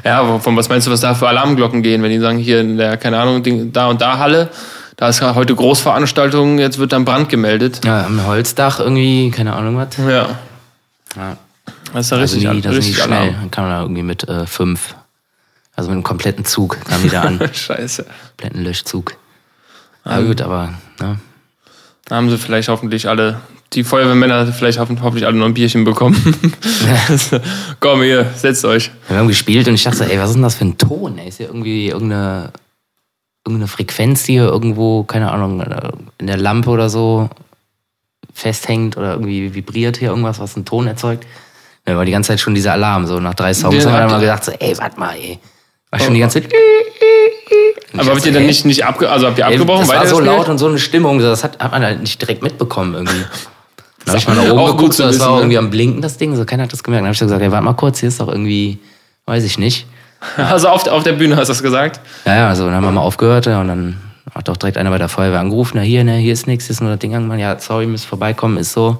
Ja, 0.05 0.39
von 0.39 0.55
was 0.55 0.69
meinst 0.69 0.87
du, 0.87 0.91
was 0.91 1.01
da 1.01 1.13
für 1.15 1.27
Alarmglocken 1.27 1.83
gehen, 1.83 2.01
wenn 2.01 2.09
die 2.09 2.19
sagen, 2.19 2.37
hier 2.37 2.61
in 2.61 2.77
der, 2.77 2.95
keine 2.95 3.19
Ahnung, 3.19 3.43
da 3.73 3.87
und 3.87 3.99
da 3.99 4.19
Halle, 4.19 4.49
da 4.95 5.09
ist 5.09 5.21
heute 5.21 5.53
Großveranstaltung, 5.53 6.59
jetzt 6.59 6.77
wird 6.77 6.93
dann 6.93 7.03
Brand 7.03 7.27
gemeldet. 7.27 7.83
Ja, 7.83 8.05
am 8.05 8.25
Holzdach 8.25 8.79
irgendwie, 8.79 9.31
keine 9.31 9.53
Ahnung 9.53 9.75
was. 9.75 9.97
Ja, 9.97 10.29
Ja. 11.17 11.37
das 11.93 12.05
ist 12.05 12.11
ja 12.11 12.17
Also 12.17 12.37
richtig, 12.37 12.39
die, 12.39 12.45
das 12.45 12.53
sind 12.53 12.63
die 12.63 12.69
richtig 12.69 13.03
schnell. 13.03 13.17
Alarm. 13.19 13.35
Dann 13.41 13.51
kam 13.51 13.69
da 13.69 13.81
irgendwie 13.81 14.03
mit 14.03 14.27
äh, 14.29 14.45
fünf. 14.45 14.95
Also 15.75 15.89
mit 15.89 15.95
einem 15.95 16.03
kompletten 16.03 16.45
Zug 16.45 16.77
kam 16.85 17.01
die 17.03 17.09
da 17.09 17.21
an. 17.23 17.39
Scheiße. 17.53 18.05
kompletten 18.37 18.63
Löschzug. 18.63 19.15
Ja 20.05 20.21
gut, 20.21 20.41
aber 20.41 20.73
ne? 21.01 21.19
Da 22.05 22.15
haben 22.15 22.29
sie 22.29 22.37
vielleicht 22.37 22.69
hoffentlich 22.69 23.09
alle, 23.09 23.41
die 23.73 23.83
Feuerwehrmänner 23.83 24.45
vielleicht 24.53 24.77
hoffen- 24.79 25.01
hoffentlich 25.01 25.25
alle 25.25 25.35
noch 25.37 25.47
ein 25.47 25.53
Bierchen 25.55 25.83
bekommen. 25.83 26.15
Komm 27.79 28.03
hier, 28.03 28.29
setzt 28.35 28.63
euch. 28.65 28.91
wir 29.07 29.17
haben 29.17 29.27
gespielt 29.27 29.67
und 29.67 29.73
ich 29.73 29.83
dachte 29.83 30.09
ey, 30.09 30.19
was 30.19 30.29
ist 30.29 30.35
denn 30.35 30.43
das 30.43 30.55
für 30.55 30.65
ein 30.65 30.77
Ton? 30.77 31.17
Ey, 31.17 31.27
ist 31.29 31.37
hier 31.37 31.47
irgendwie 31.47 31.87
irgendeine, 31.87 32.51
irgendeine 33.45 33.67
Frequenz, 33.67 34.23
die 34.23 34.33
hier 34.33 34.45
irgendwo, 34.45 35.03
keine 35.03 35.31
Ahnung, 35.31 35.61
in 36.19 36.27
der 36.27 36.37
Lampe 36.37 36.69
oder 36.69 36.89
so 36.89 37.29
festhängt 38.33 38.97
oder 38.97 39.13
irgendwie 39.13 39.53
vibriert 39.55 39.97
hier 39.97 40.09
irgendwas, 40.09 40.39
was 40.39 40.55
einen 40.55 40.65
Ton 40.65 40.87
erzeugt. 40.87 41.25
Da 41.85 41.95
war 41.97 42.05
die 42.05 42.11
ganze 42.11 42.29
Zeit 42.29 42.39
schon 42.39 42.53
dieser 42.55 42.73
Alarm. 42.73 43.07
So 43.07 43.19
nach 43.19 43.33
drei 43.35 43.53
Songs 43.53 43.75
Den 43.75 43.85
haben 43.85 43.93
wir 43.93 43.99
dann 44.01 44.11
mal 44.11 44.19
gedacht, 44.19 44.43
so, 44.43 44.51
ey, 44.51 44.77
warte 44.77 44.99
mal, 44.99 45.15
ey. 45.15 45.39
War 45.99 46.05
schon 46.05 46.13
die 46.13 46.19
ganze 46.19 46.41
Zeit. 46.41 46.51
Aber 47.97 48.11
habt 48.11 48.25
ihr 48.25 48.33
dann 48.33 48.45
nicht, 48.45 48.65
nicht 48.65 48.83
abge 48.85 49.09
also 49.09 49.27
habt 49.27 49.37
ihr 49.37 49.47
abgebrochen? 49.47 49.87
das 49.87 49.95
war 49.95 50.05
so 50.07 50.19
laut 50.19 50.49
und 50.49 50.57
so 50.57 50.67
eine 50.67 50.77
Stimmung, 50.79 51.19
das 51.19 51.43
hat, 51.43 51.59
hat 51.59 51.71
man 51.71 51.83
halt 51.83 52.01
nicht 52.01 52.21
direkt 52.21 52.43
mitbekommen 52.43 52.93
irgendwie. 52.93 53.23
Dann 54.05 54.07
habe 54.07 54.17
ich 54.17 54.27
mal 54.27 54.35
nach 54.35 54.51
oben 54.51 54.77
geguckt, 54.77 54.93
so, 54.93 55.03
das 55.03 55.19
war 55.19 55.31
ne? 55.31 55.37
irgendwie 55.37 55.57
am 55.57 55.69
Blinken, 55.69 56.01
das 56.01 56.17
Ding, 56.17 56.35
so 56.35 56.43
keiner 56.45 56.63
hat 56.63 56.73
das 56.73 56.83
gemerkt. 56.83 57.01
Dann 57.01 57.07
habe 57.07 57.13
ich 57.13 57.19
so 57.19 57.25
gesagt, 57.25 57.41
ey, 57.41 57.51
warte 57.51 57.63
mal 57.63 57.73
kurz, 57.73 57.99
hier 57.99 58.09
ist 58.09 58.19
doch 58.19 58.27
irgendwie, 58.27 58.79
weiß 59.25 59.43
ich 59.43 59.57
nicht. 59.57 59.85
Also 60.37 60.69
auf, 60.69 60.81
der- 60.83 60.93
auf 60.93 61.03
der 61.03 61.11
Bühne 61.13 61.35
hast 61.37 61.49
du 61.49 61.51
das 61.51 61.61
gesagt? 61.61 61.99
Ja, 62.25 62.35
ja, 62.35 62.49
also 62.49 62.65
dann 62.65 62.73
haben 62.73 62.83
wir 62.83 62.91
mal 62.91 63.01
aufgehört 63.01 63.45
und 63.47 63.67
dann 63.67 63.97
hat 64.33 64.47
doch 64.47 64.57
direkt 64.57 64.77
einer 64.77 64.89
bei 64.89 64.97
der 64.97 65.07
Feuerwehr 65.09 65.39
angerufen, 65.39 65.73
na 65.75 65.81
hier, 65.81 66.03
ne, 66.03 66.15
hier 66.17 66.33
ist 66.33 66.47
nichts, 66.47 66.65
hier 66.65 66.73
ist 66.73 66.81
nur 66.81 66.89
das 66.89 66.99
Ding 66.99 67.13
angemacht, 67.15 67.39
ja, 67.39 67.59
sorry, 67.59 67.85
müsst 67.85 68.05
vorbeikommen, 68.05 68.57
ist 68.57 68.73
so, 68.73 68.97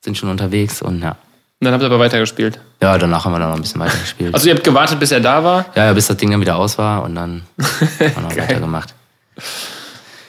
sind 0.00 0.18
schon 0.18 0.28
unterwegs 0.30 0.82
und 0.82 1.00
ja. 1.02 1.16
Und 1.62 1.66
dann 1.66 1.74
habt 1.74 1.84
ihr 1.84 1.86
aber 1.86 2.00
weitergespielt. 2.00 2.58
Ja, 2.82 2.98
danach 2.98 3.24
haben 3.24 3.30
wir 3.34 3.38
dann 3.38 3.50
noch 3.50 3.54
ein 3.54 3.62
bisschen 3.62 3.80
weiter 3.80 3.96
gespielt. 3.96 4.34
Also 4.34 4.48
ihr 4.48 4.54
habt 4.56 4.64
gewartet, 4.64 4.98
bis 4.98 5.12
er 5.12 5.20
da 5.20 5.44
war? 5.44 5.66
ja, 5.76 5.84
ja, 5.86 5.92
bis 5.92 6.08
das 6.08 6.16
Ding 6.16 6.32
dann 6.32 6.40
wieder 6.40 6.56
aus 6.56 6.76
war 6.76 7.04
und 7.04 7.14
dann 7.14 7.42
haben 7.60 8.14
wir 8.16 8.22
noch 8.22 8.36
weitergemacht. 8.36 8.92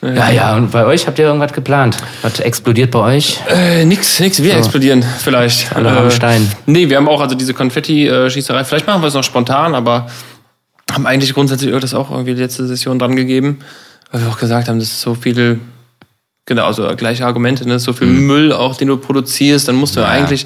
Ja, 0.04 0.30
ja, 0.30 0.56
und 0.56 0.70
bei 0.72 0.86
euch 0.86 1.08
habt 1.08 1.18
ihr 1.18 1.26
irgendwas 1.26 1.54
geplant? 1.54 1.98
Was 2.22 2.40
explodiert 2.40 2.92
bei 2.92 3.00
euch? 3.00 3.40
Äh, 3.50 3.84
nix, 3.84 4.20
nix, 4.20 4.44
wir 4.44 4.56
explodieren 4.56 5.04
vielleicht. 5.20 5.76
Alle 5.76 5.90
äh, 5.90 5.98
am 5.98 6.12
Stein. 6.12 6.52
Nee, 6.68 6.90
wir 6.90 6.98
haben 6.98 7.10
auch 7.10 7.20
also 7.20 7.34
diese 7.34 7.56
Konfetti-Schießerei. 7.56 8.64
Vielleicht 8.64 8.86
machen 8.86 9.02
wir 9.02 9.08
es 9.08 9.16
noch 9.16 9.24
spontan, 9.24 9.74
aber 9.74 10.06
haben 10.92 11.08
eigentlich 11.08 11.34
grundsätzlich 11.34 11.76
das 11.80 11.96
auch 11.96 12.12
irgendwie 12.12 12.34
letzte 12.34 12.68
Session 12.68 13.00
dran 13.00 13.16
gegeben, 13.16 13.60
weil 14.12 14.22
wir 14.22 14.28
auch 14.30 14.38
gesagt 14.38 14.68
haben, 14.68 14.78
das 14.78 14.90
ist 14.90 15.02
so 15.02 15.16
viel, 15.16 15.62
genau, 16.46 16.66
also 16.68 16.86
gleiche 16.96 17.26
Argumente, 17.26 17.68
ne? 17.68 17.80
so 17.80 17.94
viel 17.94 18.06
Müll 18.06 18.52
auch, 18.52 18.76
den 18.76 18.90
du 18.90 18.98
produzierst, 18.98 19.68
dann 19.68 19.76
musst 19.78 19.96
du 19.96 20.02
Mhm. 20.02 20.06
Ja. 20.06 20.12
eigentlich, 20.12 20.46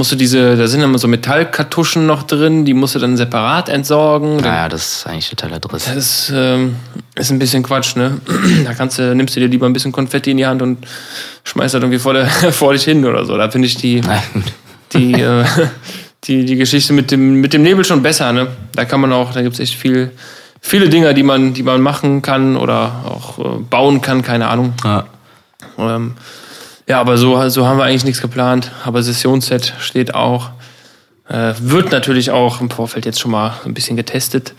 musst 0.00 0.12
du 0.12 0.16
diese, 0.16 0.56
da 0.56 0.66
sind 0.66 0.80
immer 0.80 0.96
so 0.96 1.08
Metallkartuschen 1.08 2.06
noch 2.06 2.22
drin, 2.22 2.64
die 2.64 2.72
musst 2.72 2.94
du 2.94 2.98
dann 2.98 3.18
separat 3.18 3.68
entsorgen. 3.68 4.36
Naja, 4.36 4.66
das 4.66 4.96
ist 4.96 5.06
eigentlich 5.06 5.28
totaler 5.28 5.60
Driss. 5.60 5.84
Das 5.84 5.94
ist, 5.94 6.32
ähm, 6.34 6.76
ist 7.16 7.30
ein 7.30 7.38
bisschen 7.38 7.62
Quatsch, 7.62 7.96
ne? 7.96 8.18
Da 8.64 8.72
kannst 8.72 8.98
du, 8.98 9.14
nimmst 9.14 9.36
du 9.36 9.40
dir 9.40 9.48
lieber 9.48 9.66
ein 9.66 9.74
bisschen 9.74 9.92
Konfetti 9.92 10.30
in 10.30 10.38
die 10.38 10.46
Hand 10.46 10.62
und 10.62 10.86
schmeißt 11.44 11.74
das 11.74 11.82
irgendwie 11.82 11.98
vor, 11.98 12.14
der, 12.14 12.28
vor 12.52 12.72
dich 12.72 12.84
hin 12.84 13.04
oder 13.04 13.26
so. 13.26 13.36
Da 13.36 13.50
finde 13.50 13.68
ich 13.68 13.76
die, 13.76 14.00
die, 14.94 15.12
äh, 15.20 15.44
die, 16.24 16.46
die 16.46 16.56
Geschichte 16.56 16.94
mit 16.94 17.10
dem, 17.10 17.34
mit 17.42 17.52
dem 17.52 17.60
Nebel 17.62 17.84
schon 17.84 18.02
besser, 18.02 18.32
ne? 18.32 18.46
Da 18.74 18.86
kann 18.86 19.02
man 19.02 19.12
auch, 19.12 19.34
da 19.34 19.42
gibt 19.42 19.52
es 19.52 19.60
echt 19.60 19.74
viel, 19.74 20.12
viele 20.62 20.88
Dinge, 20.88 21.12
die 21.12 21.22
man, 21.22 21.52
die 21.52 21.62
man 21.62 21.82
machen 21.82 22.22
kann 22.22 22.56
oder 22.56 23.04
auch 23.04 23.38
äh, 23.38 23.58
bauen 23.68 24.00
kann, 24.00 24.22
keine 24.22 24.48
Ahnung. 24.48 24.72
Ja. 24.82 25.04
Ähm, 25.76 26.14
ja, 26.90 27.00
aber 27.00 27.16
so, 27.16 27.48
so 27.50 27.66
haben 27.68 27.78
wir 27.78 27.84
eigentlich 27.84 28.04
nichts 28.04 28.20
geplant. 28.20 28.72
Aber 28.84 29.00
Sessionsset 29.00 29.74
steht 29.78 30.12
auch. 30.12 30.50
Äh, 31.28 31.54
wird 31.60 31.92
natürlich 31.92 32.32
auch 32.32 32.60
im 32.60 32.68
Vorfeld 32.68 33.06
jetzt 33.06 33.20
schon 33.20 33.30
mal 33.30 33.54
ein 33.64 33.74
bisschen 33.74 33.96
getestet. 33.96 34.54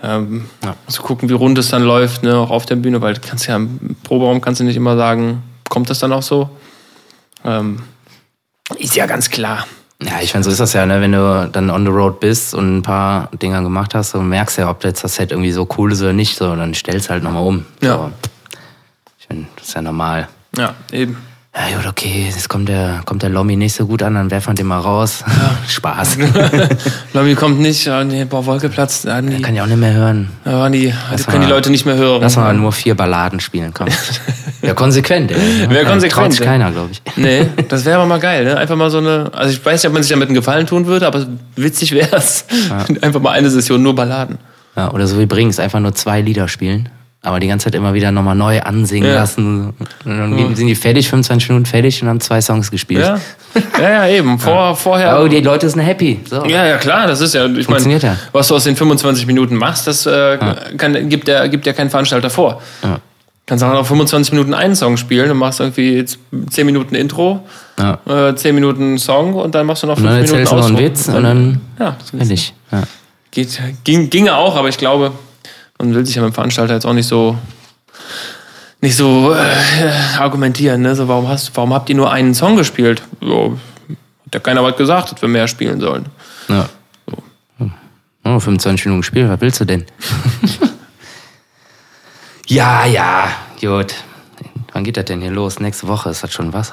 Ähm, 0.00 0.48
Ja. 0.64 0.76
Zu 0.86 1.02
gucken, 1.02 1.28
wie 1.28 1.32
rund 1.32 1.58
es 1.58 1.70
dann 1.70 1.82
läuft, 1.82 2.22
ne, 2.22 2.36
auch 2.36 2.50
auf 2.50 2.66
der 2.66 2.76
Bühne, 2.76 3.00
weil 3.00 3.14
du 3.14 3.20
kannst 3.20 3.48
ja 3.48 3.56
im 3.56 3.96
Proberaum 4.04 4.40
kannst 4.40 4.60
du 4.60 4.64
nicht 4.64 4.76
immer 4.76 4.96
sagen, 4.96 5.42
kommt 5.68 5.90
das 5.90 5.98
dann 5.98 6.12
auch 6.12 6.22
so? 6.22 6.48
Ähm, 7.44 7.82
ist 8.78 8.94
ja 8.94 9.06
ganz 9.06 9.28
klar. 9.28 9.66
Ja, 10.00 10.20
ich 10.22 10.34
meine, 10.34 10.44
so 10.44 10.50
ist 10.50 10.60
das 10.60 10.72
ja, 10.72 10.86
ne? 10.86 11.00
wenn 11.00 11.10
du 11.12 11.48
dann 11.50 11.68
on 11.68 11.84
the 11.84 11.90
road 11.90 12.20
bist 12.20 12.54
und 12.54 12.78
ein 12.78 12.82
paar 12.82 13.28
Dinger 13.42 13.62
gemacht 13.62 13.92
hast 13.92 14.14
und 14.14 14.28
merkst 14.28 14.58
ja, 14.58 14.70
ob 14.70 14.84
jetzt 14.84 15.02
das 15.02 15.16
Set 15.16 15.32
irgendwie 15.32 15.50
so 15.50 15.66
cool 15.76 15.90
ist 15.90 16.00
oder 16.00 16.12
nicht, 16.12 16.36
so, 16.36 16.54
dann 16.54 16.74
stellst 16.74 17.10
halt 17.10 17.24
nochmal 17.24 17.42
um. 17.42 17.64
Ja. 17.82 17.96
So. 17.96 18.12
Ich 19.18 19.28
meine, 19.28 19.46
das 19.56 19.66
ist 19.66 19.74
ja 19.74 19.82
normal. 19.82 20.28
Ja, 20.56 20.76
eben. 20.92 21.16
Ja, 21.58 21.74
gut, 21.78 21.86
okay, 21.86 22.26
jetzt 22.28 22.50
kommt 22.50 22.68
der, 22.68 23.00
kommt 23.06 23.22
der 23.22 23.30
Lommi 23.30 23.56
nicht 23.56 23.74
so 23.74 23.86
gut 23.86 24.02
an, 24.02 24.14
dann 24.14 24.30
werfen 24.30 24.48
wir 24.48 24.54
den 24.54 24.66
mal 24.66 24.78
raus. 24.78 25.24
Spaß. 25.68 26.18
Lobby 27.14 27.34
kommt 27.34 27.60
nicht, 27.60 27.86
ja, 27.86 28.04
nee, 28.04 28.26
boah, 28.26 28.44
Wolke 28.44 28.68
platzt. 28.68 29.06
Ja, 29.06 29.22
nee, 29.22 29.40
Kann 29.40 29.54
ja 29.54 29.62
auch 29.62 29.66
nicht 29.66 29.78
mehr 29.78 29.94
hören. 29.94 30.28
waren 30.44 30.72
die, 30.72 30.92
das 31.10 31.26
können 31.26 31.40
die 31.42 31.48
Leute 31.48 31.70
nicht 31.70 31.86
mehr 31.86 31.96
hören. 31.96 32.20
Lass 32.20 32.36
mal 32.36 32.52
nur 32.52 32.72
vier 32.72 32.94
Balladen 32.94 33.40
spielen, 33.40 33.72
komm. 33.72 33.88
Ja, 34.62 34.74
konsequent, 34.74 35.30
ey. 35.30 35.70
Wär 35.70 35.82
Ja, 35.82 35.88
konsequent, 35.88 36.34
Traut 36.34 36.40
ja. 36.40 36.50
keiner, 36.50 36.72
glaube 36.72 36.88
ich. 36.90 37.00
Nee, 37.14 37.46
das 37.68 37.84
wäre 37.84 37.98
aber 37.98 38.06
mal 38.06 38.18
geil, 38.18 38.44
ne? 38.44 38.56
Einfach 38.56 38.74
mal 38.74 38.90
so 38.90 38.98
eine. 38.98 39.30
Also 39.32 39.52
ich 39.52 39.64
weiß 39.64 39.80
nicht, 39.80 39.86
ob 39.86 39.92
man 39.92 40.02
sich 40.02 40.10
damit 40.10 40.26
einen 40.28 40.34
Gefallen 40.34 40.66
tun 40.66 40.86
würde, 40.86 41.06
aber 41.06 41.24
witzig 41.54 41.92
wäre 41.92 42.16
es. 42.16 42.46
Einfach 43.00 43.20
mal 43.20 43.30
eine 43.30 43.48
Session 43.48 43.80
nur 43.82 43.94
Balladen. 43.94 44.38
Ja, 44.74 44.90
oder 44.90 45.06
so 45.06 45.20
wie 45.20 45.26
Brings, 45.26 45.60
einfach 45.60 45.78
nur 45.78 45.94
zwei 45.94 46.20
Lieder 46.20 46.48
spielen, 46.48 46.88
aber 47.26 47.40
die 47.40 47.48
ganze 47.48 47.64
Zeit 47.64 47.74
immer 47.74 47.92
wieder 47.92 48.12
nochmal 48.12 48.36
neu 48.36 48.60
ansingen 48.60 49.08
Ja. 49.08 49.16
lassen. 49.16 49.74
Und 50.04 50.18
dann 50.18 50.54
sind 50.54 50.68
die 50.68 50.76
fertig, 50.76 51.08
25 51.08 51.48
Minuten 51.48 51.66
fertig 51.66 52.00
und 52.00 52.08
haben 52.08 52.20
zwei 52.20 52.40
Songs 52.40 52.70
gespielt. 52.70 53.04
Ja, 53.04 53.18
ja, 53.80 53.90
ja 54.06 54.08
eben. 54.16 54.38
Vor, 54.38 54.76
Vorher. 54.76 55.12
Aber 55.14 55.28
die 55.28 55.40
Leute 55.40 55.68
sind 55.68 55.80
happy. 55.80 56.20
So. 56.30 56.44
Ja, 56.44 56.64
ja, 56.64 56.76
klar, 56.76 57.08
das 57.08 57.20
ist 57.20 57.34
ja, 57.34 57.46
ich 57.46 57.52
meine, 57.52 57.64
Funktioniert 57.64 58.04
ja. 58.04 58.16
was 58.30 58.46
du 58.46 58.54
aus 58.54 58.62
den 58.64 58.76
25 58.76 59.26
Minuten 59.26 59.56
machst, 59.56 59.88
das 59.88 60.06
äh, 60.06 60.38
kann, 60.76 61.08
gibt, 61.08 61.26
der, 61.26 61.48
gibt 61.48 61.66
ja 61.66 61.72
kein 61.72 61.90
Veranstalter 61.90 62.30
vor. 62.30 62.62
Ja. 62.84 63.00
Kannst 63.44 63.64
auch 63.64 63.72
noch 63.72 63.86
25 63.86 64.32
Minuten 64.32 64.54
einen 64.54 64.76
Song 64.76 64.96
spielen 64.96 65.28
und 65.30 65.36
machst 65.38 65.58
irgendwie 65.58 65.96
jetzt 65.96 66.18
10 66.50 66.64
Minuten 66.64 66.94
Intro, 66.94 67.40
Ja. 67.78 67.98
äh, 68.28 68.36
10 68.36 68.54
Minuten 68.54 68.98
Song 68.98 69.34
und 69.34 69.54
dann 69.54 69.66
machst 69.66 69.82
du 69.82 69.88
noch 69.88 69.96
Und 69.98 70.04
5 70.04 70.10
dann 70.10 70.22
Minuten 70.22 70.38
erzählst 70.38 70.52
du 70.52 70.56
noch 70.56 70.66
einen 70.66 70.76
Ausdruck. 70.76 70.90
Witz 70.90 71.08
und 71.08 71.22
dann 71.24 71.60
Ja, 71.78 71.96
fertig. 72.16 72.54
Ja. 72.70 72.82
geht, 73.32 73.60
ging, 73.82 74.10
ginge 74.10 74.34
auch, 74.36 74.54
aber 74.56 74.68
ich 74.68 74.78
glaube, 74.78 75.10
man 75.78 75.94
will 75.94 76.04
sich 76.06 76.14
ja 76.16 76.22
mit 76.22 76.32
dem 76.32 76.34
Veranstalter 76.34 76.74
jetzt 76.74 76.86
auch 76.86 76.92
nicht 76.92 77.06
so 77.08 77.36
nicht 78.80 78.96
so 78.96 79.34
äh, 79.34 79.38
argumentieren, 80.18 80.82
ne? 80.82 80.94
So, 80.94 81.08
warum 81.08 81.28
hast, 81.28 81.56
warum 81.56 81.72
habt 81.72 81.88
ihr 81.88 81.96
nur 81.96 82.10
einen 82.12 82.34
Song 82.34 82.56
gespielt? 82.56 83.02
So, 83.20 83.58
hat 84.26 84.34
ja 84.34 84.40
keiner 84.40 84.62
was 84.62 84.76
gesagt, 84.76 85.12
dass 85.12 85.22
wir 85.22 85.28
mehr 85.28 85.48
spielen 85.48 85.80
sollen. 85.80 86.06
Ja. 86.48 86.68
Oh, 88.24 88.40
25 88.40 88.86
Minuten 88.86 89.02
Spiel, 89.04 89.28
was 89.28 89.40
willst 89.40 89.60
du 89.60 89.64
denn? 89.64 89.86
ja, 92.48 92.84
ja, 92.84 93.28
gut. 93.60 93.94
Wann 94.72 94.82
geht 94.82 94.96
das 94.96 95.04
denn 95.04 95.20
hier 95.20 95.30
los? 95.30 95.60
Nächste 95.60 95.86
Woche 95.86 96.10
ist 96.10 96.24
das 96.24 96.32
schon 96.32 96.52
was? 96.52 96.72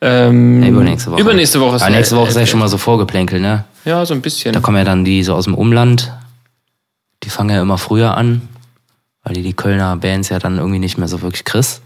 Ähm, 0.00 0.60
Nee, 0.60 0.68
übernächste 0.68 1.12
Woche. 1.12 1.20
Übernächste 1.20 1.60
Woche 1.60 1.76
ist 1.76 1.82
Aber 1.82 1.90
nächste 1.92 2.16
Woche 2.16 2.28
ist 2.28 2.36
ja 2.36 2.46
schon 2.46 2.60
mal 2.60 2.68
so 2.68 2.78
vorgeplänkelt, 2.78 3.40
ne? 3.40 3.64
Ja, 3.84 4.04
so 4.04 4.12
ein 4.12 4.20
bisschen. 4.20 4.52
Da 4.52 4.60
kommen 4.60 4.76
ja 4.76 4.84
dann 4.84 5.04
die 5.04 5.22
so 5.22 5.34
aus 5.34 5.44
dem 5.44 5.54
Umland. 5.54 6.12
Die 7.28 7.32
fangen 7.32 7.50
ja 7.50 7.60
immer 7.60 7.76
früher 7.76 8.16
an, 8.16 8.48
weil 9.22 9.34
die 9.34 9.42
die 9.42 9.52
Kölner 9.52 9.94
Bands 9.98 10.30
ja 10.30 10.38
dann 10.38 10.56
irgendwie 10.56 10.78
nicht 10.78 10.96
mehr 10.96 11.08
so 11.08 11.20
wirklich 11.20 11.44
kriegst. 11.44 11.82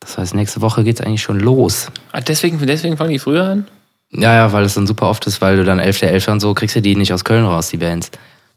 Das 0.00 0.18
heißt, 0.18 0.34
nächste 0.34 0.60
Woche 0.60 0.84
geht's 0.84 1.00
eigentlich 1.00 1.22
schon 1.22 1.40
los. 1.40 1.90
Ah, 2.12 2.20
deswegen, 2.20 2.58
deswegen 2.66 2.98
fangen 2.98 3.08
die 3.12 3.18
früher 3.18 3.44
an? 3.44 3.66
Ja, 4.10 4.34
ja, 4.34 4.52
weil 4.52 4.64
es 4.64 4.74
dann 4.74 4.86
super 4.86 5.08
oft 5.08 5.26
ist, 5.26 5.40
weil 5.40 5.56
du 5.56 5.64
dann 5.64 5.80
11.11. 5.80 6.30
und 6.32 6.40
so 6.40 6.52
kriegst 6.52 6.76
du 6.76 6.82
die 6.82 6.94
nicht 6.94 7.10
aus 7.14 7.24
Köln 7.24 7.46
raus, 7.46 7.70
die 7.70 7.78
Bands. 7.78 8.10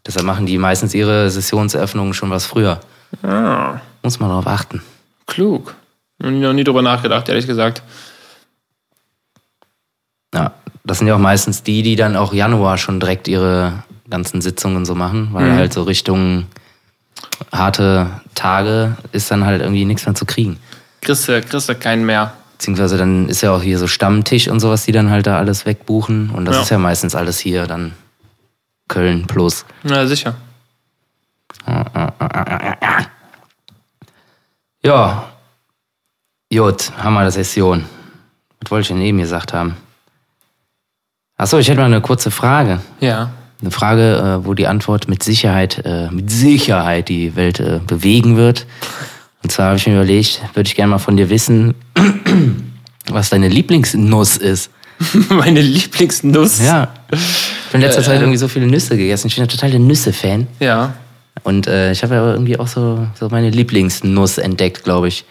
Deshalb 0.06 0.26
machen 0.26 0.46
die 0.46 0.58
meistens 0.58 0.94
ihre 0.94 1.30
Sessionseröffnungen 1.30 2.14
schon 2.14 2.32
was 2.32 2.46
früher. 2.46 2.82
Ah, 3.24 3.80
Muss 4.04 4.20
man 4.20 4.28
darauf 4.28 4.48
achten. 4.48 4.82
klug. 5.26 5.74
Nie, 6.20 6.32
noch 6.42 6.52
nie 6.52 6.66
drüber 6.66 6.82
nachgedacht, 6.82 7.30
ehrlich 7.30 7.48
gesagt. 7.48 7.82
Ja, 10.34 10.52
das 10.84 10.98
sind 10.98 11.08
ja 11.08 11.16
auch 11.16 11.20
meistens 11.20 11.64
die, 11.64 11.82
die 11.82 11.96
dann 11.96 12.18
auch 12.18 12.34
Januar 12.34 12.78
schon 12.78 13.00
direkt 13.00 13.30
ihre 13.30 13.84
ganzen 14.10 14.42
Sitzungen 14.42 14.86
so 14.86 14.96
machen, 14.96 15.30
weil 15.34 15.54
halt 15.54 15.74
so 15.74 15.84
Richtung 15.84 16.46
harte 17.52 18.10
Tage 18.36 18.96
ist 19.12 19.30
dann 19.32 19.46
halt 19.46 19.62
irgendwie 19.62 19.86
nichts 19.86 20.06
mehr 20.06 20.16
zu 20.16 20.26
kriegen. 20.26 20.60
Kriegst 21.02 21.28
du, 21.28 21.42
kriegst 21.42 21.70
du 21.70 21.76
keinen 21.76 22.06
mehr. 22.06 22.34
Beziehungsweise 22.58 22.98
dann 22.98 23.30
ist 23.30 23.42
ja 23.42 23.52
auch 23.52 23.62
hier 23.62 23.78
so 23.78 23.88
Stammtisch 23.88 24.48
und 24.48 24.60
sowas, 24.60 24.86
die 24.86 24.92
dann 24.92 25.10
halt 25.12 25.28
da 25.28 25.38
alles 25.38 25.66
wegbuchen. 25.66 26.30
Und 26.32 26.46
das 26.46 26.56
Ja. 26.56 26.62
ist 26.64 26.70
ja 26.70 26.78
meistens 26.80 27.14
alles 27.16 27.38
hier 27.40 27.68
dann 27.68 27.94
Köln 28.88 29.28
plus. 29.28 29.66
Na, 29.84 30.08
sicher. 30.08 30.36
Ja. 34.84 35.30
Gut, 36.52 36.92
haben 36.98 37.14
wir 37.14 37.26
das 37.26 37.34
Session. 37.36 37.86
Was 38.62 38.72
wollte 38.72 38.82
ich 38.84 38.88
denn 38.88 39.02
eben 39.02 39.18
gesagt 39.18 39.54
haben? 39.54 39.76
Achso, 41.36 41.58
ich 41.58 41.68
hätte 41.68 41.80
mal 41.80 41.86
eine 41.86 42.02
kurze 42.02 42.32
Frage. 42.32 42.80
Ja. 43.00 43.30
Eine 43.62 43.72
Frage, 43.72 44.42
äh, 44.42 44.46
wo 44.46 44.54
die 44.54 44.68
Antwort 44.68 45.08
mit 45.08 45.24
Sicherheit, 45.24 45.82
äh, 45.84 46.10
mit 46.12 46.30
Sicherheit 46.30 47.10
die 47.10 47.36
Welt 47.36 47.60
äh, 47.60 47.80
bewegen 47.86 48.38
wird. 48.38 48.66
Und 49.44 49.52
zwar 49.52 49.68
habe 49.68 49.78
ich 49.78 49.88
mir 49.88 49.96
überlegt, 49.96 50.42
würde 50.54 50.68
ich 50.68 50.76
gerne 50.76 50.92
mal 50.92 50.98
von 51.00 51.18
dir 51.18 51.30
wissen, 51.30 51.74
was 53.10 53.30
deine 53.30 53.48
Lieblingsnuss 53.48 54.38
ist. 54.38 54.70
Meine 55.30 55.62
Lieblingsnuss. 55.62 56.60
Ja. 56.64 56.90
Ich 57.12 57.20
habe 57.68 57.78
in 57.78 57.82
letzter 57.82 58.04
Zeit 58.04 58.20
irgendwie 58.20 58.38
so 58.38 58.48
viele 58.48 58.68
Nüsse 58.68 58.98
gegessen. 58.98 59.28
Ich 59.28 59.36
bin 59.36 59.44
ja 59.44 59.48
total 59.48 59.72
der 59.72 59.80
Nüsse-Fan. 59.80 60.48
Ja. 60.60 60.96
Und 61.44 61.68
äh, 61.68 61.92
ich 61.92 62.04
habe 62.04 62.16
ja 62.16 62.32
irgendwie 62.32 62.58
auch 62.60 62.68
so, 62.68 63.08
so 63.18 63.30
meine 63.30 63.50
Lieblingsnuss 63.50 64.38
entdeckt, 64.38 64.84
glaube 64.84 65.08
ich. 65.08 65.24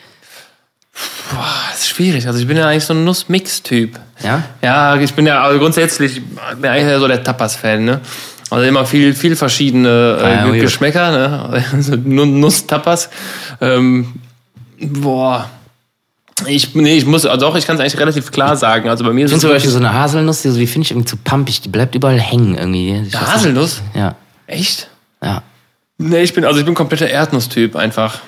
Boah, 1.33 1.45
das 1.71 1.81
ist 1.81 1.89
schwierig. 1.89 2.27
Also 2.27 2.39
ich 2.41 2.47
bin 2.47 2.57
ja 2.57 2.67
eigentlich 2.69 2.85
so 2.85 2.95
ein 2.95 3.05
Nuss-Mix-Typ. 3.05 3.99
Ja? 4.23 4.43
Ja, 4.63 4.97
ich 4.97 5.13
bin 5.15 5.27
ja 5.27 5.43
also 5.43 5.59
grundsätzlich 5.59 6.23
bin 6.61 6.71
eigentlich 6.71 6.99
so 6.99 7.07
der 7.09 7.23
Tapas-Fan, 7.23 7.85
ne? 7.85 8.01
Also 8.49 8.65
immer 8.65 8.87
viel, 8.87 9.13
viel 9.13 9.35
verschiedene 9.37 10.19
äh, 10.21 10.25
Ah, 10.25 10.47
ja, 10.47 10.53
Geschmäcker, 10.63 11.11
ne? 11.11 11.65
Also 11.73 11.97
Nu- 11.97 12.25
Nuss-Tapas. 12.25 13.11
Ähm, 13.61 14.15
boah. 14.81 15.51
Ich, 16.47 16.75
nee, 16.75 16.97
ich 16.99 17.07
muss, 17.07 17.25
also 17.27 17.47
doch, 17.47 17.57
ich 17.57 17.67
kann 17.67 17.77
es 17.77 17.81
eigentlich 17.81 17.99
relativ 17.99 18.31
klar 18.31 18.57
sagen. 18.57 18.89
Also 18.89 19.05
bei 19.05 19.13
mir 19.13 19.25
ist 19.25 19.33
Ich 19.33 19.39
finde 19.39 19.39
es 19.39 19.41
zum 19.43 19.51
Beispiel 19.51 19.71
so 19.71 19.79
eine 19.79 19.93
Haselnuss, 19.93 20.43
die, 20.43 20.51
so, 20.51 20.59
die 20.59 20.67
finde 20.67 20.85
ich 20.85 20.91
irgendwie 20.93 21.07
zu 21.09 21.17
pumpig. 21.17 21.63
Die 21.63 21.69
bleibt 21.71 21.95
überall 21.95 22.21
hängen 22.21 22.57
irgendwie. 22.57 23.03
Ich. 23.09 23.15
Haselnuss? 23.19 23.81
Ja, 23.95 24.15
Echt? 24.47 24.89
ja. 25.23 25.43
Nee, 25.99 26.21
ich 26.23 26.35
bin, 26.35 26.45
also 26.45 26.59
ich 26.61 26.67
bin 26.67 26.75
kompletter 26.75 27.09
Erdnuss-Typ 27.09 27.75
einfach. 27.75 28.21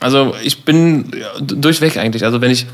Also 0.00 0.34
ich 0.42 0.64
bin 0.64 1.10
durchweg 1.40 1.96
eigentlich. 1.96 2.24
Also 2.24 2.40
wenn 2.40 2.50
ich 2.50 2.66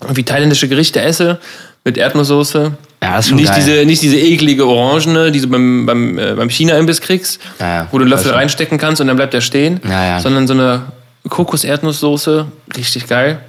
irgendwie 0.00 0.22
thailändische 0.24 0.68
Gerichte 0.68 1.00
esse 1.00 1.38
mit 1.84 1.96
Erdnusssoße, 1.96 2.72
Ja, 3.02 3.18
nicht 3.18 3.46
geil. 3.46 3.54
diese 3.56 3.84
nicht 3.86 4.02
diese 4.02 4.18
eklige 4.18 4.66
Orangene, 4.66 5.30
die 5.32 5.40
du 5.40 5.48
beim, 5.48 5.86
beim, 5.86 6.18
äh, 6.18 6.34
beim 6.34 6.50
China-Imbiss 6.50 7.00
kriegst, 7.00 7.40
Ja, 7.58 7.66
ja, 7.66 7.88
wo 7.90 7.98
du 7.98 8.04
einen 8.04 8.10
Löffel 8.10 8.32
reinstecken 8.32 8.78
kannst 8.78 9.00
und 9.00 9.06
dann 9.06 9.16
bleibt 9.16 9.34
der 9.34 9.40
stehen, 9.40 9.80
sondern 10.20 10.46
so 10.46 10.54
eine 10.54 10.82
Kokos-Erdnusssoße, 11.28 12.46
richtig 12.76 13.06
geil. 13.06 13.40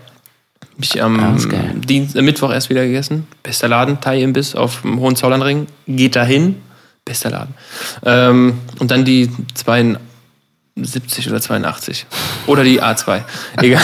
Hab 0.62 0.83
ich 0.83 1.01
am. 1.01 1.81
Dienst, 1.88 2.15
äh, 2.15 2.21
Mittwoch 2.21 2.51
erst 2.51 2.69
wieder 2.69 2.86
gegessen. 2.86 3.27
Bester 3.43 3.67
Laden, 3.67 3.99
Thai-Imbiss 3.99 4.55
auf 4.55 4.81
dem 4.81 4.99
Hohenzollernring. 4.99 5.67
Geht 5.88 6.15
dahin. 6.15 6.57
Bester 7.03 7.31
Laden. 7.31 7.53
Ähm, 8.05 8.60
und 8.79 8.91
dann 8.91 9.03
die 9.05 9.29
72 10.83 11.29
oder 11.29 11.41
82. 11.41 12.05
Oder 12.45 12.63
die 12.63 12.81
A2. 12.81 13.21
Egal. 13.57 13.81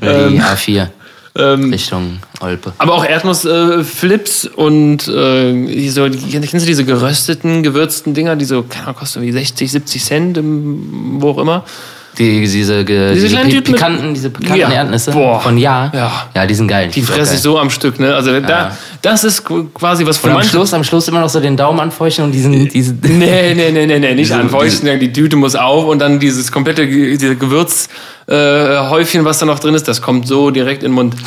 Oder 0.00 0.28
die 0.28 0.40
A4 0.40 0.88
ähm, 1.36 1.70
Richtung 1.72 2.18
Olpe. 2.40 2.72
aber 2.78 2.94
auch 2.94 3.04
Erdnussflips 3.04 4.46
und 4.46 5.08
äh, 5.08 5.88
so, 5.88 6.08
kennst 6.08 6.54
du 6.54 6.58
diese 6.60 6.84
gerösteten, 6.84 7.62
gewürzten 7.62 8.14
Dinger, 8.14 8.36
die 8.36 8.44
so, 8.44 8.62
keine 8.62 8.84
Ahnung, 8.84 8.96
kosten 8.96 9.22
wie 9.22 9.32
60, 9.32 9.70
70 9.70 10.04
Cent, 10.04 10.36
im, 10.38 11.20
wo 11.20 11.30
auch 11.30 11.38
immer. 11.38 11.64
Die, 12.18 12.40
diese, 12.42 12.84
Diese 12.84 13.12
diese, 13.14 13.28
kleinen 13.28 13.48
pi 13.48 13.56
Tüten 13.56 13.72
mit- 13.72 13.80
pikanten, 13.80 14.14
diese 14.14 14.30
pikanten 14.30 14.60
Ja. 14.60 14.70
Erdnüsse 14.70 15.10
Boah. 15.10 15.40
von 15.40 15.58
Ja. 15.58 15.90
Ja. 15.92 16.26
Ja, 16.34 16.46
die 16.46 16.54
sind 16.54 16.68
geil. 16.68 16.88
Die 16.94 17.02
auch 17.02 17.06
fresse 17.06 17.34
ich 17.34 17.40
so 17.40 17.58
am 17.58 17.70
Stück, 17.70 17.98
ne? 17.98 18.14
Also 18.14 18.38
da, 18.40 18.48
Ja. 18.48 18.76
das 19.02 19.24
ist 19.24 19.42
quasi 19.44 20.06
was 20.06 20.18
für 20.18 20.28
Und 20.30 20.36
am. 20.36 20.42
Schluss, 20.44 20.72
am 20.74 20.84
Schluss 20.84 21.08
immer 21.08 21.20
noch 21.20 21.28
so 21.28 21.40
den 21.40 21.56
Daumen 21.56 21.80
anfeuchten 21.80 22.24
und 22.24 22.32
diesen, 22.32 22.68
diesen 22.68 23.00
Nee, 23.02 23.54
nee, 23.54 23.70
nee, 23.72 23.86
nee, 23.86 23.98
nee, 23.98 24.14
nicht 24.14 24.30
Diese- 24.30 24.36
anfeuchten, 24.36 25.00
die 25.00 25.12
Tüte 25.12 25.36
muss 25.36 25.56
auf 25.56 25.86
und 25.86 25.98
dann 25.98 26.20
dieses 26.20 26.52
komplette 26.52 26.86
diese 26.86 27.34
Gewürzhäufchen, 27.36 27.90
äh, 28.26 28.88
Häufchen, 28.88 29.24
was 29.24 29.38
da 29.40 29.46
noch 29.46 29.58
drin 29.58 29.74
ist, 29.74 29.86
das 29.88 30.00
kommt 30.00 30.26
so 30.28 30.50
direkt 30.50 30.82
in 30.82 30.90
den 30.90 30.94
Mund. 30.94 31.14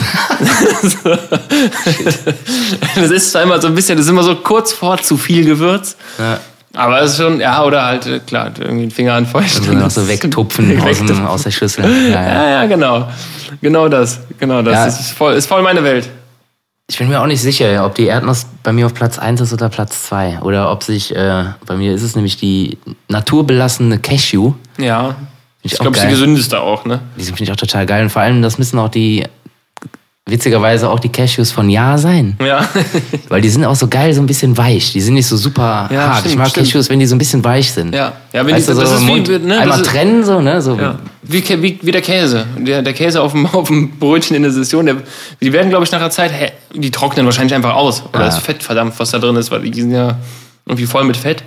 das 2.95 3.11
ist 3.11 3.31
zwar 3.31 3.43
immer 3.43 3.61
so 3.61 3.67
ein 3.67 3.75
bisschen, 3.75 3.97
das 3.97 4.05
ist 4.05 4.11
immer 4.11 4.23
so 4.23 4.35
kurz 4.35 4.73
vor 4.73 4.97
zu 4.97 5.17
viel 5.17 5.45
Gewürz, 5.45 5.95
ja, 6.17 6.39
aber 6.73 7.01
es 7.01 7.11
ist 7.11 7.17
schon, 7.17 7.39
ja, 7.39 7.63
oder 7.63 7.85
halt, 7.85 8.05
äh, 8.05 8.19
klar, 8.19 8.51
irgendwie 8.59 8.85
den 8.85 8.91
Finger 8.91 9.13
anfeuchten. 9.13 9.63
so 9.63 9.73
noch 9.73 9.89
so 9.89 10.07
wegtupfen 10.07 10.79
aus, 10.83 10.97
dem, 10.99 11.25
aus 11.25 11.43
der 11.43 11.51
Schüssel. 11.51 11.85
Ja, 11.85 12.21
ja. 12.21 12.33
Ja, 12.33 12.49
ja, 12.49 12.65
genau. 12.65 13.07
Genau 13.61 13.87
das. 13.89 14.19
Genau 14.39 14.61
das. 14.61 14.73
Ja. 14.73 14.85
Ist 14.85 15.11
voll, 15.11 15.33
ist 15.33 15.47
voll 15.47 15.61
meine 15.61 15.83
Welt. 15.83 16.09
Ich 16.89 16.97
bin 16.97 17.09
mir 17.09 17.19
auch 17.19 17.27
nicht 17.27 17.41
sicher, 17.41 17.85
ob 17.85 17.95
die 17.95 18.05
Erdnuss 18.05 18.45
bei 18.63 18.71
mir 18.71 18.85
auf 18.85 18.93
Platz 18.93 19.19
1 19.19 19.41
ist 19.41 19.51
oder 19.51 19.67
Platz 19.67 20.03
2. 20.03 20.39
Oder 20.39 20.71
ob 20.71 20.83
sich, 20.83 21.13
äh, 21.13 21.43
bei 21.65 21.75
mir 21.75 21.93
ist 21.93 22.01
es 22.01 22.15
nämlich 22.15 22.37
die 22.37 22.77
naturbelassene 23.09 23.99
Cashew. 23.99 24.53
Ja. 24.77 25.15
ich 25.63 25.73
Ich 25.73 25.79
glaube, 25.79 25.97
es 25.97 26.03
ist 26.03 26.09
die 26.09 26.13
gesündeste 26.13 26.61
auch, 26.61 26.85
ne? 26.85 27.01
Die 27.17 27.23
finde 27.23 27.43
ich 27.43 27.51
auch 27.51 27.57
total 27.57 27.85
geil. 27.85 28.03
Und 28.03 28.09
vor 28.09 28.21
allem, 28.21 28.41
das 28.41 28.57
müssen 28.57 28.79
auch 28.79 28.87
die, 28.87 29.25
witzigerweise 30.27 30.89
auch 30.89 30.99
die 30.99 31.09
Cashews 31.09 31.51
von 31.51 31.69
Ja 31.69 31.97
sein. 31.97 32.37
Ja. 32.43 32.67
Weil 33.29 33.41
die 33.41 33.49
sind 33.49 33.65
auch 33.65 33.75
so 33.75 33.87
geil, 33.87 34.13
so 34.13 34.21
ein 34.21 34.25
bisschen 34.27 34.57
weich. 34.57 34.91
Die 34.93 35.01
sind 35.01 35.13
nicht 35.15 35.27
so 35.27 35.37
super 35.37 35.89
Ja, 35.91 36.07
hart. 36.09 36.17
stimmt, 36.19 36.31
ich 36.33 36.37
mag 36.37 36.49
stimmt. 36.49 36.67
Cashews, 36.67 36.89
wenn 36.89 36.99
die 36.99 37.05
so 37.05 37.15
ein 37.15 37.17
bisschen 37.17 37.43
weich 37.43 37.71
sind. 37.71 37.93
Ja. 37.95 38.13
Ja, 38.33 38.45
wenn 38.45 38.53
Weißt 38.55 38.67
die, 38.67 38.73
du, 38.73 38.79
das 38.79 38.89
so 38.89 38.95
ist 38.95 39.01
im 39.01 39.07
wie, 39.07 39.11
Mund 39.11 39.45
ne, 39.45 39.57
einmal 39.59 39.81
ist, 39.81 39.87
trennen, 39.89 40.23
so, 40.23 40.41
ne? 40.41 40.61
So, 40.61 40.75
ja. 40.75 40.99
wie, 41.23 41.43
wie, 41.61 41.79
wie 41.81 41.91
der 41.91 42.01
Käse. 42.01 42.45
Der, 42.57 42.81
der 42.81 42.93
Käse 42.93 43.21
auf 43.21 43.31
dem, 43.31 43.45
auf 43.53 43.67
dem 43.67 43.97
Brötchen 43.99 44.35
in 44.35 44.43
der 44.43 44.51
Session, 44.51 44.85
der, 44.85 44.95
die 45.41 45.51
werden, 45.53 45.69
glaube 45.69 45.85
ich, 45.85 45.91
nach 45.91 45.99
einer 45.99 46.11
Zeit, 46.11 46.31
hä, 46.31 46.51
die 46.73 46.91
trocknen 46.91 47.25
wahrscheinlich 47.25 47.55
einfach 47.55 47.75
aus. 47.75 48.03
Oder 48.09 48.19
Ja. 48.21 48.25
das 48.27 48.39
Fett 48.39 48.61
verdampft, 48.63 48.99
was 48.99 49.11
da 49.11 49.19
drin 49.19 49.35
ist, 49.37 49.49
weil 49.51 49.61
die 49.61 49.81
sind 49.81 49.91
ja 49.91 50.17
irgendwie 50.65 50.85
voll 50.85 51.03
mit 51.05 51.17
Fett. 51.17 51.43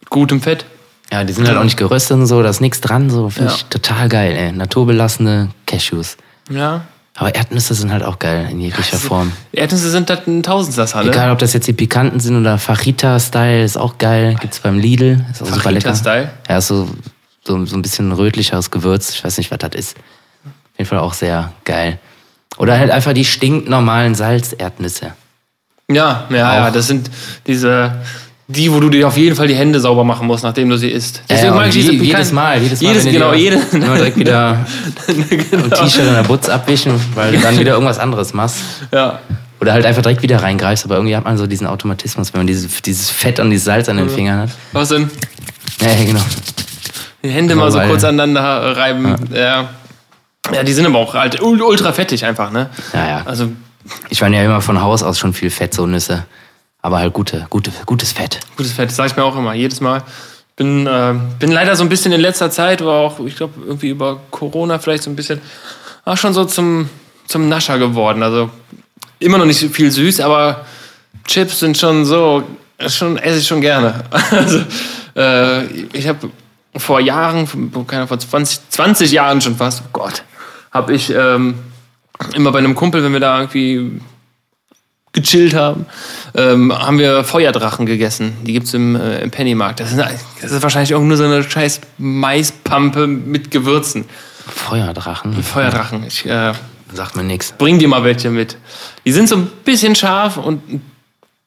Mit 0.00 0.10
gutem 0.10 0.40
Fett. 0.40 0.64
Ja, 1.12 1.22
die 1.22 1.32
sind 1.32 1.46
halt 1.46 1.58
auch 1.58 1.64
nicht 1.64 1.76
geröstet 1.76 2.16
und 2.16 2.26
so, 2.26 2.42
da 2.42 2.48
ist 2.48 2.60
nichts 2.60 2.80
dran, 2.80 3.10
so. 3.10 3.28
Finde 3.28 3.52
ich 3.54 3.64
total 3.66 4.08
geil, 4.08 4.34
ey. 4.36 4.52
Naturbelassene 4.52 5.50
Cashews. 5.66 6.16
Ja. 6.50 6.82
Aber 7.16 7.34
Erdnüsse 7.34 7.74
sind 7.74 7.92
halt 7.92 8.02
auch 8.02 8.18
geil 8.18 8.48
in 8.50 8.60
jeglicher 8.60 8.98
Form. 8.98 9.32
Erdnüsse 9.52 9.90
sind 9.90 10.10
halt 10.10 10.26
ein 10.26 10.42
Tausendsasser, 10.42 11.04
ne? 11.04 11.10
Egal, 11.10 11.30
ob 11.30 11.38
das 11.38 11.52
jetzt 11.52 11.68
die 11.68 11.72
pikanten 11.72 12.18
sind 12.18 12.36
oder 12.36 12.58
Fajita-Style, 12.58 13.62
ist 13.62 13.76
auch 13.76 13.98
geil. 13.98 14.36
Gibt's 14.40 14.58
beim 14.58 14.78
Lidl. 14.78 15.24
Ist 15.30 15.42
auch 15.42 15.46
super 15.46 15.70
lecker. 15.70 15.94
Fajita-Style? 15.94 16.30
Ja, 16.48 16.58
ist 16.58 16.66
so, 16.66 16.88
so, 17.44 17.64
so 17.66 17.76
ein 17.76 17.82
bisschen 17.82 18.10
rötlicheres 18.10 18.72
Gewürz. 18.72 19.10
Ich 19.10 19.24
weiß 19.24 19.38
nicht, 19.38 19.52
was 19.52 19.58
das 19.58 19.70
ist. 19.74 19.96
Auf 20.44 20.78
jeden 20.78 20.88
Fall 20.88 20.98
auch 20.98 21.14
sehr 21.14 21.52
geil. 21.64 22.00
Oder 22.56 22.78
halt 22.78 22.90
einfach 22.90 23.12
die 23.12 23.24
stinknormalen 23.24 24.16
Salzerdnüsse. 24.16 25.12
Ja, 25.88 26.24
ja, 26.30 26.36
ja, 26.36 26.68
Auch. 26.68 26.72
das 26.72 26.86
sind 26.86 27.10
diese, 27.46 28.00
die, 28.46 28.70
wo 28.72 28.78
du 28.80 28.90
dir 28.90 29.06
auf 29.08 29.16
jeden 29.16 29.34
Fall 29.36 29.46
die 29.48 29.54
Hände 29.54 29.80
sauber 29.80 30.04
machen 30.04 30.26
musst, 30.26 30.44
nachdem 30.44 30.68
du 30.68 30.76
sie 30.76 30.90
isst. 30.90 31.22
Ja, 31.30 31.52
und 31.54 31.72
diese 31.74 31.92
je- 31.92 31.98
pikanten- 31.98 32.04
jedes 32.04 32.32
Mal, 32.32 32.62
jedes 32.62 32.80
Mal. 32.82 32.88
Jedes, 32.88 33.04
genau, 33.04 33.32
jede. 33.32 33.56
Immer 33.72 33.96
direkt 33.96 34.18
wieder 34.18 34.66
genau. 35.06 35.64
ein 35.64 35.70
T-Shirt 35.70 36.06
und 36.06 36.14
der 36.14 36.22
Butz 36.24 36.48
abwischen, 36.48 37.00
weil 37.14 37.32
du 37.32 37.38
dann 37.38 37.58
wieder 37.58 37.72
irgendwas 37.72 37.98
anderes 37.98 38.34
machst. 38.34 38.56
Ja. 38.92 39.18
Oder 39.60 39.72
halt 39.72 39.86
einfach 39.86 40.02
direkt 40.02 40.22
wieder 40.22 40.42
reingreifst, 40.42 40.84
aber 40.84 40.96
irgendwie 40.96 41.16
hat 41.16 41.24
man 41.24 41.38
so 41.38 41.46
diesen 41.46 41.66
Automatismus, 41.66 42.34
wenn 42.34 42.40
man 42.40 42.46
dieses, 42.46 42.82
dieses 42.82 43.08
Fett 43.10 43.40
und 43.40 43.48
dieses 43.50 43.64
Salz 43.64 43.88
an 43.88 43.96
den 43.96 44.10
Fingern 44.10 44.40
hat. 44.40 44.50
Was 44.72 44.90
denn? 44.90 45.10
Ja, 45.80 45.88
ja, 45.88 46.04
genau. 46.04 46.20
Die 47.22 47.30
Hände 47.30 47.54
mal 47.54 47.72
so 47.72 47.80
kurz 47.80 48.04
aneinander 48.04 48.76
reiben. 48.76 49.14
Ja. 49.32 49.70
ja. 50.52 50.62
die 50.62 50.72
sind 50.74 50.84
aber 50.84 50.98
auch 50.98 51.14
halt 51.14 51.40
ul- 51.40 51.62
ultra 51.62 51.92
fettig 51.94 52.26
einfach, 52.26 52.50
ne? 52.50 52.68
Ja, 52.92 53.08
ja. 53.08 53.22
Also, 53.24 53.50
Ich 54.10 54.20
meine 54.20 54.36
ja 54.36 54.44
immer 54.44 54.60
von 54.60 54.82
Haus 54.82 55.02
aus 55.02 55.18
schon 55.18 55.32
viel 55.32 55.48
Fett, 55.48 55.72
so 55.72 55.86
Nüsse. 55.86 56.26
Aber 56.84 56.98
halt 56.98 57.14
gute, 57.14 57.46
gute, 57.48 57.72
gutes 57.86 58.12
Fett. 58.12 58.40
gutes 58.58 58.72
Fett, 58.72 58.90
das 58.90 58.96
sage 58.96 59.08
ich 59.08 59.16
mir 59.16 59.24
auch 59.24 59.38
immer, 59.38 59.54
jedes 59.54 59.80
Mal. 59.80 60.02
Bin, 60.54 60.86
äh, 60.86 61.14
bin 61.38 61.50
leider 61.50 61.76
so 61.76 61.82
ein 61.82 61.88
bisschen 61.88 62.12
in 62.12 62.20
letzter 62.20 62.50
Zeit, 62.50 62.82
aber 62.82 62.92
auch, 62.92 63.18
ich 63.20 63.36
glaube, 63.36 63.54
irgendwie 63.64 63.88
über 63.88 64.20
Corona 64.30 64.78
vielleicht 64.78 65.02
so 65.02 65.08
ein 65.08 65.16
bisschen, 65.16 65.40
auch 66.04 66.18
schon 66.18 66.34
so 66.34 66.44
zum, 66.44 66.90
zum 67.26 67.48
Nascher 67.48 67.78
geworden. 67.78 68.22
Also 68.22 68.50
immer 69.18 69.38
noch 69.38 69.46
nicht 69.46 69.60
so 69.60 69.70
viel 69.70 69.90
süß, 69.90 70.20
aber 70.20 70.66
Chips 71.26 71.60
sind 71.60 71.78
schon 71.78 72.04
so, 72.04 72.42
schon 72.86 73.16
esse 73.16 73.38
ich 73.38 73.46
schon 73.46 73.62
gerne. 73.62 74.04
Also, 74.30 74.60
äh, 75.16 75.64
ich 75.94 76.06
habe 76.06 76.28
vor 76.76 77.00
Jahren, 77.00 77.48
keine 77.86 78.06
vor 78.06 78.18
20, 78.18 78.60
20 78.68 79.10
Jahren 79.10 79.40
schon 79.40 79.56
fast, 79.56 79.84
oh 79.86 79.88
Gott, 79.90 80.22
habe 80.70 80.92
ich 80.92 81.08
ähm, 81.08 81.54
immer 82.34 82.52
bei 82.52 82.58
einem 82.58 82.74
Kumpel, 82.74 83.02
wenn 83.02 83.14
wir 83.14 83.20
da 83.20 83.40
irgendwie 83.40 84.02
gechillt 85.14 85.54
haben, 85.54 85.86
ähm, 86.34 86.72
haben 86.76 86.98
wir 86.98 87.24
Feuerdrachen 87.24 87.86
gegessen. 87.86 88.36
Die 88.42 88.52
gibt's 88.52 88.74
im, 88.74 88.94
äh, 88.96 89.20
im 89.20 89.30
Pennymarkt. 89.30 89.80
Das, 89.80 89.90
sind, 89.90 90.00
das 90.42 90.50
ist 90.52 90.62
wahrscheinlich 90.62 90.94
auch 90.94 91.00
nur 91.00 91.16
so 91.16 91.24
eine 91.24 91.42
scheiß 91.42 91.80
Maispampe 91.98 93.06
mit 93.06 93.50
Gewürzen. 93.50 94.04
Feuerdrachen. 94.46 95.42
Feuerdrachen. 95.42 96.04
Ich 96.06 96.26
äh, 96.26 96.52
Sagt 96.92 97.16
mir 97.16 97.24
nix. 97.24 97.52
bring 97.56 97.78
dir 97.78 97.88
mal 97.88 98.04
welche 98.04 98.28
mit. 98.30 98.56
Die 99.06 99.12
sind 99.12 99.28
so 99.28 99.36
ein 99.36 99.46
bisschen 99.64 99.94
scharf 99.96 100.36
und 100.36 100.60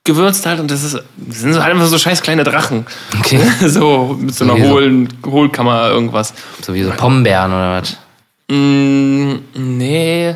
gewürzt 0.04 0.46
halt 0.46 0.60
und 0.62 0.72
das 0.72 0.84
ist 0.84 0.94
das 1.18 1.40
sind 1.40 1.54
so 1.54 1.62
halt 1.62 1.74
einfach 1.74 1.86
so 1.88 1.98
scheiß 1.98 2.22
kleine 2.22 2.44
Drachen. 2.46 2.86
Okay. 3.20 3.40
so 3.68 4.18
mit 4.20 4.34
so 4.34 4.46
einer 4.46 4.56
Wie 4.56 4.64
so- 4.64 4.70
hohlen 4.70 5.10
Hohlkammer 5.26 5.90
irgendwas. 5.90 6.34
So 6.62 6.74
wie 6.74 6.84
so 6.84 6.92
Pombeeren 6.92 7.52
oder 7.52 7.82
was? 7.82 7.98
Mm, 8.50 9.36
nee, 9.54 10.36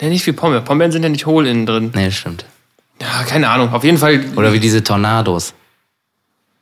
nee, 0.00 0.08
nicht 0.10 0.26
wie 0.26 0.32
Pombeeren. 0.32 0.64
Pombeeren 0.64 0.92
sind 0.92 1.02
ja 1.02 1.08
nicht 1.08 1.24
hohl 1.26 1.46
innen 1.46 1.64
drin. 1.66 1.90
Nee, 1.94 2.04
das 2.06 2.14
stimmt. 2.14 2.44
Ja, 3.00 3.24
keine 3.24 3.48
Ahnung. 3.48 3.72
Auf 3.72 3.84
jeden 3.84 3.98
Fall 3.98 4.24
Oder 4.36 4.52
wie 4.52 4.60
diese 4.60 4.82
Tornados. 4.82 5.54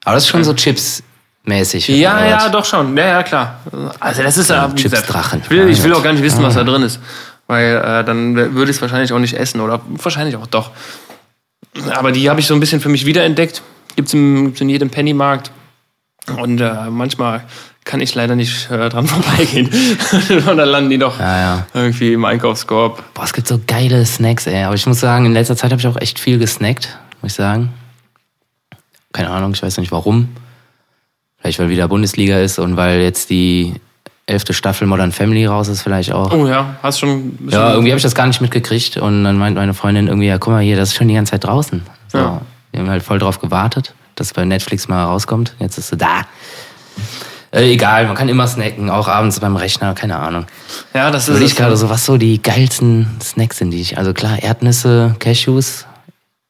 Aber 0.04 0.14
das 0.14 0.24
ist 0.24 0.28
schon 0.30 0.44
so 0.44 0.52
Chips-mäßig. 0.52 1.88
Ja, 1.88 2.14
oder 2.16 2.28
ja, 2.28 2.36
was? 2.36 2.50
doch 2.52 2.64
schon. 2.64 2.96
Ja, 2.96 3.06
ja, 3.06 3.22
klar. 3.22 3.60
Also 3.98 4.22
das 4.22 4.36
ist 4.36 4.50
ja, 4.50 4.70
Chips 4.74 5.02
Drachen. 5.06 5.40
Ich 5.42 5.50
will, 5.50 5.68
ich 5.68 5.82
will 5.82 5.90
Ja. 5.90 5.96
auch 5.96 6.02
gar 6.02 6.12
nicht 6.12 6.22
wissen, 6.22 6.42
was 6.42 6.54
da 6.54 6.64
drin 6.64 6.82
ist. 6.82 7.00
Weil 7.46 7.76
äh, 7.76 8.04
dann 8.04 8.34
würde 8.36 8.70
ich 8.70 8.76
es 8.76 8.82
wahrscheinlich 8.82 9.12
auch 9.12 9.18
nicht 9.18 9.34
essen 9.34 9.60
oder 9.60 9.80
wahrscheinlich 9.86 10.36
auch 10.36 10.46
doch. 10.46 10.70
Aber 11.90 12.12
die 12.12 12.28
habe 12.28 12.40
ich 12.40 12.46
so 12.46 12.54
ein 12.54 12.60
bisschen 12.60 12.80
für 12.80 12.88
mich 12.88 13.06
wiederentdeckt. 13.06 13.62
Im, 13.96 14.46
gibt's 14.46 14.60
in 14.60 14.68
jedem 14.68 14.90
Pennymarkt. 14.90 15.50
Und 16.36 16.60
äh, 16.60 16.90
manchmal 16.90 17.44
kann 17.86 18.00
ich 18.00 18.14
leider 18.14 18.36
nicht 18.36 18.70
äh, 18.70 18.90
dran 18.90 19.06
vorbeigehen. 19.06 19.70
Und 20.46 20.56
dann 20.58 20.68
landen 20.68 20.90
die 20.90 20.98
doch 20.98 21.18
Ja, 21.18 21.38
ja. 21.38 21.66
irgendwie 21.72 22.12
im 22.12 22.24
Einkaufskorb. 22.26 23.02
Boah, 23.14 23.24
es 23.24 23.32
gibt 23.32 23.48
so 23.48 23.58
geile 23.66 24.04
Snacks, 24.04 24.46
ey. 24.46 24.64
Aber 24.64 24.74
ich 24.74 24.86
muss 24.86 25.00
sagen, 25.00 25.24
in 25.24 25.32
letzter 25.32 25.56
Zeit 25.56 25.70
habe 25.72 25.80
ich 25.80 25.86
auch 25.86 25.96
echt 26.00 26.18
viel 26.18 26.38
gesnackt, 26.38 26.98
muss 27.22 27.32
ich 27.32 27.36
sagen. 27.36 27.72
Keine 29.12 29.30
Ahnung, 29.30 29.52
ich 29.54 29.62
weiß 29.62 29.78
nicht 29.78 29.92
warum. 29.92 30.28
Vielleicht 31.38 31.58
weil 31.58 31.70
wieder 31.70 31.88
Bundesliga 31.88 32.38
ist 32.40 32.58
und 32.58 32.76
weil 32.76 33.00
jetzt 33.00 33.30
die 33.30 33.74
elfte 34.26 34.52
Staffel 34.52 34.86
Modern 34.88 35.12
Family 35.12 35.46
raus 35.46 35.68
ist, 35.68 35.82
vielleicht 35.82 36.12
auch. 36.12 36.32
Oh 36.32 36.46
ja, 36.48 36.76
hast 36.82 36.98
schon. 36.98 37.38
Ja, 37.48 37.70
irgendwie 37.70 37.92
habe 37.92 37.98
ich 37.98 38.02
das 38.02 38.14
gar 38.16 38.26
nicht 38.26 38.40
mitgekriegt. 38.40 38.96
Und 38.96 39.22
dann 39.24 39.38
meint 39.38 39.56
meine 39.56 39.72
Freundin 39.74 40.08
irgendwie, 40.08 40.26
ja, 40.26 40.38
guck 40.38 40.52
mal 40.52 40.62
hier, 40.62 40.76
das 40.76 40.88
ist 40.90 40.96
schon 40.96 41.08
die 41.08 41.14
ganze 41.14 41.30
Zeit 41.30 41.44
draußen. 41.44 41.82
So, 42.08 42.18
Ja. 42.18 42.40
Wir 42.72 42.80
haben 42.80 42.90
halt 42.90 43.04
voll 43.04 43.18
drauf 43.20 43.40
gewartet, 43.40 43.94
dass 44.16 44.26
es 44.26 44.34
bei 44.34 44.44
Netflix 44.44 44.88
mal 44.88 45.04
rauskommt. 45.04 45.54
Jetzt 45.60 45.78
ist 45.78 45.88
sie 45.88 45.96
da. 45.96 46.22
Äh, 47.56 47.72
egal, 47.72 48.06
man 48.06 48.14
kann 48.14 48.28
immer 48.28 48.46
snacken, 48.46 48.90
auch 48.90 49.08
abends 49.08 49.40
beim 49.40 49.56
Rechner, 49.56 49.94
keine 49.94 50.18
Ahnung. 50.18 50.44
Ja, 50.92 51.10
das 51.10 51.22
ist 51.22 51.28
Überlege 51.30 51.50
ich 51.50 51.56
gerade 51.56 51.76
so, 51.76 51.88
was 51.88 52.04
so 52.04 52.18
die 52.18 52.42
geilsten 52.42 53.06
Snacks 53.22 53.56
sind, 53.56 53.70
die 53.70 53.80
ich. 53.80 53.96
Also 53.96 54.12
klar, 54.12 54.42
Erdnüsse, 54.42 55.16
Cashews. 55.18 55.86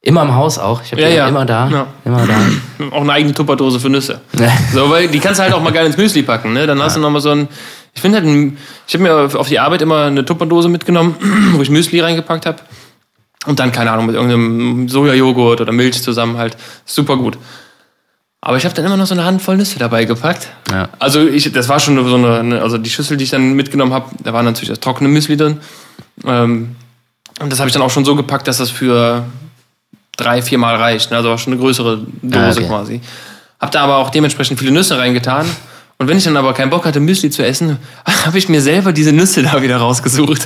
Immer 0.01 0.23
im 0.23 0.35
Haus 0.35 0.57
auch. 0.57 0.81
Ich 0.83 0.91
habe 0.91 1.01
Ja, 1.01 1.09
die 1.09 1.15
ja. 1.15 1.27
immer 1.29 1.45
da. 1.45 1.69
Ja. 1.69 1.87
Immer 2.03 2.27
da. 2.27 2.35
Auch 2.91 3.01
eine 3.01 3.11
eigene 3.13 3.33
Tupperdose 3.33 3.79
für 3.79 3.89
Nüsse. 3.89 4.21
So, 4.73 4.89
weil 4.89 5.07
die 5.07 5.19
kannst 5.19 5.39
du 5.39 5.43
halt 5.43 5.53
auch 5.53 5.61
mal 5.61 5.73
geil 5.73 5.85
ins 5.85 5.97
Müsli 5.97 6.23
packen, 6.23 6.53
ne? 6.53 6.65
Dann 6.67 6.81
hast 6.81 6.95
du 6.95 7.01
noch 7.01 7.09
mal 7.09 7.19
so 7.19 7.31
ein. 7.31 7.47
Ich 7.93 8.01
finde 8.01 8.19
halt, 8.19 8.27
ein, 8.27 8.57
ich 8.87 8.93
habe 8.93 9.03
mir 9.03 9.39
auf 9.39 9.47
die 9.49 9.59
Arbeit 9.59 9.81
immer 9.81 10.05
eine 10.05 10.23
Tupperdose 10.23 10.69
mitgenommen, 10.69 11.15
wo 11.53 11.61
ich 11.61 11.69
Müsli 11.69 11.99
reingepackt 11.99 12.45
habe. 12.45 12.59
Und 13.47 13.59
dann, 13.59 13.71
keine 13.71 13.91
Ahnung, 13.91 14.05
mit 14.05 14.15
irgendeinem 14.15 14.87
Sojajoghurt 14.87 15.61
oder 15.61 15.71
Milch 15.71 16.01
zusammen 16.01 16.37
halt. 16.37 16.55
Super 16.85 17.17
gut. 17.17 17.37
Aber 18.41 18.57
ich 18.57 18.65
habe 18.65 18.75
dann 18.75 18.85
immer 18.85 18.97
noch 18.97 19.07
so 19.07 19.13
eine 19.15 19.25
Handvoll 19.25 19.57
Nüsse 19.57 19.79
dabei 19.79 20.05
gepackt. 20.05 20.47
Ja. 20.71 20.89
Also 20.99 21.25
ich, 21.27 21.51
das 21.51 21.69
war 21.69 21.79
schon 21.79 22.07
so 22.07 22.15
eine, 22.15 22.61
also 22.61 22.77
die 22.77 22.89
Schüssel, 22.89 23.17
die 23.17 23.23
ich 23.23 23.31
dann 23.31 23.53
mitgenommen 23.53 23.93
habe, 23.93 24.11
da 24.23 24.31
war 24.31 24.43
natürlich 24.43 24.69
das 24.69 24.79
trockene 24.79 25.09
Müsli 25.09 25.35
drin. 25.37 25.59
Ähm, 26.23 26.75
und 27.39 27.51
das 27.51 27.59
habe 27.59 27.67
ich 27.67 27.73
dann 27.73 27.81
auch 27.81 27.89
schon 27.89 28.05
so 28.05 28.15
gepackt, 28.15 28.47
dass 28.47 28.57
das 28.57 28.69
für 28.69 29.25
drei, 30.17 30.41
vier 30.41 30.57
Mal 30.59 30.75
reicht. 30.75 31.11
ne? 31.11 31.17
Also 31.17 31.31
auch 31.31 31.39
schon 31.39 31.53
eine 31.53 31.61
größere 31.61 31.99
Dose 32.21 32.41
Ah, 32.45 32.51
okay. 32.51 32.67
quasi. 32.67 33.01
Hab 33.59 33.71
da 33.71 33.81
aber 33.83 33.97
auch 33.97 34.11
dementsprechend 34.11 34.59
viele 34.59 34.71
Nüsse 34.71 34.97
reingetan. 34.97 35.45
Und 35.99 36.07
wenn 36.07 36.17
ich 36.17 36.25
dann 36.25 36.37
aber 36.37 36.53
keinen 36.53 36.69
Bock 36.69 36.85
hatte, 36.85 36.99
Müsli 36.99 37.31
zu 37.31 37.43
essen, 37.43 37.79
habe 38.25 38.37
ich 38.37 38.47
mir 38.49 38.61
selber 38.61 38.93
diese 38.93 39.13
Nüsse 39.13 39.41
da 39.41 39.63
wieder 39.63 39.77
rausgesucht. 39.77 40.45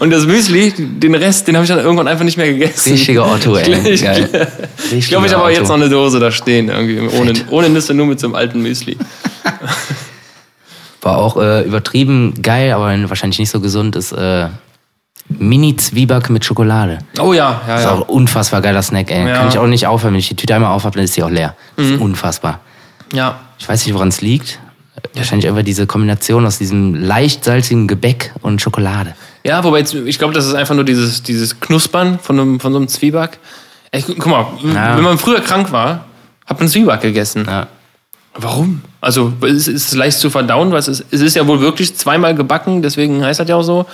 und 0.00 0.10
das 0.10 0.24
Müsli, 0.24 0.72
den 0.72 1.14
Rest, 1.14 1.48
den 1.48 1.56
habe 1.56 1.64
ich 1.64 1.68
dann 1.68 1.80
irgendwann 1.80 2.08
einfach 2.08 2.24
nicht 2.24 2.38
mehr 2.38 2.50
gegessen. 2.50 2.92
Richtiger 2.92 3.30
Otto, 3.30 3.56
ey. 3.56 3.92
Ich, 3.92 4.02
Geil. 4.02 4.48
ich 4.90 5.08
glaube, 5.08 5.26
ich 5.26 5.34
habe 5.34 5.44
auch 5.44 5.50
jetzt 5.50 5.68
noch 5.68 5.74
eine 5.74 5.90
Dose 5.90 6.18
da 6.18 6.30
stehen, 6.30 6.70
irgendwie 6.70 7.14
ohne, 7.14 7.34
ohne 7.50 7.68
Nüsse, 7.68 7.92
nur 7.92 8.06
mit 8.06 8.18
so 8.18 8.28
einem 8.28 8.36
alten 8.36 8.62
Müsli. 8.62 8.96
War 11.02 11.18
auch 11.18 11.36
äh, 11.36 11.64
übertrieben 11.64 12.32
geil, 12.40 12.72
aber 12.72 12.96
wahrscheinlich 13.10 13.38
nicht 13.38 13.50
so 13.50 13.60
gesund, 13.60 13.96
ist 13.96 14.12
äh, 14.12 14.46
Mini-Zwieback 15.40 16.30
mit 16.30 16.44
Schokolade. 16.44 16.98
Oh 17.20 17.32
ja, 17.32 17.60
ja, 17.66 17.76
Ist 17.76 17.84
ja. 17.84 17.90
auch 17.92 17.96
ein 17.98 18.02
unfassbar 18.02 18.60
geiler 18.60 18.82
Snack, 18.82 19.10
ey. 19.10 19.26
Ja. 19.28 19.36
Kann 19.38 19.48
ich 19.48 19.58
auch 19.58 19.66
nicht 19.66 19.86
aufhören. 19.86 20.12
Wenn 20.14 20.20
ich 20.20 20.28
die 20.28 20.36
Tüte 20.36 20.54
einmal 20.54 20.72
aufhab, 20.72 20.94
dann 20.94 21.04
ist 21.04 21.16
die 21.16 21.22
auch 21.22 21.30
leer. 21.30 21.54
Das 21.76 21.86
ist 21.86 22.00
unfassbar. 22.00 22.60
Ja, 23.12 23.40
Ich 23.58 23.68
weiß 23.68 23.84
nicht, 23.86 23.94
woran 23.94 24.08
es 24.08 24.20
liegt. 24.20 24.58
Wahrscheinlich 25.14 25.48
einfach 25.48 25.62
diese 25.62 25.86
Kombination 25.86 26.46
aus 26.46 26.58
diesem 26.58 26.94
leicht 26.94 27.44
salzigen 27.44 27.88
Gebäck 27.88 28.32
und 28.42 28.60
Schokolade. 28.62 29.14
ja 29.44 29.62
wobei 29.64 29.78
jetzt, 29.80 29.94
ich 29.94 30.18
glaube, 30.18 30.32
das 30.34 30.46
ist 30.46 30.54
einfach 30.54 30.74
nur 30.74 30.84
dieses, 30.84 31.22
dieses 31.22 31.58
Knuspern 31.60 32.18
von, 32.18 32.38
einem, 32.38 32.60
von 32.60 32.72
so 32.72 32.78
einem 32.78 32.88
Zwieback. 32.88 33.38
Ey, 33.90 34.02
gu- 34.02 34.14
guck 34.18 34.26
mal, 34.26 34.46
Ja. 34.74 34.96
wenn 34.96 35.02
man 35.04 35.18
früher 35.18 35.40
krank 35.40 35.72
war, 35.72 36.04
hat 36.46 36.58
man 36.60 36.68
Zwieback 36.68 37.00
gegessen. 37.00 37.44
Ja. 37.48 37.66
Warum? 38.34 38.80
Also 39.00 39.32
es 39.46 39.68
ist 39.68 39.92
leicht 39.94 40.18
zu 40.18 40.30
verdauen, 40.30 40.70
weil 40.72 40.78
es 40.78 40.88
ist, 40.88 41.04
es 41.10 41.20
ist 41.20 41.36
ja 41.36 41.46
wohl 41.46 41.60
wirklich 41.60 41.94
zweimal 41.96 42.34
gebacken, 42.34 42.80
deswegen 42.80 43.22
heißt 43.24 43.40
das 43.40 43.48
ja 43.48 43.56
auch 43.56 43.62
so. 43.62 43.84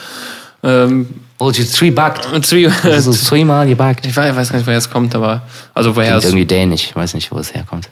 Ähm, 0.62 1.06
Oh, 1.40 1.52
die 1.52 1.64
Zwieback. 1.64 2.32
und 2.32 2.44
Zwie 2.44 2.68
So 2.98 3.12
zweimal 3.12 3.66
gebackt. 3.68 4.04
ich 4.06 4.16
weiß, 4.16 4.30
ich 4.30 4.36
weiß 4.36 4.50
gar 4.50 4.58
nicht, 4.58 4.66
woher 4.66 4.78
es 4.78 4.90
kommt, 4.90 5.14
aber 5.14 5.42
also 5.72 5.94
woher 5.94 6.08
Klingt 6.08 6.24
es 6.24 6.30
irgendwie 6.30 6.46
dänisch. 6.46 6.84
Ich 6.86 6.96
weiß 6.96 7.14
nicht, 7.14 7.30
wo 7.30 7.38
es 7.38 7.54
herkommt. 7.54 7.88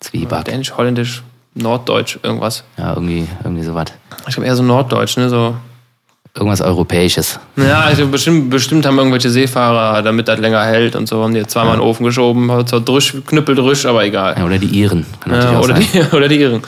Zwieback. 0.00 0.44
Dänisch, 0.44 0.72
Holländisch, 0.76 1.22
Norddeutsch, 1.54 2.18
irgendwas. 2.22 2.62
Ja, 2.76 2.94
irgendwie, 2.94 3.26
irgendwie 3.42 3.64
sowas. 3.64 3.86
Ich 4.28 4.34
glaube 4.34 4.46
eher 4.46 4.54
so 4.56 4.62
Norddeutsch, 4.62 5.16
ne? 5.16 5.28
So. 5.28 5.56
Irgendwas 6.36 6.60
Europäisches. 6.60 7.38
Ja, 7.56 7.80
also 7.82 8.08
bestimmt, 8.08 8.50
bestimmt 8.50 8.84
haben 8.86 8.98
irgendwelche 8.98 9.30
Seefahrer, 9.30 10.02
damit 10.02 10.26
das 10.26 10.40
länger 10.40 10.64
hält 10.64 10.96
und 10.96 11.06
so, 11.08 11.22
haben 11.22 11.32
die 11.32 11.38
jetzt 11.40 11.52
zweimal 11.52 11.74
in 11.74 11.80
den 11.80 11.86
Ofen 11.88 12.04
geschoben, 12.04 12.48
zwar 12.66 12.80
Drüsch, 12.80 13.14
Knüppeldrüsch, 13.26 13.86
aber 13.86 14.04
egal. 14.04 14.34
Ja, 14.36 14.44
oder 14.44 14.58
die 14.58 14.66
Iren. 14.66 15.06
Kann 15.20 15.32
Ja, 15.32 15.60
oder, 15.60 15.76
sein. 15.76 15.86
die, 15.92 16.00
oder 16.16 16.26
die 16.28 16.40
Iren. 16.40 16.62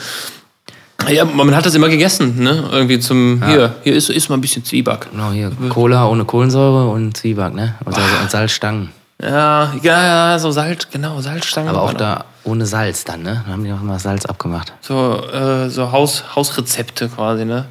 Ja, 1.09 1.25
man 1.25 1.55
hat 1.55 1.65
das 1.65 1.75
immer 1.75 1.89
gegessen, 1.89 2.41
ne? 2.41 2.69
Irgendwie 2.71 2.99
zum, 2.99 3.43
hier, 3.45 3.75
hier 3.83 3.95
ist, 3.95 4.09
ist 4.09 4.29
mal 4.29 4.35
ein 4.35 4.41
bisschen 4.41 4.63
Zwieback. 4.63 5.07
Genau, 5.11 5.31
hier 5.31 5.51
Cola 5.69 6.07
ohne 6.07 6.25
Kohlensäure 6.25 6.89
und 6.89 7.15
Zwieback, 7.15 7.53
ne? 7.53 7.75
Und, 7.85 7.95
Salz, 7.95 8.11
und 8.21 8.31
Salzstangen. 8.31 8.89
Ja, 9.21 9.73
ja, 9.81 10.31
ja, 10.31 10.39
so 10.39 10.51
Salz, 10.51 10.89
genau, 10.91 11.19
Salzstangen. 11.21 11.69
Aber 11.69 11.81
auch 11.81 11.93
da 11.93 12.25
ohne 12.43 12.65
Salz 12.65 13.03
dann, 13.03 13.23
ne? 13.23 13.43
Da 13.45 13.53
haben 13.53 13.63
die 13.63 13.71
auch 13.71 13.81
immer 13.81 13.99
Salz 13.99 14.25
abgemacht. 14.25 14.73
So, 14.81 15.21
äh, 15.33 15.69
so 15.69 15.91
Haus, 15.91 16.23
Hausrezepte 16.35 17.09
quasi, 17.09 17.45
ne? 17.45 17.65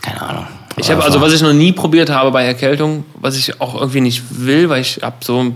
Keine 0.00 0.22
Ahnung. 0.22 0.46
Ich 0.76 0.90
habe 0.90 1.02
also, 1.02 1.20
was 1.20 1.32
ich 1.32 1.42
noch 1.42 1.52
nie 1.52 1.72
probiert 1.72 2.10
habe 2.10 2.30
bei 2.30 2.44
Erkältung, 2.44 3.04
was 3.14 3.36
ich 3.36 3.60
auch 3.60 3.74
irgendwie 3.74 4.00
nicht 4.00 4.22
will, 4.30 4.68
weil 4.68 4.80
ich 4.80 5.00
habe 5.02 5.16
so 5.20 5.52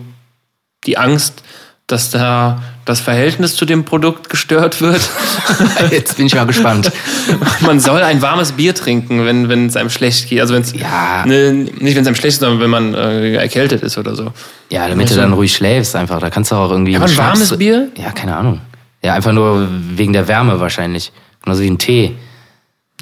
die 0.84 0.98
Angst, 0.98 1.42
dass 1.86 2.10
da 2.10 2.62
das 2.86 3.00
Verhältnis 3.00 3.56
zu 3.56 3.64
dem 3.66 3.84
Produkt 3.84 4.30
gestört 4.30 4.80
wird. 4.80 5.00
Jetzt 5.90 6.16
bin 6.16 6.26
ich 6.26 6.34
mal 6.34 6.46
gespannt. 6.46 6.90
Man 7.60 7.78
soll 7.80 8.02
ein 8.02 8.22
warmes 8.22 8.52
Bier 8.52 8.74
trinken, 8.74 9.24
wenn 9.26 9.48
wenn 9.48 9.66
es 9.66 9.76
einem 9.76 9.90
schlecht 9.90 10.28
geht. 10.28 10.40
Also 10.40 10.54
wenn 10.54 10.62
es 10.62 10.72
Ja. 10.72 11.24
ne, 11.26 11.52
nicht 11.52 11.94
wenn 11.94 12.02
es 12.02 12.06
einem 12.06 12.16
schlecht 12.16 12.34
ist, 12.34 12.40
sondern 12.40 12.60
wenn 12.60 12.70
man 12.70 12.94
äh, 12.94 13.34
erkältet 13.34 13.82
ist 13.82 13.98
oder 13.98 14.14
so. 14.16 14.32
Ja, 14.70 14.88
damit 14.88 15.10
du 15.10 15.14
dann 15.14 15.32
ruhig 15.34 15.54
schläfst 15.54 15.94
einfach. 15.96 16.20
Da 16.20 16.30
kannst 16.30 16.50
du 16.52 16.56
auch 16.56 16.70
irgendwie. 16.70 16.96
Aber 16.96 17.04
ein 17.06 17.16
warmes 17.16 17.56
Bier? 17.56 17.88
Ja, 17.96 18.12
keine 18.12 18.36
Ahnung. 18.36 18.60
Ja, 19.02 19.12
einfach 19.14 19.32
nur 19.32 19.68
wegen 19.70 20.12
der 20.14 20.26
Wärme 20.28 20.60
wahrscheinlich. 20.60 21.12
Genauso 21.42 21.62
wie 21.62 21.70
ein 21.70 21.78
Tee. 21.78 22.16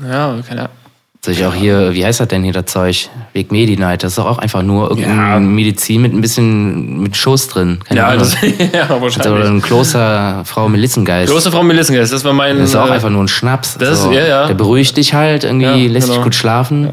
Ja, 0.00 0.36
keine 0.46 0.62
Ahnung. 0.62 0.76
Soll 1.24 1.34
ich 1.34 1.44
auch 1.46 1.54
hier, 1.54 1.94
wie 1.94 2.04
heißt 2.04 2.18
das 2.18 2.26
denn 2.26 2.42
hier, 2.42 2.52
das 2.52 2.64
Zeug? 2.66 3.08
Weg 3.32 3.52
Medi-Night. 3.52 4.02
Das 4.02 4.12
ist 4.12 4.18
doch 4.18 4.26
auch 4.26 4.38
einfach 4.38 4.62
nur 4.62 4.90
irgendeine 4.90 5.34
Ja. 5.34 5.38
Medizin 5.38 6.02
mit 6.02 6.12
ein 6.12 6.20
bisschen 6.20 7.00
mit 7.00 7.16
Schuss 7.16 7.46
drin. 7.46 7.78
Keine 7.86 8.00
Ja, 8.00 8.06
Ahnung. 8.08 8.18
das, 8.18 8.36
ja 8.72 8.86
Oder 8.86 9.00
wahrscheinlich. 9.02 9.46
ein 9.48 9.62
Kloster 9.62 10.42
Frau 10.44 10.68
Melissengeist. 10.68 11.30
Große 11.32 11.52
Frau 11.52 11.62
Melissengeist, 11.62 12.12
das 12.12 12.24
war 12.24 12.32
mein. 12.32 12.58
Das 12.58 12.70
ist 12.70 12.74
auch 12.76 12.88
äh, 12.88 12.94
einfach 12.94 13.08
nur 13.10 13.22
ein 13.22 13.28
Schnaps. 13.28 13.78
das- 13.78 14.04
ja, 14.06 14.26
ja. 14.26 14.46
Der 14.48 14.54
beruhigt 14.54 14.96
dich 14.96 15.14
halt, 15.14 15.44
irgendwie 15.44 15.86
Ja, 15.86 15.92
lässt 15.92 16.08
dich 16.08 16.14
genau. 16.14 16.24
gut 16.24 16.34
schlafen. 16.34 16.92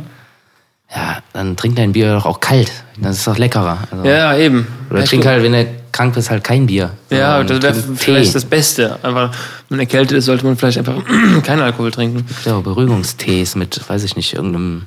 Ja. 0.96 1.18
dann 1.34 1.56
trink 1.56 1.76
dein 1.78 1.92
Bier 1.94 2.14
doch 2.14 2.26
auch 2.28 2.40
kalt. 2.40 2.72
Das 2.98 3.18
ist 3.18 3.26
doch 3.28 3.38
leckerer. 3.38 3.80
Also, 3.92 4.06
Ja, 4.08 4.36
eben. 4.38 4.68
Oder 4.92 5.00
ja, 5.00 5.06
trink 5.06 5.22
klar. 5.24 5.34
halt, 5.36 5.44
wenn 5.44 5.54
du 5.54 5.66
krank 5.92 6.14
bist, 6.16 6.30
halt 6.30 6.44
kein 6.44 6.66
Bier. 6.68 6.92
Ja, 7.10 7.38
sondern 7.38 7.62
das 7.62 7.88
wäre 7.88 7.96
vielleicht 7.96 8.36
das 8.36 8.46
Beste. 8.46 8.96
Einfach, 9.04 9.32
wenn 9.32 9.78
man 9.78 9.80
erkältet 9.80 10.18
ist, 10.18 10.26
sollte 10.26 10.46
man 10.46 10.58
vielleicht 10.58 10.78
einfach 10.78 11.02
keinen 11.44 11.62
Alkohol 11.62 11.92
trinken. 11.92 12.26
Ja, 12.46 12.60
Beruhigungstees 12.60 13.56
mit, 13.56 13.82
weiß 13.88 14.04
ich 14.04 14.16
nicht, 14.16 14.34
irgendeinem. 14.34 14.84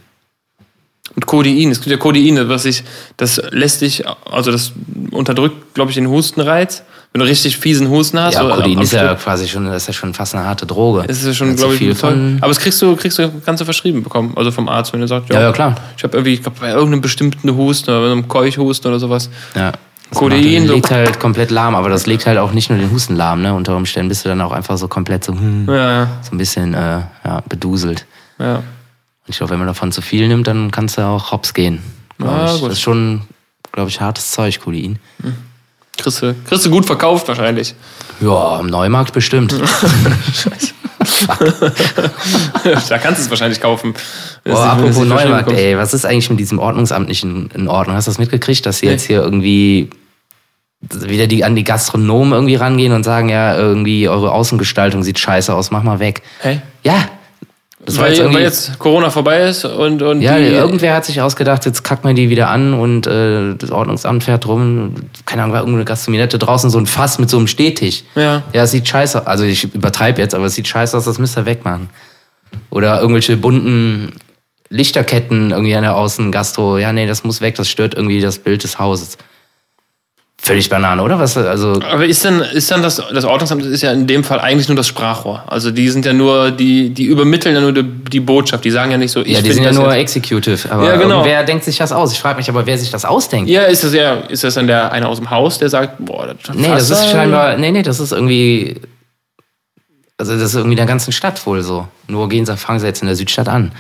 Und 1.14 1.26
Codein, 1.26 1.70
es 1.70 1.80
gibt 1.80 1.90
ja 1.90 1.98
Codein, 1.98 2.48
was 2.48 2.64
ich, 2.64 2.84
das 3.16 3.40
lässt 3.50 3.82
dich, 3.82 4.05
also 4.30 4.50
das 4.50 4.72
unterdrückt, 5.11 5.74
glaube 5.74 5.90
ich, 5.90 5.96
den 5.96 6.09
Hustenreiz. 6.09 6.82
Wenn 7.12 7.20
du 7.20 7.26
richtig 7.26 7.59
fiesen 7.59 7.90
Husten 7.90 8.18
hast. 8.18 8.36
Ja, 8.36 8.44
oder 8.44 8.57
Codein 8.57 8.78
ist 8.78 8.92
ja 8.94 9.14
quasi 9.16 9.46
schon, 9.46 9.66
das 9.66 9.82
ist 9.82 9.88
ja 9.88 9.92
schon 9.92 10.14
fast 10.14 10.34
eine 10.34 10.46
harte 10.46 10.64
Droge. 10.64 11.05
ist 11.07 11.22
es 11.22 11.36
schon, 11.36 11.55
glaube 11.57 11.74
ich, 11.74 11.78
viel 11.80 11.94
toll. 11.94 12.38
Aber 12.40 12.48
das 12.48 12.59
kriegst 12.59 12.80
du, 12.80 12.96
kriegst 12.96 13.18
du, 13.18 13.30
kannst 13.44 13.61
du 13.61 13.66
verschrieben 13.66 14.03
bekommen. 14.03 14.32
Also 14.34 14.50
vom 14.50 14.66
Arzt, 14.66 14.94
wenn 14.94 15.03
er 15.03 15.09
sagt, 15.09 15.30
Ja, 15.30 15.42
ja, 15.42 15.53
klar. 15.53 15.74
Ich 15.94 16.05
habe 16.05 16.16
irgendwie, 16.16 16.32
ich 16.32 16.42
glaube, 16.42 16.57
bei 16.59 16.70
irgendeinem 16.70 17.03
bestimmten 17.03 17.55
Husten 17.55 17.90
oder 17.90 18.00
bei 18.00 18.12
einem 18.12 18.28
Keuchhusten 18.28 18.88
oder 18.90 18.98
sowas. 18.98 19.28
Ja. 19.55 19.72
Das 20.12 20.18
Codein, 20.18 20.66
so- 20.66 20.74
legt 20.74 20.90
halt 20.90 21.18
komplett 21.18 21.50
lahm, 21.50 21.74
aber 21.74 21.88
das 21.88 22.04
legt 22.06 22.26
halt 22.26 22.36
auch 22.38 22.52
nicht 22.52 22.68
nur 22.68 22.78
den 22.78 22.90
Husten 22.90 23.16
lahm, 23.16 23.40
ne? 23.40 23.54
Unter 23.54 23.74
Umständen 23.76 24.10
bist 24.10 24.24
du 24.24 24.28
dann 24.28 24.40
auch 24.42 24.52
einfach 24.52 24.76
so 24.76 24.86
komplett 24.86 25.24
so, 25.24 25.32
hm, 25.32 25.64
Ja, 25.68 25.74
ja. 25.74 26.08
so 26.22 26.32
ein 26.34 26.38
bisschen 26.38 26.74
äh, 26.74 27.00
ja, 27.24 27.42
beduselt. 27.48 28.04
ja. 28.38 28.56
Und 28.56 29.28
ich 29.28 29.36
glaube, 29.38 29.52
wenn 29.52 29.58
man 29.58 29.68
davon 29.68 29.90
zu 29.92 30.02
viel 30.02 30.26
nimmt, 30.28 30.46
dann 30.48 30.70
kannst 30.70 30.98
du 30.98 31.02
auch 31.02 31.30
hops 31.32 31.54
gehen. 31.54 31.80
ich. 32.18 32.24
gut. 32.26 32.34
Das 32.34 32.72
ist 32.72 32.80
schon, 32.80 33.22
glaube 33.72 33.88
ich, 33.88 34.00
hartes 34.00 34.32
Zeug, 34.32 34.60
Codein. 34.60 34.98
Kriegst 35.96 36.20
du, 36.22 36.34
kriegst 36.46 36.66
du 36.66 36.70
gut 36.70 36.84
verkauft 36.86 37.28
wahrscheinlich. 37.28 37.74
Ja, 38.20 38.58
im 38.60 38.66
Neumarkt 38.66 39.12
bestimmt. 39.14 39.54
da 42.88 42.98
kannst 42.98 43.20
du 43.20 43.24
es 43.24 43.30
wahrscheinlich 43.30 43.60
kaufen. 43.60 43.94
Boah, 44.44 44.64
apropos 44.72 44.98
Neumarkt, 45.04 45.52
ey, 45.52 45.76
was 45.76 45.94
ist 45.94 46.04
eigentlich 46.04 46.30
mit 46.30 46.40
diesem 46.40 46.58
Ordnungsamt 46.58 47.08
nicht 47.08 47.22
in, 47.24 47.48
in 47.54 47.68
Ordnung? 47.68 47.96
Hast 47.96 48.06
du 48.06 48.10
das 48.10 48.18
mitgekriegt, 48.18 48.66
dass 48.66 48.78
sie 48.78 48.86
jetzt 48.86 49.04
hier 49.06 49.22
irgendwie 49.22 49.90
wieder 50.91 51.26
die, 51.26 51.45
an 51.45 51.55
die 51.55 51.64
Gastronomen 51.64 52.33
irgendwie 52.33 52.57
rangehen 52.57 52.93
und 52.93 53.05
sagen, 53.05 53.28
ja, 53.28 53.57
irgendwie 53.57 54.09
eure 54.09 54.33
Außengestaltung 54.33 55.03
sieht 55.03 55.18
scheiße 55.18 55.55
aus, 55.55 55.70
mach 55.70 55.83
mal 55.83 56.01
weg. 56.01 56.22
Hä? 56.41 56.61
Ja, 56.83 57.09
Das 57.85 57.97
war 57.97 58.05
Weil, 58.05 58.11
jetzt 58.12 58.18
irgendwie- 58.20 58.37
weil 58.37 58.43
jetzt 58.45 58.78
Corona 58.78 59.11
vorbei 59.11 59.41
ist 59.49 59.64
und, 59.64 60.03
und 60.03 60.20
Ja, 60.22 60.39
die, 60.39 60.45
irgendwer 60.45 60.95
hat 60.95 61.05
sich 61.05 61.20
ausgedacht, 61.20 61.64
jetzt 61.66 61.83
kackt 61.83 62.05
man 62.05 62.14
die 62.14 62.30
wieder 62.30 62.49
an 62.49 62.74
und 62.74 63.07
äh, 63.09 63.55
das 63.57 63.72
Ordnungsamt 63.72 64.22
fährt 64.22 64.47
rum. 64.47 64.95
Keine 65.26 65.43
Ahnung, 65.43 65.53
war 65.55 65.61
irgendeine 65.62 65.85
Gastronomette 65.85 66.39
draußen 66.39 66.70
so 66.70 66.78
ein 66.78 66.87
Fass 66.87 67.18
mit 67.18 67.28
so 67.28 67.39
einem 67.39 67.49
Stehtisch. 67.49 68.05
Ja. 68.14 68.43
Ja, 68.53 68.62
es 68.62 68.70
sieht 68.70 68.87
scheiße 68.87 69.26
Also 69.26 69.43
ich 69.45 69.64
übertreibe 69.74 70.20
jetzt, 70.20 70.35
aber 70.35 70.45
es 70.47 70.55
sieht 70.55 70.68
scheiße 70.68 70.97
aus, 70.97 71.05
das 71.07 71.18
müsst 71.18 71.37
ihr 71.37 71.45
wegmachen. 71.47 71.89
Oder 72.70 73.01
irgendwelche 73.01 73.37
bunten 73.37 74.12
Lichterketten 74.68 75.51
irgendwie 75.51 75.74
an 75.74 75.83
der 75.83 75.97
Außengastro. 75.97 76.78
Ja, 76.78 76.93
nee, 76.93 77.07
das 77.07 77.24
muss 77.24 77.41
weg, 77.41 77.57
das 77.57 77.68
stört 77.68 77.95
irgendwie 77.95 78.20
das 78.20 78.39
Bild 78.39 78.62
des 78.64 78.78
Hauses. 78.78 79.18
Völlig 80.45 80.68
Banane, 80.68 81.01
oder? 81.01 81.20
Was, 81.20 81.36
also, 81.36 81.74
Aber 81.88 82.05
ist 82.05 82.24
denn, 82.24 82.40
ist 82.40 82.68
dann 82.68 82.82
das, 82.82 82.97
das 82.97 83.24
Ordnungsamt 83.24 83.64
ist 83.64 83.80
ja 83.80 83.93
in 83.93 84.09
dem 84.09 84.24
Fall 84.24 84.40
eigentlich 84.40 84.66
nur 84.66 84.74
das 84.74 84.88
Sprachrohr. 84.88 85.45
Also 85.47 85.70
die 85.70 85.88
sind 85.88 86.05
ja 86.05 86.12
nur, 86.12 86.51
die, 86.51 86.90
die 86.90 87.05
übermitteln 87.05 87.55
ja 87.55 87.61
nur 87.61 87.72
die, 87.72 87.84
die 87.84 88.18
Botschaft. 88.18 88.64
Die 88.64 88.72
sagen 88.72 88.90
ja 88.90 88.99
nicht 88.99 89.12
so, 89.12 89.20
ich 89.20 89.34
ja, 89.34 89.40
die 89.40 89.53
sind 89.53 89.62
ja 89.62 89.70
nur 89.70 89.95
Executive. 89.95 90.68
Aber 90.72 90.84
Ja, 90.84 90.97
genau. 90.97 91.24
wer 91.24 91.45
denkt 91.45 91.62
sich 91.62 91.78
das 91.78 91.93
aus? 91.93 92.12
Ich 92.12 92.18
frage 92.18 92.38
mich 92.38 92.49
aber, 92.49 92.66
wer 92.66 92.76
sich 92.76 92.90
das 92.90 93.05
ausdenkt. 93.05 93.49
Ja, 93.49 93.62
ist 93.62 93.84
das 93.84 93.95
ja, 93.95 94.14
ist 94.14 94.43
das 94.43 94.55
dann 94.55 94.66
der 94.66 94.90
einer 94.90 95.09
aus 95.09 95.18
dem 95.18 95.30
Haus, 95.30 95.59
der 95.59 95.68
sagt, 95.68 96.05
boah, 96.05 96.34
das 96.45 96.57
Nee, 96.57 96.66
das 96.66 96.90
ist 96.90 97.11
scheinbar, 97.11 97.57
nee, 97.57 97.70
nee, 97.70 97.82
das 97.82 98.01
ist 98.01 98.11
irgendwie, 98.11 98.80
also 100.18 100.32
das 100.32 100.43
ist 100.43 100.55
irgendwie 100.57 100.72
in 100.72 100.78
der 100.78 100.86
ganzen 100.86 101.12
Stadt 101.12 101.47
wohl 101.47 101.62
so. 101.62 101.86
Nur 102.09 102.28
gehen 102.28 102.47
sie, 102.47 102.57
fangen 102.57 102.80
sie 102.80 102.86
jetzt 102.88 103.01
in 103.01 103.07
der 103.07 103.14
Südstadt 103.14 103.49
an. 103.49 103.70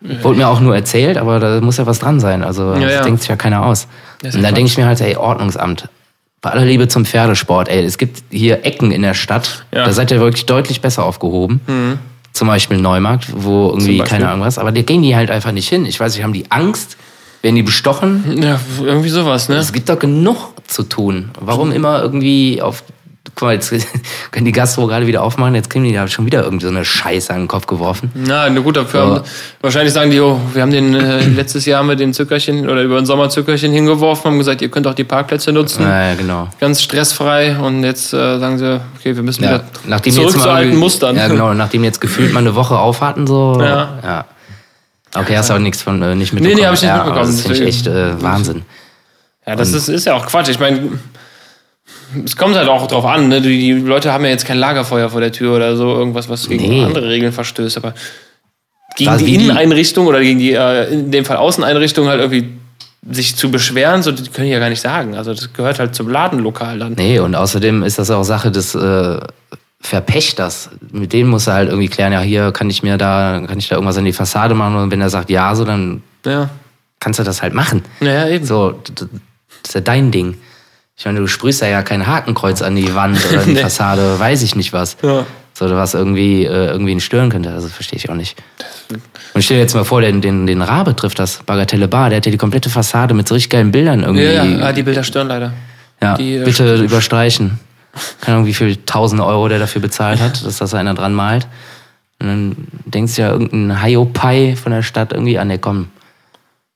Wurde 0.00 0.38
mir 0.38 0.48
auch 0.48 0.60
nur 0.60 0.76
erzählt, 0.76 1.18
aber 1.18 1.40
da 1.40 1.60
muss 1.60 1.76
ja 1.76 1.86
was 1.86 1.98
dran 1.98 2.20
sein. 2.20 2.44
Also 2.44 2.74
das 2.74 2.92
ja. 2.92 3.02
denkt 3.02 3.20
sich 3.20 3.28
ja 3.28 3.36
keiner 3.36 3.66
aus. 3.66 3.88
Und 4.22 4.34
ja 4.34 4.40
dann 4.40 4.54
denke 4.54 4.70
ich 4.70 4.78
mir 4.78 4.86
halt, 4.86 5.00
ey, 5.00 5.16
Ordnungsamt. 5.16 5.88
Bei 6.40 6.50
aller 6.50 6.64
Liebe 6.64 6.86
zum 6.86 7.04
Pferdesport, 7.04 7.68
ey, 7.68 7.84
es 7.84 7.98
gibt 7.98 8.22
hier 8.30 8.64
Ecken 8.64 8.92
in 8.92 9.02
der 9.02 9.14
Stadt, 9.14 9.64
Ja. 9.72 9.82
Mhm. 9.82 9.86
da 9.86 9.92
seid 9.92 10.10
ihr 10.12 10.20
wirklich 10.20 10.46
deutlich 10.46 10.80
besser 10.80 11.04
aufgehoben. 11.04 11.60
Zum 12.32 12.46
Beispiel 12.46 12.78
Neumarkt, 12.78 13.26
wo 13.34 13.70
irgendwie, 13.70 13.98
keine 13.98 14.28
Ahnung 14.28 14.46
was, 14.46 14.58
aber 14.58 14.70
da 14.70 14.82
gehen 14.82 15.02
die 15.02 15.16
halt 15.16 15.32
einfach 15.32 15.50
nicht 15.50 15.68
hin. 15.68 15.84
Ich 15.84 15.98
weiß 15.98 16.14
nicht, 16.14 16.22
haben 16.22 16.32
die 16.32 16.48
Angst? 16.50 16.96
Werden 17.42 17.56
die 17.56 17.62
bestochen? 17.62 18.40
Ja, 18.42 18.60
irgendwie 18.80 19.08
sowas, 19.08 19.48
ne? 19.48 19.56
Es 19.56 19.72
gibt 19.72 19.88
doch 19.88 19.98
genug 19.98 20.52
zu 20.66 20.84
tun. 20.84 21.30
Warum 21.40 21.72
immer 21.72 22.02
irgendwie 22.02 22.62
auf. 22.62 22.84
Guck 23.38 23.46
mal, 23.46 23.52
jetzt 23.54 23.72
können 24.32 24.46
die 24.46 24.52
Gastro 24.52 24.88
gerade 24.88 25.06
wieder 25.06 25.22
aufmachen, 25.22 25.54
jetzt 25.54 25.70
kriegen 25.70 25.84
die 25.84 25.92
da 25.92 26.08
schon 26.08 26.26
wieder 26.26 26.42
irgendwie 26.42 26.66
so 26.66 26.72
eine 26.72 26.84
Scheiße 26.84 27.32
an 27.32 27.42
den 27.42 27.48
Kopf 27.48 27.66
geworfen. 27.68 28.10
Na, 28.14 28.50
na 28.50 28.60
gut, 28.60 28.76
dafür 28.76 29.00
Ja. 29.00 29.06
haben, 29.06 29.20
wahrscheinlich 29.60 29.92
sagen 29.92 30.10
die, 30.10 30.18
oh, 30.18 30.40
wir 30.54 30.62
haben 30.62 30.72
den 30.72 30.92
äh, 30.92 31.20
letztes 31.36 31.64
Jahr 31.64 31.84
mit 31.84 32.00
den 32.00 32.12
Zückerchen 32.12 32.68
oder 32.68 32.82
über 32.82 32.96
den 32.96 33.06
Sommer 33.06 33.30
Zückerchen 33.30 33.70
hingeworfen, 33.72 34.24
haben 34.32 34.38
gesagt, 34.38 34.60
ihr 34.60 34.70
könnt 34.70 34.88
auch 34.88 34.94
die 34.94 35.04
Parkplätze 35.04 35.52
nutzen. 35.52 35.84
Naja, 35.84 36.16
genau. 36.16 36.48
Ganz 36.58 36.82
stressfrei 36.82 37.56
und 37.58 37.84
jetzt 37.84 38.12
äh, 38.12 38.40
sagen 38.40 38.58
sie, 38.58 38.80
okay, 38.98 39.14
wir 39.14 39.22
müssen 39.22 39.44
Ja, 39.44 39.50
wieder 39.50 39.64
nachdem 39.86 40.12
zurück 40.14 40.30
jetzt 40.30 40.38
mal 40.38 40.42
zu 40.42 40.50
alten 40.50 40.76
Mustern. 40.76 41.14
Ja, 41.16 41.28
genau, 41.28 41.54
nachdem 41.54 41.84
jetzt 41.84 42.00
gefühlt 42.00 42.32
mal 42.32 42.40
eine 42.40 42.56
Woche 42.56 42.76
auf 42.76 43.00
hatten, 43.02 43.28
so. 43.28 43.56
Ja. 43.62 43.98
ja. 44.02 44.24
Okay, 45.14 45.36
hast 45.36 45.48
du 45.48 45.54
aber 45.54 45.62
nichts 45.62 45.80
von 45.80 46.02
äh, 46.02 46.16
nicht 46.16 46.32
nee, 46.32 46.40
mitbekommen. 46.40 46.66
hab 46.66 46.74
ich 46.74 46.82
nicht 46.82 46.88
ja, 46.90 46.96
mitbekommen, 47.04 47.26
Das 47.30 47.40
finde 47.42 47.58
ich 47.58 47.64
echt 47.68 47.86
äh, 47.86 48.20
Wahnsinn. 48.20 48.62
Ja, 49.46 49.54
das 49.54 49.72
ist, 49.72 49.88
ist 49.88 50.04
ja 50.06 50.14
auch 50.14 50.26
Quatsch. 50.26 50.48
Ich 50.50 50.58
meine, 50.58 50.98
es 52.24 52.36
kommt 52.36 52.56
halt 52.56 52.68
auch 52.68 52.86
drauf 52.86 53.04
an. 53.04 53.28
Ne? 53.28 53.40
Die, 53.40 53.48
die 53.58 53.72
Leute 53.72 54.12
haben 54.12 54.24
ja 54.24 54.30
jetzt 54.30 54.46
kein 54.46 54.58
Lagerfeuer 54.58 55.08
vor 55.10 55.20
der 55.20 55.32
Tür 55.32 55.56
oder 55.56 55.76
so, 55.76 55.94
irgendwas, 55.94 56.28
was 56.28 56.48
gegen 56.48 56.68
Nee. 56.68 56.84
andere 56.84 57.08
Regeln 57.08 57.32
verstößt. 57.32 57.76
Aber 57.78 57.94
gegen 58.96 59.10
Was, 59.10 59.22
die 59.24 59.34
Inneneinrichtung 59.34 60.06
oder 60.06 60.20
gegen 60.20 60.38
die, 60.38 60.52
äh, 60.52 60.92
in 60.92 61.10
dem 61.10 61.24
Fall 61.24 61.36
Außeneinrichtung 61.36 62.08
halt 62.08 62.20
irgendwie 62.20 62.52
sich 63.10 63.36
zu 63.36 63.50
beschweren, 63.50 64.02
so, 64.02 64.10
das 64.12 64.32
können 64.32 64.46
die 64.48 64.52
ja 64.52 64.58
gar 64.58 64.70
nicht 64.70 64.80
sagen. 64.80 65.14
Also 65.14 65.32
das 65.32 65.52
gehört 65.52 65.78
halt 65.78 65.94
zum 65.94 66.08
Ladenlokal 66.08 66.78
dann. 66.78 66.94
Nee, 66.94 67.20
und 67.20 67.34
außerdem 67.34 67.82
ist 67.84 67.98
das 67.98 68.10
auch 68.10 68.24
Sache 68.24 68.50
des 68.50 68.74
äh, 68.74 69.20
Verpächters. 69.80 70.70
Mit 70.90 71.12
denen 71.12 71.30
muss 71.30 71.46
er 71.46 71.54
halt 71.54 71.68
irgendwie 71.68 71.88
klären, 71.88 72.12
ja, 72.12 72.20
hier 72.20 72.50
kann 72.52 72.68
ich 72.68 72.82
mir 72.82 72.98
da, 72.98 73.40
kann 73.46 73.58
ich 73.58 73.68
da 73.68 73.76
irgendwas 73.76 73.96
an 73.96 74.04
die 74.04 74.12
Fassade 74.12 74.54
machen 74.54 74.76
und 74.76 74.90
wenn 74.90 75.00
er 75.00 75.10
sagt 75.10 75.30
ja, 75.30 75.54
so, 75.54 75.64
dann 75.64 76.02
Ja, 76.26 76.50
kannst 76.98 77.20
du 77.20 77.22
das 77.24 77.42
halt 77.42 77.54
machen. 77.54 77.82
ja 78.00 78.26
eben. 78.28 78.44
So, 78.44 78.74
das 78.94 79.08
ist 79.64 79.74
ja 79.74 79.80
dein 79.80 80.10
Ding. 80.10 80.36
Ich 80.98 81.04
meine, 81.04 81.20
du 81.20 81.28
sprühst 81.28 81.62
da 81.62 81.66
ja 81.68 81.82
kein 81.82 82.08
Hakenkreuz 82.08 82.60
an 82.60 82.74
die 82.74 82.92
Wand 82.94 83.18
oder 83.30 83.44
die 83.44 83.52
Nee. 83.54 83.60
Fassade, 83.60 84.18
weiß 84.18 84.42
ich 84.42 84.56
nicht 84.56 84.72
was. 84.72 84.96
Ja. 85.00 85.24
So, 85.54 85.70
was 85.70 85.94
irgendwie, 85.94 86.44
äh, 86.44 86.66
irgendwie 86.66 86.92
ihn 86.92 87.00
stören 87.00 87.30
könnte. 87.30 87.50
Also 87.50 87.68
verstehe 87.68 87.96
ich 87.96 88.10
auch 88.10 88.14
nicht. 88.14 88.36
Und 89.34 89.42
stell 89.42 89.56
dir 89.56 89.62
jetzt 89.62 89.74
mal 89.74 89.84
vor, 89.84 90.00
den, 90.00 90.20
den, 90.20 90.46
den 90.46 90.60
Rabe 90.60 90.96
trifft 90.96 91.18
das, 91.20 91.38
Bagatelle 91.44 91.88
Bar, 91.88 92.10
der 92.10 92.18
hat 92.18 92.26
ja 92.26 92.32
die 92.32 92.38
komplette 92.38 92.68
Fassade 92.68 93.14
mit 93.14 93.28
so 93.28 93.34
richtig 93.34 93.50
geilen 93.50 93.70
Bildern 93.70 94.02
irgendwie. 94.02 94.24
Ja, 94.24 94.44
ja, 94.44 94.66
ah, 94.66 94.72
die 94.72 94.82
Bilder 94.82 95.04
stören 95.04 95.28
leider. 95.28 95.52
Ja, 96.02 96.16
die, 96.16 96.36
äh, 96.36 96.44
bitte 96.44 96.76
überstreichen. 96.76 97.58
Keine 98.20 98.36
Ahnung, 98.36 98.46
wie 98.46 98.54
viel 98.54 98.76
tausende 98.84 99.24
Euro 99.24 99.48
der 99.48 99.58
dafür 99.58 99.80
bezahlt 99.80 100.20
hat, 100.20 100.44
dass 100.44 100.58
das 100.58 100.74
einer 100.74 100.94
dran 100.94 101.14
malt. 101.14 101.46
Und 102.20 102.26
dann 102.26 102.56
denkst 102.86 103.16
du 103.16 103.22
ja 103.22 103.30
irgendein 103.30 103.82
Hiopai 103.82 104.56
von 104.56 104.72
der 104.72 104.82
Stadt 104.82 105.12
irgendwie 105.12 105.38
an, 105.38 105.48
der 105.48 105.58
komm, 105.58 105.88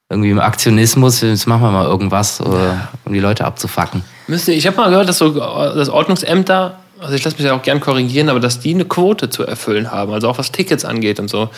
irgendwie 0.08 0.30
im 0.30 0.40
Aktionismus, 0.40 1.22
jetzt 1.22 1.46
machen 1.46 1.62
wir 1.62 1.70
mal 1.70 1.86
irgendwas, 1.86 2.40
äh, 2.40 2.44
um 3.04 3.12
die 3.12 3.20
Leute 3.20 3.44
abzufacken. 3.44 4.04
Müsste, 4.26 4.52
ich 4.52 4.66
habe 4.66 4.76
mal 4.76 4.90
gehört, 4.90 5.08
dass 5.08 5.18
so 5.18 5.28
äh, 5.28 5.74
das 5.74 5.88
Ordnungsämter, 5.88 6.78
also 7.00 7.14
ich 7.14 7.24
lasse 7.24 7.36
mich 7.36 7.46
ja 7.46 7.54
auch 7.54 7.62
gern 7.62 7.80
korrigieren, 7.80 8.28
aber 8.28 8.40
dass 8.40 8.60
die 8.60 8.74
eine 8.74 8.84
Quote 8.84 9.30
zu 9.30 9.44
erfüllen 9.44 9.90
haben, 9.90 10.12
also 10.12 10.28
auch 10.28 10.38
was 10.38 10.52
Tickets 10.52 10.84
angeht 10.84 11.18
und 11.20 11.28
so. 11.28 11.50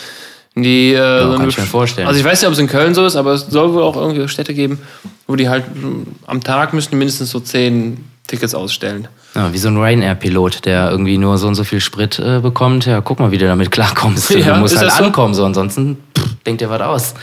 Die, 0.57 0.93
äh, 0.93 1.23
so 1.23 1.37
kann 1.37 1.49
ich 1.49 1.59
mir 1.59 1.65
vorstellen. 1.65 2.07
Also 2.07 2.21
ich 2.21 2.25
weiß 2.25 2.41
nicht, 2.41 2.47
ob 2.47 2.53
es 2.53 2.61
in 2.61 2.69
Köln 2.69 2.95
so 2.95 3.05
ist, 3.05 3.17
aber 3.17 3.33
es 3.33 3.47
soll 3.47 3.73
wohl 3.75 3.83
auch 3.83 3.97
irgendwie 3.97 4.29
Städte 4.29 4.55
geben, 4.55 4.79
wo 5.27 5.35
die 5.35 5.49
halt 5.49 5.65
mh, 5.75 6.07
am 6.27 6.43
Tag 6.45 6.73
müssen 6.73 6.97
mindestens 6.97 7.31
so 7.31 7.41
zehn 7.41 8.05
Tickets 8.29 8.55
ausstellen. 8.55 9.09
Ja, 9.35 9.53
wie 9.53 9.59
so 9.59 9.69
ein 9.69 9.77
Ryanair-Pilot, 9.77 10.65
der 10.65 10.91
irgendwie 10.91 11.19
nur 11.19 11.39
so 11.39 11.49
und 11.49 11.57
so 11.57 11.65
viel 11.65 11.81
Sprit 11.81 12.21
äh, 12.21 12.39
bekommt. 12.39 12.87
Ja, 12.87 13.01
guck 13.01 13.19
mal, 13.19 13.33
wie 13.33 13.39
du 13.39 13.47
damit 13.47 13.71
klarkommst. 13.73 14.31
Ja, 14.35 14.55
du 14.55 14.61
musst 14.61 14.77
halt 14.77 14.87
das 14.87 14.99
so? 14.99 15.05
ankommen, 15.05 15.35
so 15.35 15.45
ansonsten 15.45 15.99
pff, 16.17 16.37
denkt 16.47 16.61
dir 16.61 16.71
was 16.71 16.81
aus. 16.81 17.15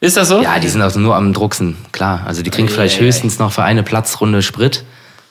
Ist 0.00 0.16
das 0.16 0.28
so? 0.28 0.42
Ja, 0.42 0.58
die 0.58 0.68
sind 0.68 0.82
also 0.82 1.00
nur 1.00 1.16
am 1.16 1.32
Drucksen, 1.32 1.76
klar. 1.92 2.22
Also 2.26 2.42
die 2.42 2.50
kriegen 2.50 2.68
Ei, 2.68 2.70
vielleicht 2.70 2.96
ei, 2.96 3.02
ei. 3.02 3.04
höchstens 3.06 3.38
noch 3.38 3.52
für 3.52 3.62
eine 3.62 3.82
Platzrunde 3.82 4.42
Sprit, 4.42 4.84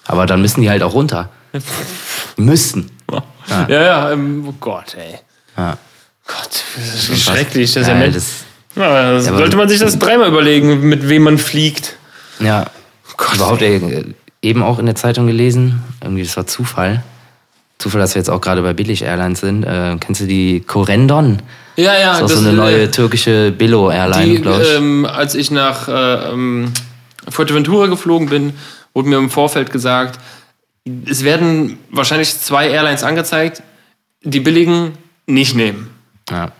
aber 0.05 0.25
dann 0.25 0.41
müssen 0.41 0.61
die 0.61 0.69
halt 0.69 0.83
auch 0.83 0.93
runter. 0.93 1.29
müssen. 2.37 2.91
Ja, 3.69 3.69
ja, 3.69 4.11
ähm, 4.11 4.45
oh 4.47 4.53
Gott, 4.59 4.95
ey. 4.95 5.19
Ja. 5.55 5.77
Gott, 6.27 6.63
das 6.75 7.09
ist 7.09 7.23
schrecklich. 7.23 7.73
Das 7.73 7.83
ist 7.83 7.87
ja, 7.87 7.95
Ja, 8.75 9.11
das, 9.13 9.27
ja, 9.27 9.37
sollte 9.37 9.55
man 9.55 9.69
sich 9.69 9.79
das 9.79 9.99
dreimal 9.99 10.27
überlegen, 10.29 10.81
mit 10.81 11.07
wem 11.07 11.23
man 11.23 11.37
fliegt. 11.37 11.97
ja. 12.39 12.65
Gott. 13.17 13.35
Überhaupt 13.35 13.61
äh, 13.61 14.03
eben 14.41 14.61
auch 14.61 14.77
in 14.77 14.87
der 14.87 14.95
Zeitung 14.95 15.27
gelesen, 15.27 15.81
irgendwie 16.01 16.23
das 16.23 16.35
war 16.35 16.45
Zufall. 16.47 17.01
Zufall, 17.77 17.99
dass 18.01 18.15
wir 18.15 18.19
jetzt 18.19 18.29
auch 18.29 18.41
gerade 18.41 18.61
bei 18.61 18.73
Billig 18.73 19.01
Airlines 19.03 19.41
sind. 19.41 19.63
Äh, 19.63 19.97
kennst 19.99 20.21
du 20.21 20.25
die 20.27 20.61
Corendon? 20.61 21.41
Ja, 21.75 21.97
ja, 21.99 22.19
Das 22.19 22.31
ist 22.31 22.37
auch 22.37 22.41
so 22.41 22.47
eine 22.49 22.53
äh, 22.57 22.61
neue 22.61 22.91
türkische 22.91 23.51
Billo-Airline, 23.51 24.39
glaube 24.39 24.63
ich. 24.63 24.73
ähm, 24.75 25.05
als 25.05 25.35
ich 25.35 25.51
nach 25.51 25.87
äh, 25.89 26.31
ähm, 26.31 26.71
Fuerteventura 27.27 27.87
geflogen 27.87 28.29
bin, 28.29 28.53
wurde 28.93 29.09
mir 29.09 29.17
im 29.17 29.29
Vorfeld 29.29 29.71
gesagt, 29.71 30.19
es 31.05 31.23
werden 31.25 31.77
wahrscheinlich 31.91 32.39
zwei 32.39 32.69
Airlines 32.69 33.03
angezeigt, 33.03 33.61
die 34.23 34.39
billigen 34.39 34.93
nicht 35.27 35.55
nehmen. 35.55 35.89
ja. 36.29 36.51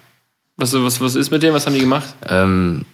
Was, 0.58 0.74
was, 0.74 1.02
was 1.02 1.16
ist 1.16 1.32
mit 1.32 1.44
dem? 1.44 1.54
Was 1.54 1.66
haben 1.66 1.74
die 1.74 1.82
gemacht? 1.82 2.16
Ähm, 2.30 2.86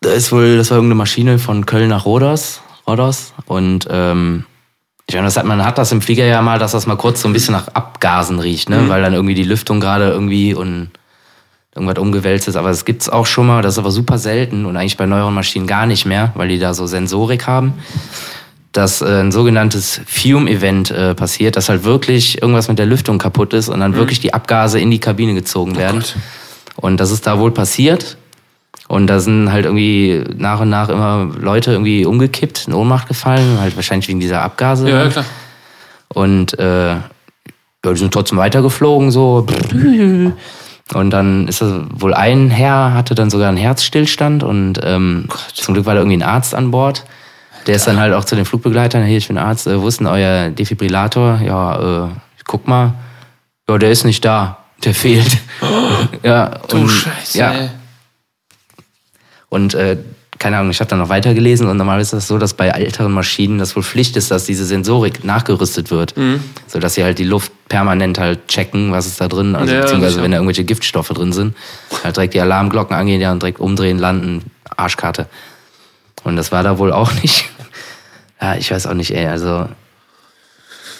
da 0.00 0.10
ist 0.12 0.30
wohl, 0.30 0.56
das 0.56 0.70
war 0.70 0.76
irgendeine 0.76 0.94
Maschine 0.98 1.40
von 1.40 1.66
Köln 1.66 1.88
nach 1.88 2.04
Rodos. 2.04 2.60
Rodos. 2.86 3.32
Und 3.46 3.88
ähm, 3.90 4.44
ich 5.14 5.18
meine, 5.18 5.26
das 5.26 5.36
hat, 5.36 5.46
man 5.46 5.64
hat 5.64 5.78
das 5.78 5.92
im 5.92 6.00
Flieger 6.00 6.24
ja 6.24 6.42
mal, 6.42 6.58
dass 6.58 6.72
das 6.72 6.86
mal 6.86 6.96
kurz 6.96 7.20
so 7.20 7.28
ein 7.28 7.32
bisschen 7.32 7.52
nach 7.52 7.68
Abgasen 7.68 8.38
riecht, 8.40 8.68
ne? 8.68 8.88
Weil 8.88 9.00
dann 9.02 9.12
irgendwie 9.12 9.34
die 9.34 9.44
Lüftung 9.44 9.80
gerade 9.80 10.08
irgendwie 10.08 10.54
und 10.54 10.90
irgendwas 11.74 11.98
umgewälzt 11.98 12.48
ist. 12.48 12.56
Aber 12.56 12.68
das 12.68 12.84
gibt's 12.84 13.08
auch 13.08 13.26
schon 13.26 13.46
mal, 13.46 13.62
das 13.62 13.74
ist 13.74 13.78
aber 13.78 13.90
super 13.90 14.18
selten 14.18 14.66
und 14.66 14.76
eigentlich 14.76 14.96
bei 14.96 15.06
neueren 15.06 15.34
Maschinen 15.34 15.66
gar 15.66 15.86
nicht 15.86 16.04
mehr, 16.04 16.32
weil 16.34 16.48
die 16.48 16.58
da 16.58 16.74
so 16.74 16.86
Sensorik 16.86 17.46
haben. 17.46 17.74
Dass 18.72 19.02
äh, 19.02 19.20
ein 19.20 19.30
sogenanntes 19.30 20.00
Fume-Event 20.04 20.90
äh, 20.90 21.14
passiert, 21.14 21.56
dass 21.56 21.68
halt 21.68 21.84
wirklich 21.84 22.42
irgendwas 22.42 22.66
mit 22.66 22.80
der 22.80 22.86
Lüftung 22.86 23.18
kaputt 23.18 23.52
ist 23.52 23.68
und 23.68 23.78
dann 23.78 23.94
wirklich 23.94 24.18
die 24.18 24.34
Abgase 24.34 24.80
in 24.80 24.90
die 24.90 24.98
Kabine 24.98 25.34
gezogen 25.34 25.76
werden. 25.76 26.00
Gott. 26.00 26.16
Und 26.76 26.98
das 26.98 27.12
ist 27.12 27.24
da 27.26 27.38
wohl 27.38 27.52
passiert. 27.52 28.16
Und 28.88 29.06
da 29.06 29.18
sind 29.18 29.50
halt 29.50 29.64
irgendwie 29.64 30.22
nach 30.36 30.60
und 30.60 30.68
nach 30.68 30.88
immer 30.88 31.30
Leute 31.38 31.72
irgendwie 31.72 32.04
umgekippt, 32.04 32.66
in 32.66 32.74
Ohnmacht 32.74 33.08
gefallen, 33.08 33.58
halt 33.60 33.76
wahrscheinlich 33.76 34.08
wegen 34.08 34.20
dieser 34.20 34.42
Abgase. 34.42 34.88
Ja, 34.88 35.04
ja, 35.04 35.08
klar. 35.08 35.24
Und 36.08 36.58
äh, 36.58 36.94
ja, 36.94 37.02
die 37.92 37.96
sind 37.96 38.12
trotzdem 38.12 38.38
weitergeflogen, 38.38 39.10
so. 39.10 39.46
Und 40.92 41.10
dann 41.10 41.48
ist 41.48 41.62
das 41.62 41.72
wohl 41.94 42.12
ein 42.12 42.50
Herr, 42.50 42.92
hatte 42.92 43.14
dann 43.14 43.30
sogar 43.30 43.48
einen 43.48 43.56
Herzstillstand 43.56 44.42
und 44.42 44.78
ähm, 44.82 45.28
zum 45.54 45.72
Glück 45.72 45.86
war 45.86 45.94
da 45.94 46.00
irgendwie 46.00 46.18
ein 46.18 46.22
Arzt 46.22 46.54
an 46.54 46.70
Bord. 46.70 47.04
Der 47.66 47.76
ist 47.76 47.86
dann 47.86 47.98
halt 47.98 48.12
auch 48.12 48.26
zu 48.26 48.36
den 48.36 48.44
Flugbegleitern, 48.44 49.02
hier, 49.04 49.16
ich 49.16 49.28
bin 49.28 49.38
Arzt, 49.38 49.66
äh, 49.66 49.80
wo 49.80 49.88
ist 49.88 50.00
denn 50.00 50.06
euer 50.06 50.50
Defibrillator? 50.50 51.40
Ja, 51.42 52.04
äh, 52.04 52.08
ich 52.36 52.44
guck 52.44 52.68
mal. 52.68 52.92
Ja, 53.66 53.78
der 53.78 53.90
ist 53.90 54.04
nicht 54.04 54.22
da. 54.26 54.58
Der 54.84 54.94
fehlt. 54.94 55.38
ja, 56.22 56.50
Du 56.68 56.76
und, 56.76 56.90
Scheiße, 56.90 57.38
ja, 57.38 57.52
ey. 57.52 57.70
Und 59.54 59.74
äh, 59.74 59.96
keine 60.38 60.58
Ahnung, 60.58 60.72
ich 60.72 60.80
habe 60.80 60.90
dann 60.90 60.98
noch 60.98 61.08
weitergelesen 61.08 61.68
und 61.68 61.76
normal 61.76 62.00
ist 62.00 62.12
das 62.12 62.26
so, 62.26 62.38
dass 62.38 62.54
bei 62.54 62.66
älteren 62.66 63.12
Maschinen 63.12 63.58
das 63.58 63.76
wohl 63.76 63.84
Pflicht 63.84 64.16
ist, 64.16 64.32
dass 64.32 64.44
diese 64.44 64.64
Sensorik 64.66 65.24
nachgerüstet 65.24 65.92
wird, 65.92 66.16
Mhm. 66.16 66.40
sodass 66.66 66.94
sie 66.94 67.04
halt 67.04 67.18
die 67.18 67.24
Luft 67.24 67.52
permanent 67.68 68.18
halt 68.18 68.48
checken, 68.48 68.90
was 68.90 69.06
ist 69.06 69.20
da 69.20 69.28
drin, 69.28 69.54
also 69.54 69.72
Ja, 69.72 69.82
beziehungsweise 69.82 70.20
wenn 70.22 70.32
da 70.32 70.38
irgendwelche 70.38 70.64
Giftstoffe 70.64 71.08
drin 71.10 71.32
sind, 71.32 71.54
halt 72.02 72.16
direkt 72.16 72.34
die 72.34 72.40
Alarmglocken 72.40 72.96
angehen, 72.96 73.20
ja, 73.20 73.30
und 73.30 73.40
direkt 73.42 73.60
umdrehen, 73.60 73.98
landen, 73.98 74.42
Arschkarte. 74.76 75.28
Und 76.24 76.34
das 76.36 76.50
war 76.50 76.62
da 76.64 76.78
wohl 76.78 76.92
auch 76.92 77.12
nicht. 77.22 77.44
Ja, 78.42 78.56
ich 78.56 78.70
weiß 78.72 78.86
auch 78.88 78.94
nicht, 78.94 79.12
ey, 79.14 79.26
also. 79.26 79.68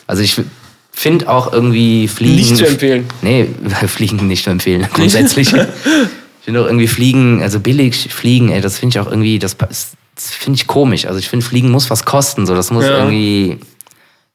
Also 0.06 0.22
ich 0.22 0.40
finde 0.92 1.28
auch 1.28 1.52
irgendwie 1.52 2.06
Fliegen. 2.16 2.36
Nicht 2.36 2.56
zu 2.56 2.66
empfehlen. 2.66 3.06
Nee, 3.20 3.48
Fliegen 3.88 4.28
nicht 4.28 4.44
zu 4.44 4.50
empfehlen, 4.50 4.86
grundsätzlich. 4.94 5.52
ich 6.44 6.46
finde 6.46 6.60
auch 6.60 6.66
irgendwie 6.66 6.88
Fliegen, 6.88 7.40
also 7.40 7.58
billig 7.58 8.12
Fliegen, 8.12 8.50
ey, 8.50 8.60
das 8.60 8.78
finde 8.78 8.98
ich 8.98 9.00
auch 9.00 9.10
irgendwie, 9.10 9.38
das, 9.38 9.56
das 9.56 9.96
finde 10.16 10.58
ich 10.58 10.66
komisch. 10.66 11.06
Also 11.06 11.18
ich 11.18 11.30
finde, 11.30 11.42
Fliegen 11.42 11.70
muss 11.70 11.88
was 11.88 12.04
kosten, 12.04 12.44
so, 12.44 12.54
das 12.54 12.70
muss 12.70 12.84
Ja. 12.84 12.98
irgendwie, 12.98 13.58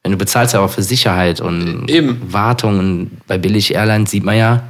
wenn 0.01 0.14
du 0.14 0.18
bezahlst 0.18 0.55
ja 0.55 0.62
auch 0.62 0.72
für 0.72 0.82
Sicherheit 0.82 1.39
und 1.39 1.88
Eben. 1.88 2.20
Wartung 2.34 2.80
und 2.80 3.12
bei 3.28 3.38
billig 3.38 3.76
Airlines 3.76 4.10
sieht 4.10 4.24
man 4.24 4.36
ja, 4.38 4.64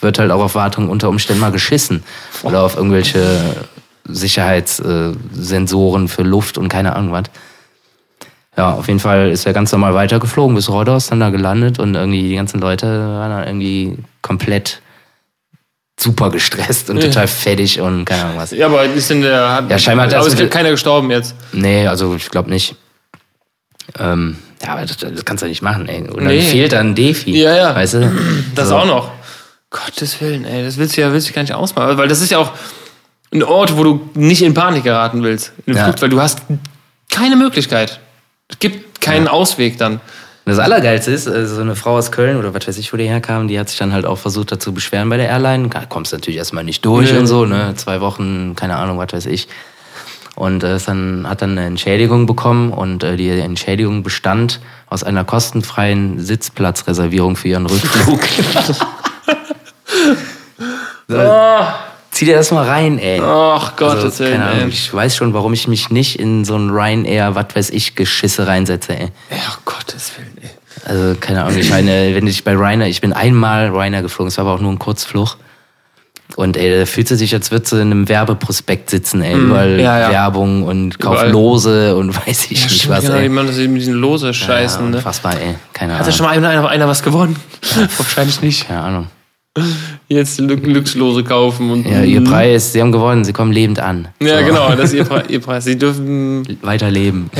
wird 0.00 0.20
halt 0.20 0.30
auch 0.30 0.44
auf 0.44 0.54
Wartung 0.54 0.88
unter 0.88 1.08
Umständen 1.08 1.40
mal 1.40 1.50
geschissen. 1.50 2.04
Oder 2.44 2.62
auf 2.62 2.76
irgendwelche 2.76 3.66
Sicherheitssensoren 4.08 6.06
für 6.06 6.22
Luft 6.22 6.56
und 6.58 6.68
keine 6.68 6.94
Ahnung 6.94 7.10
was. 7.12 7.24
Ja, 8.56 8.74
auf 8.74 8.86
jeden 8.86 9.00
Fall 9.00 9.30
ist 9.30 9.44
er 9.44 9.52
ganz 9.52 9.72
normal 9.72 9.94
weitergeflogen 9.94 10.54
bis 10.54 10.70
Rhodos, 10.70 11.08
dann 11.08 11.18
da 11.18 11.30
gelandet 11.30 11.80
und 11.80 11.94
irgendwie 11.96 12.22
die 12.22 12.36
ganzen 12.36 12.60
Leute 12.60 12.86
waren 12.86 13.30
dann 13.30 13.46
irgendwie 13.46 13.98
komplett 14.22 14.80
super 15.98 16.30
gestresst 16.30 16.90
und 16.90 16.98
Ja. 16.98 17.04
total 17.08 17.26
fertig 17.28 17.80
und 17.80 18.04
keine 18.04 18.24
Ahnung 18.24 18.36
was. 18.38 18.50
Ja, 18.50 18.66
aber 18.66 18.84
ist 18.84 19.08
denn 19.10 19.22
der. 19.22 19.50
Hat, 19.54 19.70
Ja, 19.70 19.78
scheinbar 19.78 20.06
hat 20.06 20.14
aber 20.14 20.26
es 20.26 20.34
ist 20.34 20.50
keiner 20.50 20.70
gestorben 20.70 21.10
jetzt. 21.10 21.34
Nee, 21.52 21.86
also 21.86 22.14
ich 22.14 22.28
glaube 22.30 22.50
nicht. 22.50 22.74
Ähm, 23.98 24.36
ja, 24.62 24.70
aber 24.72 24.82
das, 24.84 24.96
das 24.98 25.24
kannst 25.24 25.42
du 25.42 25.48
nicht 25.48 25.62
machen, 25.62 25.88
ey. 25.88 26.00
Und 26.02 26.16
dann 26.18 26.26
Nee. 26.26 26.42
fehlt 26.42 26.72
dann 26.72 26.90
ein 26.90 26.94
Defi. 26.94 27.30
Ja, 27.40 27.56
ja. 27.56 27.74
Weißt 27.74 27.94
du? 27.94 28.12
Das 28.54 28.68
So. 28.68 28.76
auch 28.76 28.86
noch. 28.86 29.10
Gottes 29.70 30.20
Willen, 30.20 30.44
ey, 30.44 30.64
das 30.64 30.76
willst 30.78 30.96
du 30.96 31.00
ja 31.02 31.12
willst 31.12 31.28
du 31.28 31.32
gar 31.32 31.42
nicht 31.42 31.52
ausmachen. 31.54 31.96
Weil 31.98 32.08
das 32.08 32.20
ist 32.20 32.30
ja 32.30 32.38
auch 32.38 32.52
ein 33.32 33.42
Ort, 33.42 33.76
wo 33.76 33.84
du 33.84 34.10
nicht 34.14 34.42
in 34.42 34.54
Panik 34.54 34.84
geraten 34.84 35.22
willst. 35.22 35.52
In 35.66 35.76
Ja. 35.76 35.84
Flug, 35.84 36.00
weil 36.02 36.08
du 36.08 36.20
hast 36.20 36.40
keine 37.10 37.36
Möglichkeit. 37.36 38.00
Es 38.48 38.58
gibt 38.58 39.00
keinen 39.00 39.28
Ausweg 39.28 39.76
dann. 39.78 40.00
Das 40.48 40.60
Allergeilste 40.60 41.10
ist, 41.10 41.26
äh, 41.26 41.44
so 41.46 41.60
eine 41.60 41.74
Frau 41.74 41.96
aus 41.96 42.12
Köln 42.12 42.36
oder 42.36 42.54
was 42.54 42.68
weiß 42.68 42.78
ich, 42.78 42.92
wo 42.92 42.96
die 42.96 43.08
herkam, 43.08 43.48
die 43.48 43.58
hat 43.58 43.68
sich 43.68 43.78
dann 43.78 43.92
halt 43.92 44.06
auch 44.06 44.16
versucht 44.16 44.52
dazu 44.52 44.72
beschweren 44.72 45.08
bei 45.08 45.16
der 45.16 45.28
Airline. 45.28 45.68
Da 45.68 45.84
kommst 45.86 46.12
du 46.12 46.16
natürlich 46.16 46.38
erstmal 46.38 46.62
nicht 46.62 46.84
durch 46.84 47.10
Nee. 47.12 47.18
und 47.18 47.26
so, 47.26 47.44
ne? 47.46 47.74
Zwei 47.74 48.00
Wochen, 48.00 48.54
keine 48.54 48.76
Ahnung, 48.76 48.96
was 48.96 49.12
weiß 49.12 49.26
ich. 49.26 49.48
Und 50.36 50.62
äh, 50.62 50.78
dann, 50.86 51.26
hat 51.28 51.42
dann 51.42 51.52
eine 51.52 51.66
Entschädigung 51.66 52.26
bekommen 52.26 52.72
und 52.72 53.02
äh, 53.02 53.16
die 53.16 53.28
Entschädigung 53.30 54.04
bestand 54.04 54.60
aus 54.88 55.02
einer 55.02 55.24
kostenfreien 55.24 56.20
Sitzplatzreservierung 56.20 57.34
für 57.34 57.48
ihren 57.48 57.66
Rückflug. 57.66 58.20
so, 61.08 61.16
zieh 62.16 62.24
dir 62.24 62.34
das 62.36 62.50
mal 62.50 62.66
rein, 62.66 62.98
ey. 62.98 63.20
Ach 63.22 63.76
Gottes 63.76 64.04
Also, 64.04 64.18
Willen, 64.20 64.32
keine 64.40 64.44
Ahnung, 64.50 64.62
ey. 64.64 64.68
ich 64.68 64.92
weiß 64.92 65.16
schon, 65.16 65.32
warum 65.34 65.52
ich 65.52 65.68
mich 65.68 65.90
nicht 65.90 66.18
in 66.18 66.44
so 66.44 66.56
ein 66.56 66.70
Ryanair, 66.70 67.34
was 67.34 67.46
weiß 67.54 67.70
ich, 67.70 67.94
Geschisse 67.94 68.46
reinsetze, 68.46 68.98
ey. 68.98 69.08
Ja, 69.30 69.36
Gottes 69.64 70.12
Willen, 70.16 70.36
ey. 70.42 70.50
Also, 70.84 71.16
keine 71.20 71.44
Ahnung, 71.44 71.58
ich 71.58 71.70
meine, 71.70 72.14
wenn 72.14 72.26
ich 72.26 72.44
bei 72.44 72.52
Ryanair, 72.54 72.88
ich 72.88 73.00
bin 73.00 73.12
einmal 73.12 73.68
Ryanair 73.70 74.02
geflogen, 74.02 74.28
es 74.28 74.38
war 74.38 74.44
aber 74.46 74.54
auch 74.54 74.60
nur 74.60 74.72
ein 74.72 74.78
Kurzflug. 74.78 75.36
Und 76.34 76.56
ey, 76.56 76.80
da 76.80 76.86
fühlt 76.86 77.06
sie 77.08 77.14
sich, 77.16 77.32
als 77.34 77.50
würde 77.52 77.66
sie 77.66 77.76
in 77.76 77.90
einem 77.92 78.08
Werbeprospekt 78.08 78.90
sitzen, 78.90 79.22
ey. 79.22 79.34
Überall 79.38 79.76
Mm, 79.76 79.80
ja, 79.80 79.98
ja. 80.00 80.10
Werbung 80.10 80.64
und 80.64 80.98
kauf 80.98 81.14
Überall. 81.14 81.30
Lose 81.30 81.96
und 81.96 82.14
weiß 82.26 82.50
ich 82.50 82.64
nicht 82.64 82.88
was, 82.88 83.04
genau, 83.04 83.16
ey. 83.16 83.22
die 83.22 83.28
machen 83.28 83.46
das 83.46 83.58
eben 83.58 83.72
mit 83.74 83.82
diesen 83.82 83.94
lose 83.94 84.34
Scheißen, 84.34 84.84
ja, 84.84 84.90
ne? 84.90 84.96
Unfassbar, 84.96 85.34
ey. 85.40 85.54
Keine 85.72 85.92
Hat 85.94 86.00
da 86.00 86.04
Ahnung. 86.06 86.16
schon 86.16 86.26
mal 86.26 86.32
einer, 86.32 86.48
einer, 86.48 86.68
einer 86.68 86.88
was 86.88 87.02
gewonnen? 87.02 87.36
Wahrscheinlich 87.96 88.42
nicht. 88.42 88.66
Keine 88.66 88.80
Ahnung. 88.82 89.06
Jetzt 90.08 90.38
Glück- 90.38 90.62
Glückslose 90.62 91.24
kaufen 91.24 91.70
und. 91.70 91.86
Ja, 91.86 92.02
ihr 92.02 92.22
Preis, 92.22 92.72
sie 92.72 92.80
haben 92.80 92.92
gewonnen, 92.92 93.24
sie 93.24 93.32
kommen 93.32 93.50
lebend 93.52 93.80
an. 93.80 94.08
Ja, 94.22 94.38
So. 94.40 94.46
genau, 94.46 94.70
das 94.74 94.92
ist 94.92 94.94
ihr, 94.94 95.04
Pre 95.08 95.24
ihr 95.28 95.40
Preis. 95.40 95.64
Sie 95.64 95.76
dürfen 95.76 96.46
Weiterleben. 96.62 97.30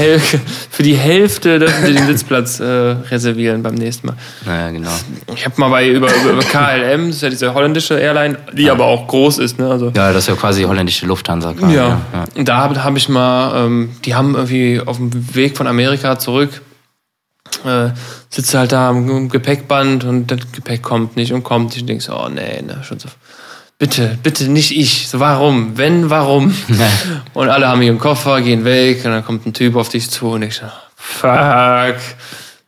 Für 0.71 0.83
die 0.83 0.97
Hälfte 0.97 1.59
dürfen 1.59 1.87
sie 1.87 1.93
den 1.95 2.07
Sitzplatz 2.07 2.59
äh, 2.59 2.65
reservieren 2.65 3.63
beim 3.63 3.75
nächsten 3.75 4.09
Mal. 4.09 4.17
Naja, 4.45 4.71
genau. 4.71 4.91
Ich 5.35 5.45
habe 5.45 5.55
mal 5.61 5.69
bei 5.69 5.89
über, 5.89 6.09
über, 6.09 6.33
über 6.33 6.43
KLM, 6.43 7.07
das 7.09 7.17
ist 7.17 7.23
ja 7.23 7.29
diese 7.31 7.55
holländische 7.55 7.95
Airline, 7.99 8.37
die 8.57 8.69
aber 8.71 8.85
auch 8.87 9.07
groß 9.07 9.39
ist, 9.39 9.59
ne? 9.59 9.71
Also 9.71 9.87
Ja, 9.95 10.13
das 10.13 10.25
ist 10.25 10.29
ja 10.29 10.35
quasi 10.35 10.63
holländische 10.65 11.07
Lufthansa. 11.07 11.53
Quasi, 11.53 11.75
ja. 11.77 12.01
Und 12.37 12.49
da 12.49 12.57
habe 12.57 12.83
hab 12.83 12.97
ich 12.97 13.09
mal, 13.09 13.65
ähm, 13.67 13.91
die 14.05 14.15
haben 14.15 14.35
irgendwie 14.35 14.81
auf 14.85 14.97
dem 14.97 15.11
Weg 15.35 15.57
von 15.57 15.67
Amerika 15.67 16.19
zurück, 16.19 16.63
äh, 17.65 17.91
sitzt 18.29 18.55
halt 18.55 18.73
da 18.73 18.91
am, 18.91 19.29
Gepäckband 19.29 20.05
und 20.05 20.31
das 20.31 20.41
Gepäck 20.53 20.83
kommt 20.83 21.17
nicht 21.17 21.33
und 21.33 21.43
kommt 21.43 21.71
nicht 21.71 21.83
und 21.83 21.89
denkst, 21.89 22.09
oh 22.11 22.29
nee, 22.29 22.63
ne, 22.63 22.83
schon 22.83 22.99
so. 22.99 23.09
Bitte, 23.79 24.19
bitte 24.23 24.49
nicht 24.49 24.75
ich. 24.75 25.07
So, 25.09 25.21
warum? 25.21 25.77
Wenn, 25.77 26.09
warum? 26.09 26.55
Und 27.35 27.51
alle 27.51 27.69
haben 27.69 27.83
ihren 27.83 27.99
Koffer, 27.99 28.41
gehen 28.41 28.65
weg 28.65 29.05
und 29.05 29.11
dann 29.11 29.23
kommt 29.23 29.45
ein 29.45 29.53
Typ 29.53 29.77
auf 29.77 29.91
dich 29.91 30.09
zu 30.09 30.29
und 30.29 30.41
ich 30.41 30.55
so, 30.55 30.65
fuck. 30.97 31.97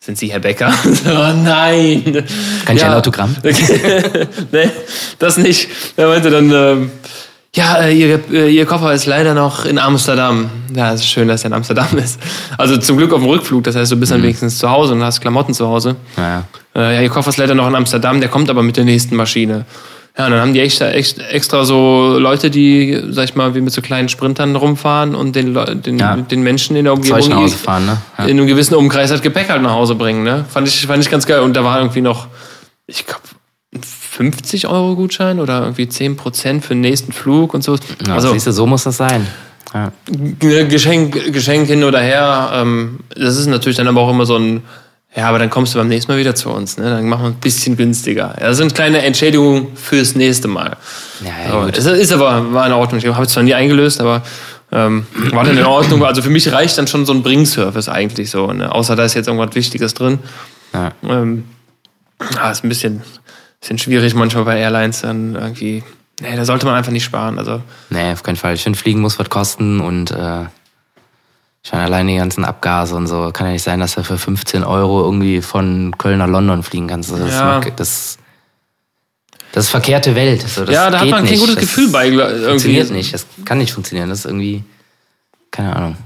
Sind 0.01 0.19
Sie 0.19 0.31
Herr 0.31 0.41
Becker? 0.41 0.71
so, 1.05 1.33
nein. 1.33 2.25
Kann 2.67 2.77
ich 2.77 2.85
ein 2.85 2.93
Autogramm? 2.93 3.35
nee, 3.43 4.71
das 5.19 5.39
nicht. 5.39 5.69
Er 5.97 6.09
meinte 6.09 6.29
dann, 6.29 6.51
ähm, 6.51 6.91
ja, 7.55 7.77
äh, 7.79 7.93
ihr, 7.95 8.21
äh, 8.31 8.51
ihr 8.55 8.67
Koffer 8.67 8.93
ist 8.93 9.07
leider 9.07 9.35
noch 9.35 9.65
in 9.65 9.79
Amsterdam. 9.79 10.51
Ja, 10.75 10.93
es 10.93 11.01
ist 11.01 11.09
schön, 11.09 11.29
dass 11.29 11.43
er 11.45 11.49
in 11.49 11.55
Amsterdam 11.55 11.87
ist. 11.97 12.21
Also 12.57 12.77
zum 12.77 12.97
Glück 12.99 13.13
auf 13.13 13.21
dem 13.21 13.29
Rückflug, 13.29 13.65
das 13.65 13.75
heißt, 13.75 13.91
du 13.91 13.97
bist 13.97 14.13
dann 14.13 14.23
wenigstens 14.23 14.59
zu 14.59 14.71
Hause 14.71 14.93
und 14.95 15.03
hast 15.03 15.21
Klamotten 15.21 15.55
zu 15.55 15.67
Hause. 15.67 15.97
Naja. 16.17 16.45
Äh, 16.77 16.95
ja, 16.97 17.03
ihr 17.03 17.09
Koffer 17.09 17.31
ist 17.31 17.39
leider 17.39 17.55
noch 17.55 17.67
in 17.67 17.75
Amsterdam, 17.75 18.21
der 18.21 18.29
kommt 18.29 18.51
aber 18.51 18.63
mit 18.63 18.77
der 18.77 18.85
nächsten 18.85 19.17
Maschine. 19.17 19.65
Ja, 20.17 20.27
und 20.27 20.33
dann 20.33 20.41
haben 20.41 20.53
die 20.53 20.61
extra, 20.61 20.89
extra, 20.91 21.23
extra 21.27 21.65
so 21.65 22.19
Leute, 22.19 22.51
die, 22.51 23.01
sag 23.11 23.25
ich 23.25 23.35
mal, 23.37 23.55
wie 23.55 23.61
mit 23.61 23.73
so 23.73 23.81
kleinen 23.81 24.09
Sprintern 24.09 24.57
rumfahren 24.57 25.15
und 25.15 25.37
den, 25.37 25.57
den, 25.83 25.99
Ja. 25.99 26.17
den 26.17 26.43
Menschen 26.43 26.75
in 26.75 26.85
der 26.85 26.93
Umgebung 26.93 27.29
nach 27.29 27.37
Hause 27.37 27.57
fahren, 27.57 27.87
ne? 27.87 27.97
Ja. 28.19 28.25
in 28.25 28.37
einem 28.37 28.49
gewissen 28.49 28.75
Umkreis 28.75 29.13
halt 29.13 29.23
Gepäck 29.23 29.49
halt 29.49 29.63
nach 29.63 29.71
Hause 29.75 29.95
bringen. 29.95 30.25
Ne? 30.25 30.45
Fand, 30.51 30.67
ich, 30.67 30.87
fand 30.87 31.05
ich 31.05 31.09
ganz 31.11 31.25
geil. 31.25 31.39
Und 31.41 31.55
da 31.57 31.63
war 31.63 31.79
irgendwie 31.79 32.01
noch, 32.01 32.27
ich 32.89 33.07
glaube, 33.07 33.23
50 34.19 34.67
Euro 34.67 34.97
Gutschein 34.97 35.39
oder 35.39 35.61
irgendwie 35.61 35.89
10 35.89 36.17
Prozent 36.17 36.65
für 36.65 36.75
den 36.75 36.81
nächsten 36.81 37.13
Flug 37.13 37.55
und 37.55 37.63
so. 37.63 37.77
Ja, 38.05 38.15
also 38.15 38.33
siehst 38.33 38.49
du, 38.49 38.53
so 38.53 38.67
muss 38.67 38.83
das 38.83 38.97
sein. 38.97 39.25
Ja. 39.73 39.93
G- 40.11 40.65
Geschenk, 40.65 41.33
Geschenk 41.33 41.69
hin 41.69 41.85
oder 41.85 42.01
her. 42.01 42.51
Ähm, 42.53 42.99
das 43.15 43.37
ist 43.37 43.47
natürlich 43.47 43.77
dann 43.77 43.87
aber 43.87 44.01
auch 44.01 44.11
immer 44.11 44.27
so 44.27 44.37
ein, 44.37 44.63
ja, 45.15 45.29
aber 45.29 45.39
dann 45.39 45.51
kommst 45.51 45.73
du 45.73 45.79
beim 45.79 45.87
nächsten 45.87 46.11
Mal 46.11 46.19
wieder 46.19 46.35
zu 46.35 46.51
uns. 46.51 46.79
Ne? 46.79 46.91
Dann 46.91 47.09
machen 47.09 47.23
wir 47.23 47.29
ein 47.29 47.35
bisschen 47.35 47.77
günstiger. 47.77 48.35
Ja, 48.41 48.49
das 48.49 48.57
sind 48.57 48.75
kleine 48.75 49.03
Entschädigungen 49.03 49.69
fürs 49.77 50.17
nächste 50.17 50.49
Mal. 50.49 50.77
Ja, 51.25 51.65
ja, 51.65 51.69
es 51.69 51.87
ist 51.87 52.11
aber 52.13 52.53
war 52.53 52.67
in 52.67 52.73
Ordnung. 52.73 52.99
Ich 53.01 53.07
habe 53.07 53.25
es 53.25 53.31
zwar 53.33 53.45
nie 53.45 53.55
eingelöst, 53.55 54.01
aber 54.01 54.23
ähm, 54.73 55.07
war 55.33 55.45
dann 55.45 55.57
in 55.57 55.65
Ordnung. 55.65 56.05
Also 56.05 56.23
für 56.23 56.31
mich 56.31 56.51
reicht 56.51 56.77
dann 56.77 56.89
schon 56.89 57.07
so 57.07 57.13
ein 57.13 57.23
Bringservice 57.23 57.89
eigentlich 57.89 58.31
so. 58.31 58.51
Ne? 58.53 58.73
Außer 58.75 58.97
da 58.97 59.05
ist 59.05 59.15
jetzt 59.15 59.29
irgendwas 59.29 59.55
Wichtiges 59.55 59.95
drin. 59.95 60.19
Ja. 60.75 60.91
Ähm, 61.09 61.45
ja, 62.35 62.51
ist 62.51 62.65
ein 62.65 62.69
bisschen, 62.69 63.03
bisschen 63.61 63.79
schwierig 63.79 64.15
manchmal 64.15 64.45
bei 64.45 64.59
Airlines 64.59 65.01
dann 65.03 65.35
irgendwie. 65.35 65.83
Nee, 66.21 66.37
da 66.37 66.45
sollte 66.45 66.67
man 66.67 66.75
einfach 66.75 66.93
nicht 66.93 67.05
sparen. 67.05 67.39
Also 67.39 67.63
Nee, 67.91 68.13
auf 68.13 68.23
keinen 68.23 68.37
Fall. 68.37 68.55
Ich 68.55 68.63
finde, 68.63 68.79
Fliegen 68.79 69.01
muss 69.01 69.19
was 69.19 69.31
kosten 69.31 69.81
und 69.81 70.11
äh, 70.11 70.45
ich 71.63 71.73
meine, 71.73 71.85
allein 71.85 72.07
die 72.07 72.17
ganzen 72.17 72.45
Abgase 72.45 72.95
und 72.97 73.07
so. 73.07 73.31
Kann 73.33 73.47
ja 73.47 73.53
nicht 73.53 73.63
sein, 73.63 73.81
dass 73.81 73.95
du 73.95 74.03
für 74.05 74.19
15 74.19 74.65
Euro 74.65 75.03
irgendwie 75.05 75.43
von 75.43 75.95
Köln 75.99 76.19
nach 76.19 76.29
London 76.29 76.63
fliegen 76.63 76.87
kannst. 76.89 77.11
Das, 77.13 77.19
Ja. 77.31 77.59
ist, 77.59 77.73
das, 77.79 78.19
das 79.53 79.65
ist 79.65 79.71
verkehrte 79.71 80.15
Welt. 80.15 80.43
So, 80.49 80.65
das 80.65 80.75
ja, 80.75 80.91
da 80.91 81.01
hat 81.01 81.09
man 81.09 81.23
kein 81.25 81.31
nicht. 81.31 81.41
gutes 81.41 81.57
das 81.57 81.63
Gefühl 81.65 81.89
bei. 81.91 82.09
Irgendwie. 82.09 82.45
Funktioniert 82.49 82.91
nicht. 82.91 83.13
Das 83.15 83.27
kann 83.45 83.59
nicht 83.59 83.73
funktionieren. 83.73 84.09
Das 84.09 84.21
ist 84.21 84.25
irgendwie, 84.27 84.65
keine 85.51 85.75
Ahnung. 85.77 85.97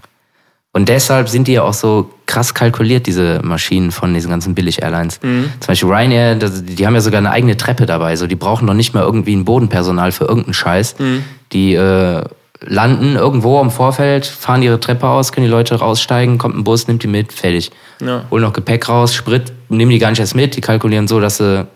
Und 0.74 0.88
deshalb 0.88 1.28
sind 1.28 1.48
die 1.48 1.52
ja 1.52 1.62
auch 1.62 1.74
so 1.74 2.10
krass 2.24 2.54
kalkuliert, 2.54 3.06
diese 3.06 3.40
Maschinen 3.42 3.90
von 3.90 4.14
diesen 4.14 4.30
ganzen 4.30 4.54
Billig-Airlines. 4.54 5.20
Mhm. 5.22 5.52
Zum 5.60 5.66
Beispiel 5.66 5.88
Ryanair, 5.90 6.34
die 6.36 6.86
haben 6.86 6.94
ja 6.94 7.02
sogar 7.02 7.18
eine 7.18 7.30
eigene 7.30 7.58
Treppe 7.58 7.84
dabei. 7.84 8.16
So, 8.16 8.26
die 8.26 8.36
brauchen 8.36 8.66
doch 8.66 8.74
nicht 8.74 8.94
mal 8.94 9.02
irgendwie 9.02 9.36
ein 9.36 9.44
Bodenpersonal 9.44 10.12
für 10.12 10.24
irgendeinen 10.24 10.54
Scheiß. 10.54 10.98
Mhm. 10.98 11.24
Die 11.52 11.74
äh, 11.74 12.24
landen 12.60 13.16
irgendwo 13.16 13.60
im 13.60 13.70
Vorfeld, 13.70 14.24
fahren 14.24 14.62
ihre 14.62 14.80
Treppe 14.80 15.08
aus, 15.08 15.32
können 15.32 15.44
die 15.44 15.50
Leute 15.50 15.74
raussteigen, 15.74 16.38
kommt 16.38 16.56
ein 16.56 16.64
Bus, 16.64 16.86
nimmt 16.88 17.02
die 17.02 17.08
mit, 17.08 17.34
fertig. 17.34 17.70
Ja. 18.00 18.24
Holen 18.30 18.42
noch 18.42 18.54
Gepäck 18.54 18.88
raus, 18.88 19.14
Sprit, 19.14 19.52
nehmen 19.68 19.90
die 19.90 19.98
gar 19.98 20.08
nicht 20.08 20.20
erst 20.20 20.34
mit. 20.34 20.56
Die 20.56 20.62
kalkulieren 20.62 21.06
so, 21.06 21.20
dass 21.20 21.36
sie 21.36 21.66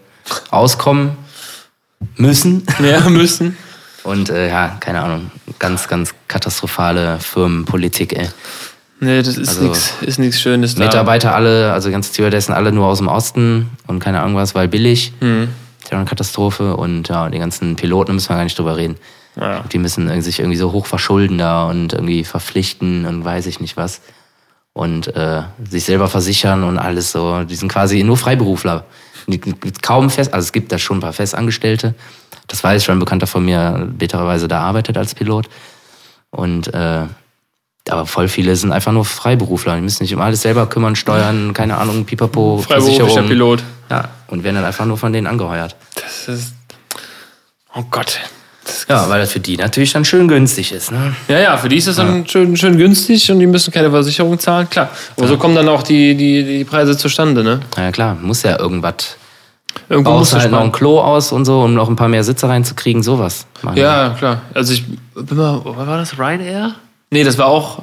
auskommen 0.50 1.18
müssen. 2.16 2.64
Ja, 2.82 3.00
müssen. 3.10 3.58
Und 4.04 4.30
äh, 4.30 4.48
ja, 4.48 4.76
keine 4.80 5.02
Ahnung, 5.02 5.30
ganz, 5.58 5.86
ganz 5.88 6.14
katastrophale 6.28 7.18
Firmenpolitik, 7.18 8.16
ey. 8.16 8.28
Nee, 9.00 9.22
das 9.22 9.36
ist 9.36 9.48
Also, 9.48 9.64
nichts 9.64 9.94
ist 10.00 10.18
nix 10.18 10.40
Schönes 10.40 10.74
da. 10.74 10.84
Mitarbeiter 10.84 11.34
alle, 11.34 11.72
also 11.72 11.90
ganze 11.90 12.12
Stewardessen 12.12 12.54
alle 12.54 12.72
nur 12.72 12.86
aus 12.86 12.98
dem 12.98 13.08
Osten 13.08 13.70
und 13.86 13.98
keine 13.98 14.20
Ahnung 14.22 14.36
was, 14.36 14.54
weil 14.54 14.68
billig. 14.68 15.12
Mhm. 15.20 15.48
Das 15.78 15.84
ist 15.84 15.92
ja 15.92 15.98
eine 15.98 16.06
Katastrophe. 16.06 16.76
Und 16.76 17.08
ja, 17.08 17.28
die 17.28 17.38
ganzen 17.38 17.76
Piloten 17.76 18.14
müssen 18.14 18.30
wir 18.30 18.36
gar 18.36 18.44
nicht 18.44 18.58
drüber 18.58 18.76
reden. 18.76 18.96
Ja. 19.38 19.64
Die 19.70 19.78
müssen 19.78 20.22
sich 20.22 20.38
irgendwie 20.40 20.56
so 20.56 20.72
hoch 20.72 20.86
verschulden 20.86 21.36
da 21.36 21.64
und 21.68 21.92
irgendwie 21.92 22.24
verpflichten 22.24 23.04
und 23.04 23.24
weiß 23.24 23.46
ich 23.46 23.60
nicht 23.60 23.76
was. 23.76 24.00
und 24.76 25.08
äh, 25.16 25.42
sich 25.70 25.84
selber 25.84 26.06
versichern 26.06 26.62
und 26.62 26.76
alles 26.76 27.10
so. 27.10 27.44
Die 27.44 27.54
sind 27.54 27.72
quasi 27.72 28.02
nur 28.02 28.18
Freiberufler. 28.18 28.84
Die, 29.26 29.40
kaum 29.80 30.10
fest, 30.10 30.34
also 30.34 30.44
es 30.44 30.52
gibt 30.52 30.70
da 30.70 30.78
schon 30.78 30.98
ein 30.98 31.00
paar 31.00 31.14
Festangestellte. 31.14 31.94
Das 32.46 32.62
weiß 32.62 32.84
schon 32.84 32.96
ein 32.96 33.00
Bekannter 33.00 33.26
von 33.26 33.42
mir, 33.42 33.88
bittererweise 33.90 34.48
da 34.48 34.60
arbeitet 34.60 34.98
als 34.98 35.14
Pilot. 35.14 35.48
Und 36.30 36.72
äh, 36.74 37.04
aber 37.88 38.06
voll 38.06 38.28
viele 38.28 38.56
sind 38.56 38.72
einfach 38.72 38.92
nur 38.92 39.04
Freiberufler. 39.04 39.76
Die 39.76 39.82
müssen 39.82 40.04
sich 40.04 40.14
um 40.14 40.20
alles 40.20 40.42
selber 40.42 40.66
kümmern, 40.66 40.96
steuern, 40.96 41.52
keine 41.54 41.76
Ahnung, 41.78 42.04
Pipapo, 42.04 42.58
Freiberuflicher. 42.58 43.22
Pilot. 43.22 43.62
Ja, 43.90 44.08
und 44.28 44.42
werden 44.42 44.56
dann 44.56 44.64
einfach 44.64 44.86
nur 44.86 44.98
von 44.98 45.12
denen 45.12 45.26
angeheuert. 45.26 45.76
Das 45.94 46.28
ist. 46.28 46.54
Oh 47.74 47.84
Gott. 47.90 48.20
Ja, 48.88 49.08
weil 49.08 49.20
das 49.20 49.32
für 49.32 49.40
die 49.40 49.56
natürlich 49.56 49.92
dann 49.92 50.04
schön 50.04 50.26
günstig 50.26 50.72
ist. 50.72 50.90
Ne? 50.90 51.14
Ja, 51.28 51.38
ja, 51.38 51.56
für 51.56 51.68
die 51.68 51.76
ist 51.76 51.86
das 51.86 51.96
dann 51.96 52.26
schön, 52.26 52.56
schön 52.56 52.76
günstig 52.76 53.30
und 53.30 53.38
die 53.38 53.46
müssen 53.46 53.72
keine 53.72 53.90
Versicherung 53.90 54.38
zahlen, 54.38 54.68
klar. 54.68 54.90
Aber 55.16 55.28
so 55.28 55.36
kommen 55.36 55.54
dann 55.54 55.68
auch 55.68 55.82
die, 55.82 56.16
die, 56.16 56.42
die 56.42 56.64
Preise 56.64 56.96
zustande, 56.96 57.44
ne? 57.44 57.60
Ja, 57.76 57.92
klar, 57.92 58.16
muss 58.20 58.42
ja 58.42 58.58
irgendwas. 58.58 59.16
Irgendwo 59.88 60.10
Baust 60.10 60.20
musst 60.20 60.32
du 60.32 60.38
halt 60.40 60.50
noch 60.50 60.62
ein. 60.62 60.72
Klo 60.72 61.00
aus 61.00 61.32
und 61.32 61.44
so, 61.44 61.62
um 61.62 61.74
noch 61.74 61.88
ein 61.88 61.96
paar 61.96 62.08
mehr 62.08 62.24
Sitze 62.24 62.48
reinzukriegen, 62.48 63.02
sowas. 63.02 63.46
machen. 63.62 63.76
Ja, 63.76 64.10
klar. 64.18 64.42
Also 64.54 64.72
ich 64.72 64.84
bin 65.14 65.36
mal, 65.36 65.60
war 65.64 65.98
das? 65.98 66.18
Ryanair? 66.18 66.74
Nee, 67.10 67.24
das 67.24 67.38
war 67.38 67.46
auch, 67.46 67.82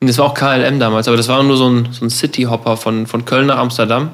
das 0.00 0.18
war 0.18 0.26
auch 0.26 0.34
KLM 0.34 0.78
damals, 0.78 1.08
aber 1.08 1.16
das 1.16 1.28
war 1.28 1.42
nur 1.42 1.56
so 1.56 1.68
ein, 1.68 1.88
so 1.92 2.04
ein 2.04 2.10
City-Hopper 2.10 2.76
von, 2.76 3.06
von 3.06 3.24
Köln 3.24 3.46
nach 3.46 3.58
Amsterdam. 3.58 4.12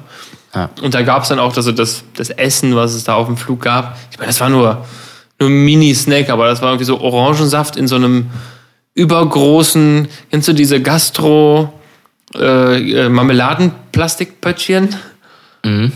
Ja. 0.53 0.69
Und 0.81 0.93
da 0.93 1.03
gab 1.03 1.23
es 1.23 1.29
dann 1.29 1.39
auch 1.39 1.55
also 1.55 1.71
das, 1.71 2.03
das 2.15 2.29
Essen, 2.31 2.75
was 2.75 2.93
es 2.93 3.03
da 3.03 3.15
auf 3.15 3.27
dem 3.27 3.37
Flug 3.37 3.61
gab. 3.61 3.97
Ich 4.11 4.17
meine, 4.17 4.27
das 4.27 4.39
war 4.39 4.49
nur, 4.49 4.85
nur 5.39 5.49
ein 5.49 5.65
Mini-Snack, 5.65 6.29
aber 6.29 6.47
das 6.47 6.61
war 6.61 6.69
irgendwie 6.69 6.85
so 6.85 6.99
Orangensaft 6.99 7.75
in 7.75 7.87
so 7.87 7.95
einem 7.95 8.29
übergroßen, 8.95 10.07
kennst 10.31 10.47
du 10.47 10.53
diese 10.53 10.81
Gastro 10.81 11.71
äh, 12.35 13.05
äh, 13.05 13.09
Marmeladenplastikpöttchen? 13.09 14.95
Mhm. 15.63 15.91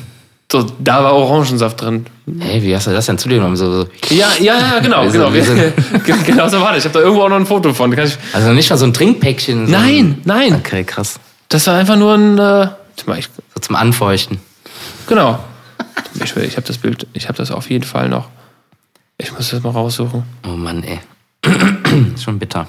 So, 0.53 0.67
da 0.77 1.03
war 1.03 1.13
Orangensaft 1.15 1.81
drin. 1.81 2.05
Hey, 2.39 2.61
wie 2.61 2.75
hast 2.75 2.85
du 2.85 2.91
das 2.91 3.07
denn 3.07 3.17
zu 3.17 3.27
dir 3.27 3.37
genommen? 3.37 3.55
So, 3.55 3.71
so. 3.81 3.87
Ja, 4.11 4.27
ja, 4.39 4.55
ja, 4.59 4.79
genau, 4.81 4.97
Also, 4.97 5.17
genau. 5.17 5.31
genau 6.27 6.47
so 6.47 6.61
war 6.61 6.73
das. 6.73 6.79
Ich 6.79 6.85
habe 6.85 6.93
da 6.93 6.99
irgendwo 6.99 7.23
auch 7.23 7.29
noch 7.29 7.37
ein 7.37 7.47
Foto 7.47 7.73
von. 7.73 7.89
Kann 7.89 8.05
ich, 8.05 8.15
Also 8.33 8.53
nicht 8.53 8.69
mal 8.69 8.77
so 8.77 8.85
ein 8.85 8.93
Trinkpäckchen. 8.93 9.69
Nein, 9.71 10.21
nein. 10.25 10.53
Okay, 10.53 10.83
krass. 10.83 11.19
das 11.49 11.65
war 11.65 11.73
einfach 11.79 11.95
nur 11.95 12.13
ein. 12.13 12.37
Äh, 12.37 12.67
So 13.55 13.61
zum 13.61 13.75
Anfeuchten. 13.75 14.39
genau. 15.07 15.39
Ich, 16.23 16.35
ich 16.37 16.55
habe 16.55 16.67
das 16.67 16.77
Bild, 16.77 17.07
ich 17.13 17.27
habe 17.27 17.37
das 17.39 17.49
auf 17.49 17.71
jeden 17.71 17.83
Fall 17.85 18.07
noch. 18.07 18.29
Ich 19.17 19.33
muss 19.33 19.49
das 19.49 19.63
mal 19.63 19.71
raussuchen. 19.71 20.21
Oh 20.47 20.51
Mann, 20.51 20.83
ey. 20.83 20.99
Ist 22.13 22.23
schon 22.25 22.37
bitter. 22.37 22.67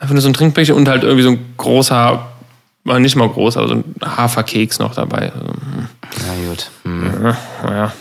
Einfach 0.00 0.14
nur 0.14 0.20
so 0.22 0.28
ein 0.28 0.34
Trinkbecher 0.34 0.74
und 0.74 0.88
halt 0.88 1.04
irgendwie 1.04 1.22
so 1.22 1.30
ein 1.30 1.54
großer, 1.56 2.26
war 2.82 2.98
nicht 2.98 3.14
mal 3.14 3.28
groß, 3.28 3.56
aber 3.56 3.68
so 3.68 3.74
ein 3.74 3.84
Haferkeks 4.04 4.80
noch 4.80 4.96
dabei. 4.96 5.30
Na 6.20 6.48
gut. 6.48 6.70
Hm. 6.84 7.24
ja, 7.24 7.36
naja. 7.62 7.92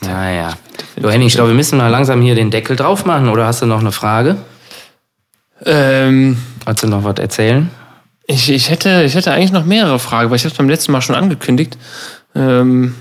Naja. 0.00 0.54
Du 0.96 1.10
Henning, 1.10 1.28
ich 1.28 1.34
glaube, 1.34 1.50
wir 1.50 1.56
müssen 1.56 1.78
mal 1.78 1.88
langsam 1.88 2.22
hier 2.22 2.34
den 2.34 2.50
Deckel 2.50 2.76
drauf 2.76 3.04
machen. 3.04 3.28
Oder 3.28 3.46
hast 3.46 3.62
du 3.62 3.66
noch 3.66 3.80
eine 3.80 3.92
Frage? 3.92 4.36
Ähm, 5.64 6.38
Wolltest 6.64 6.84
du 6.84 6.88
noch 6.88 7.04
was 7.04 7.18
erzählen? 7.18 7.70
ich, 8.30 8.50
ich, 8.50 8.68
hätte, 8.68 9.02
ich 9.04 9.14
hätte 9.14 9.32
eigentlich 9.32 9.52
noch 9.52 9.64
mehrere 9.64 9.98
Fragen, 9.98 10.30
weil 10.30 10.36
ich 10.36 10.44
habe 10.44 10.52
es 10.52 10.58
beim 10.58 10.68
letzten 10.68 10.92
Mal 10.92 11.00
schon 11.00 11.16
angekündigt. 11.16 11.76
Ähm, 12.34 12.94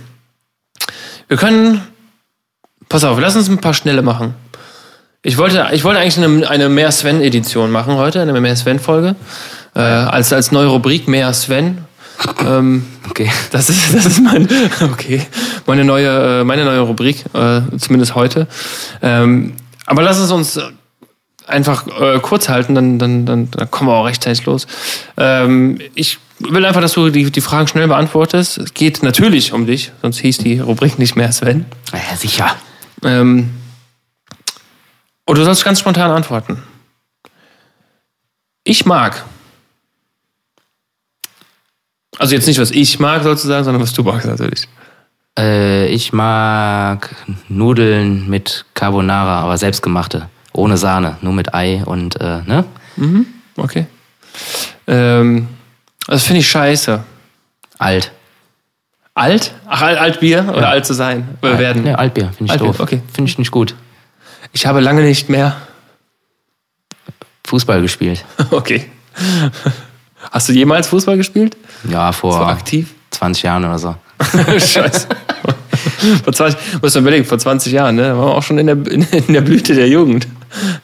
wir 1.27 1.37
können. 1.37 1.81
Pass 2.89 3.03
auf, 3.03 3.19
lass 3.19 3.35
uns 3.35 3.49
ein 3.49 3.57
paar 3.57 3.73
schnelle 3.73 4.01
machen. 4.01 4.33
Ich 5.21 5.37
wollte, 5.37 5.67
ich 5.73 5.83
wollte 5.83 5.99
eigentlich 5.99 6.17
eine, 6.17 6.49
eine 6.49 6.69
Mehr 6.69 6.89
Sven-Edition 6.89 7.69
machen 7.69 7.95
heute, 7.95 8.21
eine 8.21 8.39
Mehr 8.39 8.55
Sven-Folge. 8.55 9.17
Äh, 9.75 9.79
als, 9.79 10.31
als 10.31 10.53
neue 10.53 10.67
Rubrik 10.67 11.09
Mehr 11.09 11.33
Sven. 11.33 11.79
Ähm, 12.45 12.85
Okay. 13.17 13.31
Das 13.51 13.69
ist, 13.69 13.93
das 13.93 14.05
ist 14.05 14.21
mein, 14.21 14.47
okay, 14.81 15.25
meine 15.65 15.83
neue, 15.83 16.41
äh, 16.41 16.43
meine 16.43 16.65
neue 16.65 16.81
Rubrik, 16.81 17.25
äh, 17.33 17.61
zumindest 17.77 18.13
heute. 18.15 18.47
Ähm, 19.01 19.53
aber 19.85 20.03
lass 20.03 20.17
es 20.17 20.31
uns 20.31 20.59
einfach 21.47 21.87
äh, 21.99 22.19
kurz 22.19 22.49
halten, 22.49 22.75
dann, 22.75 22.99
dann, 22.99 23.25
dann, 23.25 23.49
dann 23.49 23.71
kommen 23.71 23.89
wir 23.89 23.95
auch 23.95 24.05
rechtzeitig 24.05 24.45
los. 24.45 24.67
Ähm, 25.15 25.79
ich 25.95 26.19
will 26.39 26.65
einfach, 26.65 26.81
dass 26.81 26.93
du 26.93 27.09
die, 27.09 27.31
die 27.31 27.41
Fragen 27.41 27.67
schnell 27.67 27.87
beantwortest. 27.87 28.57
Es 28.59 28.73
geht 28.73 29.01
natürlich 29.01 29.53
um 29.53 29.65
dich, 29.65 29.91
sonst 30.01 30.19
hieß 30.19 30.39
die 30.39 30.59
Rubrik 30.59 30.99
nicht 30.99 31.15
mehr 31.15 31.31
Sven. 31.31 31.65
Ja, 31.93 32.15
sicher. 32.15 32.55
Ähm, 33.03 33.49
und 35.25 35.37
du 35.37 35.43
sollst 35.43 35.63
ganz 35.63 35.79
spontan 35.79 36.11
antworten. 36.11 36.61
Ich 38.63 38.85
mag. 38.85 39.23
Also 42.19 42.35
jetzt 42.35 42.47
nicht, 42.47 42.59
was 42.59 42.71
ich 42.71 42.99
mag 42.99 43.23
sozusagen, 43.23 43.63
sondern 43.63 43.81
was 43.81 43.93
du 43.93 44.03
magst 44.03 44.27
natürlich. 44.27 44.67
Äh, 45.37 45.87
ich 45.87 46.13
mag 46.13 47.15
Nudeln 47.47 48.27
mit 48.29 48.65
Carbonara, 48.73 49.41
aber 49.41 49.57
selbstgemachte. 49.57 50.29
Ohne 50.53 50.77
Sahne, 50.77 51.17
nur 51.21 51.33
mit 51.33 51.53
Ei 51.53 51.83
und, 51.85 52.19
äh, 52.19 52.41
ne? 52.45 52.65
Okay. 53.57 53.85
Ähm, 54.87 55.47
das 56.07 56.23
finde 56.23 56.39
ich 56.39 56.49
scheiße. 56.49 57.03
Alt. 57.77 58.11
Alt? 59.13 59.53
Ach, 59.67 59.81
alt, 59.81 59.99
Altbier 59.99 60.45
oder 60.55 60.69
alt 60.69 60.85
zu 60.85 60.93
sein? 60.93 61.37
Oder 61.41 61.59
werden? 61.59 61.83
Ne, 61.83 61.97
Altbier, 61.97 62.29
finde 62.29 62.45
ich 62.45 62.51
Altbier, 62.51 62.67
doof. 62.67 62.79
okay. 62.79 63.01
Finde 63.13 63.29
ich 63.29 63.37
nicht 63.37 63.51
gut. 63.51 63.75
Ich 64.53 64.65
habe 64.65 64.79
lange 64.79 65.01
nicht 65.01 65.29
mehr. 65.29 65.55
Fußball 67.45 67.81
gespielt. 67.81 68.25
Okay. 68.51 68.89
Hast 70.31 70.49
du 70.49 70.53
jemals 70.53 70.87
Fußball 70.87 71.17
gespielt? 71.17 71.55
Ja, 71.89 72.11
vor 72.11 72.33
So 72.33 72.39
aktiv? 72.39 72.87
20 73.11 73.43
Jahren 73.43 73.65
oder 73.65 73.79
so. 73.79 73.95
Scheiße. 74.59 75.07
vor 76.23 76.33
20, 76.33 76.59
musst 76.81 76.95
du 76.95 76.99
überlegen, 76.99 77.25
vor 77.25 77.37
20 77.39 77.71
Jahren, 77.71 77.95
ne? 77.95 78.03
Da 78.03 78.17
waren 78.17 78.27
wir 78.29 78.35
auch 78.35 78.43
schon 78.43 78.57
in 78.57 78.67
der, 78.67 78.77
in, 78.91 79.33
der 79.33 79.41
Blüte 79.41 79.73
der 79.75 79.87
Jugend. 79.87 80.27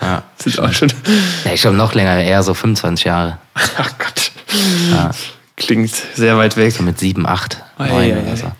Ja. 0.02 0.24
Sind 0.38 0.60
auch 0.60 0.72
schon. 0.72 0.92
Ja, 1.46 1.54
ich 1.54 1.62
glaube 1.62 1.78
noch 1.78 1.94
länger, 1.94 2.22
eher 2.22 2.44
so 2.44 2.54
25 2.54 3.06
Jahre. 3.06 3.38
Ach 3.54 3.92
Gott. 3.98 4.32
Klingt 5.56 5.92
sehr 6.16 6.38
weit 6.38 6.58
weg. 6.58 6.72
So 6.72 6.84
mit 6.84 7.00
7, 7.00 7.26
8, 7.26 7.58
Ei, 7.78 7.88
9 7.88 7.98
ei, 7.98 8.14
ei. 8.16 8.22
oder 8.22 8.38
so. 8.38 8.52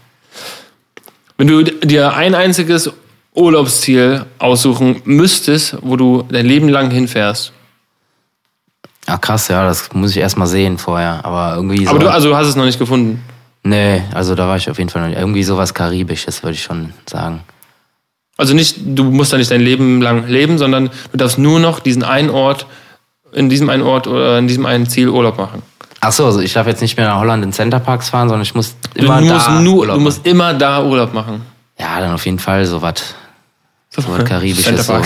Wenn 1.38 1.48
du 1.48 1.64
dir 1.64 2.14
ein 2.14 2.36
einziges 2.36 2.92
Urlaubsziel 3.34 4.26
aussuchen 4.40 5.02
müsstest, 5.06 5.78
wo 5.82 5.96
du 5.98 6.24
dein 6.30 6.46
Leben 6.46 6.70
lang 6.70 6.92
hinfährst. 6.92 7.52
Ja, 9.08 9.18
krass, 9.18 9.48
ja, 9.50 9.66
das 9.66 9.94
muss 9.94 10.12
ich 10.12 10.18
erst 10.18 10.38
mal 10.38 10.46
sehen 10.48 10.78
vorher. 10.78 11.20
Aber 11.24 11.56
irgendwie 11.56 11.84
so. 11.86 11.92
Aber 11.92 12.00
du, 12.00 12.12
also 12.12 12.30
du 12.30 12.36
hast 12.36 12.48
es 12.48 12.56
noch 12.56 12.66
nicht 12.66 12.80
gefunden. 12.80 13.22
nee, 13.64 14.02
also 14.14 14.36
da 14.36 14.48
war 14.48 14.58
ich 14.58 14.70
auf 14.70 14.78
jeden 14.78 14.90
Fall 14.90 15.02
noch 15.02 15.10
nicht. 15.10 15.20
Irgendwie 15.20 15.44
sowas 15.44 15.74
Karibisches, 15.74 16.44
würde 16.44 16.54
ich 16.56 16.64
schon 16.64 16.94
sagen. 17.10 17.42
Also 18.38 18.54
nicht, 18.56 18.78
du 18.84 19.04
musst 19.06 19.32
da 19.34 19.38
nicht 19.38 19.52
dein 19.52 19.62
Leben 19.62 20.02
lang 20.02 20.28
leben, 20.28 20.58
sondern 20.58 20.90
du 21.12 21.18
darfst 21.18 21.38
nur 21.38 21.60
noch 21.60 21.80
diesen 21.80 22.04
einen 22.04 22.30
Ort, 22.30 22.66
in 23.32 23.50
diesem 23.50 23.70
einen 23.70 23.84
Ort 23.84 24.08
oder 24.08 24.40
in 24.40 24.48
diesem 24.48 24.66
einen 24.66 24.88
Ziel 24.88 25.10
Urlaub 25.10 25.38
machen. 25.38 25.62
Ach 26.02 26.12
so, 26.12 26.26
also 26.26 26.40
ich 26.40 26.52
darf 26.54 26.68
jetzt 26.68 26.82
nicht 26.82 26.98
mehr 26.98 27.08
nach 27.08 27.20
Holland 27.20 27.44
in 27.44 27.54
Centerparks 27.54 28.10
fahren, 28.10 28.28
sondern 28.30 28.42
ich 28.44 28.56
muss 28.56 28.76
Du, 28.96 29.06
immer 29.06 29.22
musst, 29.22 29.48
da 29.48 29.60
nur, 29.60 29.78
Urlaub 29.80 29.96
du 29.96 30.02
musst 30.02 30.26
immer 30.28 30.54
da 30.54 30.84
Urlaub 30.84 31.14
machen. 31.14 31.34
machen. 31.36 31.46
Ja, 31.80 32.00
dann 32.00 32.14
auf 32.14 32.26
jeden 32.26 32.40
Fall 32.40 32.66
sowas. 32.66 33.16
So 33.96 34.04
was 34.08 34.26
Karibisches. 34.26 34.66
Centerpark. 34.66 35.06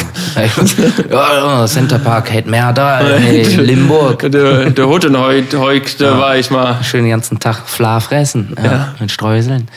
So. 0.66 0.84
ja, 1.12 1.68
Centerpark, 1.68 2.32
hätte 2.32 2.50
mehr 2.50 2.72
da, 2.72 3.00
hey, 3.00 3.44
Limburg. 3.58 4.32
Der, 4.32 4.70
der 4.70 4.88
Hutten 4.88 5.18
heute, 5.20 5.60
heute 5.60 6.18
war 6.18 6.38
ich 6.38 6.50
mal. 6.50 6.82
Schön 6.84 7.04
den 7.04 7.12
ganzen 7.12 7.38
Tag 7.40 7.68
Fla 7.68 8.00
fressen. 8.00 8.56
Ja, 8.58 8.64
Ja. 8.66 8.96
Mit 9.00 9.12
Streuseln. 9.12 9.68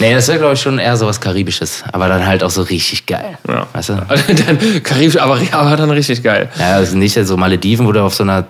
Nee, 0.00 0.12
das 0.12 0.26
wäre, 0.26 0.38
glaube 0.38 0.54
ich, 0.54 0.60
schon 0.60 0.78
eher 0.78 0.96
so 0.96 1.06
was 1.06 1.20
Karibisches. 1.20 1.84
Aber 1.92 2.08
dann 2.08 2.26
halt 2.26 2.42
auch 2.42 2.50
so 2.50 2.62
richtig 2.62 3.06
geil. 3.06 3.38
Ja. 3.46 3.66
Weißt 3.72 3.90
du? 3.90 3.94
Also 4.08 4.24
dann, 4.32 4.82
Karibisch, 4.82 5.18
aber, 5.20 5.38
aber 5.52 5.76
dann 5.76 5.90
richtig 5.90 6.22
geil. 6.22 6.48
Ja, 6.58 6.76
also 6.76 6.96
nicht 6.96 7.14
so 7.14 7.36
Malediven, 7.36 7.86
wo 7.86 7.92
du 7.92 8.02
auf 8.02 8.14
so 8.14 8.24
einer 8.24 8.46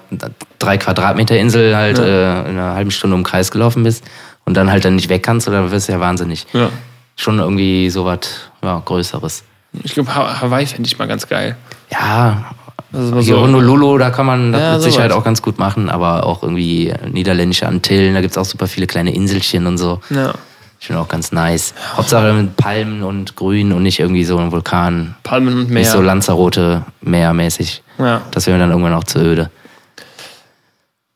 3 0.61 0.79
Quadratmeter 0.79 1.37
Insel 1.37 1.77
halt 1.77 1.99
äh, 1.99 2.41
in 2.43 2.59
einer 2.59 2.75
halben 2.75 2.91
Stunde 2.93 3.15
um 3.15 3.21
den 3.23 3.27
Kreis 3.27 3.51
gelaufen 3.51 3.83
bist 3.83 4.05
und 4.47 4.57
dann 4.57 4.71
halt 4.71 4.85
dann 4.85 4.95
nicht 4.95 5.09
weg 5.11 5.23
kannst, 5.23 5.49
oder 5.49 5.71
wirst 5.71 5.89
du 5.89 5.93
ja 5.93 6.01
wahnsinnig. 6.01 6.47
Ja. 6.55 6.71
Schon 7.21 7.41
irgendwie 7.41 7.91
sowas 7.91 8.21
ja, 8.63 8.81
Größeres. 8.85 9.43
Ich 9.83 9.93
glaube, 9.95 10.15
Hawaii 10.15 10.67
fände 10.67 10.87
ich 10.87 10.99
mal 10.99 11.09
ganz 11.09 11.27
geil. 11.29 11.57
Ja, 11.91 12.53
Also 12.93 13.21
so, 13.21 13.41
Honolulu, 13.41 13.99
da 13.99 14.11
kann 14.11 14.25
man 14.25 14.53
das 14.53 14.61
Ja, 14.63 14.73
mit 14.75 14.83
Sicherheit 14.83 15.11
sowas. 15.11 15.21
auch 15.21 15.25
ganz 15.25 15.43
gut 15.43 15.59
machen, 15.59 15.91
aber 15.91 16.25
auch 16.25 16.43
irgendwie 16.45 16.95
niederländische 17.11 17.67
Antillen, 17.67 18.15
da 18.15 18.21
gibt's 18.21 18.39
auch 18.39 18.45
super 18.45 18.69
viele 18.69 18.87
kleine 18.87 19.13
Inselchen 19.15 19.67
und 19.67 19.77
so. 19.79 20.01
ja. 20.11 20.33
Ich 20.81 20.87
finde 20.87 21.03
auch 21.03 21.09
ganz 21.09 21.33
nice. 21.33 21.75
Hauptsache 21.97 22.33
mit 22.33 22.57
Palmen 22.57 23.03
und 23.03 23.35
Grün 23.35 23.73
und 23.73 23.83
nicht 23.83 23.99
irgendwie 23.99 24.23
so 24.23 24.39
ein 24.39 24.53
Vulkan. 24.53 25.17
Palmen 25.25 25.53
und 25.63 25.71
Meer. 25.71 25.81
Nicht 25.81 25.91
so 25.91 26.01
Lanzarote 26.01 26.85
Meermäßig. 27.01 27.83
ja. 27.99 28.23
Das 28.31 28.47
wäre 28.47 28.57
mir 28.57 28.63
dann 28.63 28.71
irgendwann 28.71 28.95
auch 28.95 29.03
zu 29.03 29.19
öde. 29.19 29.51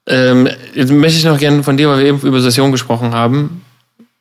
Ähm, 0.09 0.49
jetzt 0.75 0.91
möchte 0.91 1.19
ich 1.19 1.25
noch 1.25 1.39
gerne 1.39 1.63
von 1.63 1.77
dir, 1.77 1.89
weil 1.89 1.99
wir 2.01 2.07
eben 2.07 2.19
über 2.23 2.41
Session 2.41 2.73
gesprochen 2.73 3.15
haben, 3.15 3.63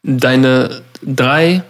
deine 0.04 0.84
drei 1.02 1.64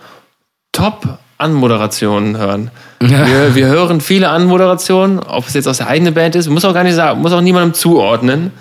Top-Anmoderationen 0.72 2.38
hören. 2.38 2.72
Wir, 3.00 3.56
wir 3.56 3.66
hören 3.66 4.00
viele 4.00 4.30
Anmoderationen, 4.30 5.18
ob 5.20 5.48
es 5.48 5.56
jetzt 5.56 5.68
aus 5.68 5.78
der 5.78 5.88
eigenen 5.88 6.14
Band 6.14 6.36
ist, 6.36 6.48
muss 6.50 6.64
auch 6.66 6.74
gar 6.74 6.84
nicht 6.84 6.94
sagen, 6.94 7.20
muss 7.20 7.34
auch 7.34 7.42
niemandem 7.42 7.74
zuordnen. 7.74 8.52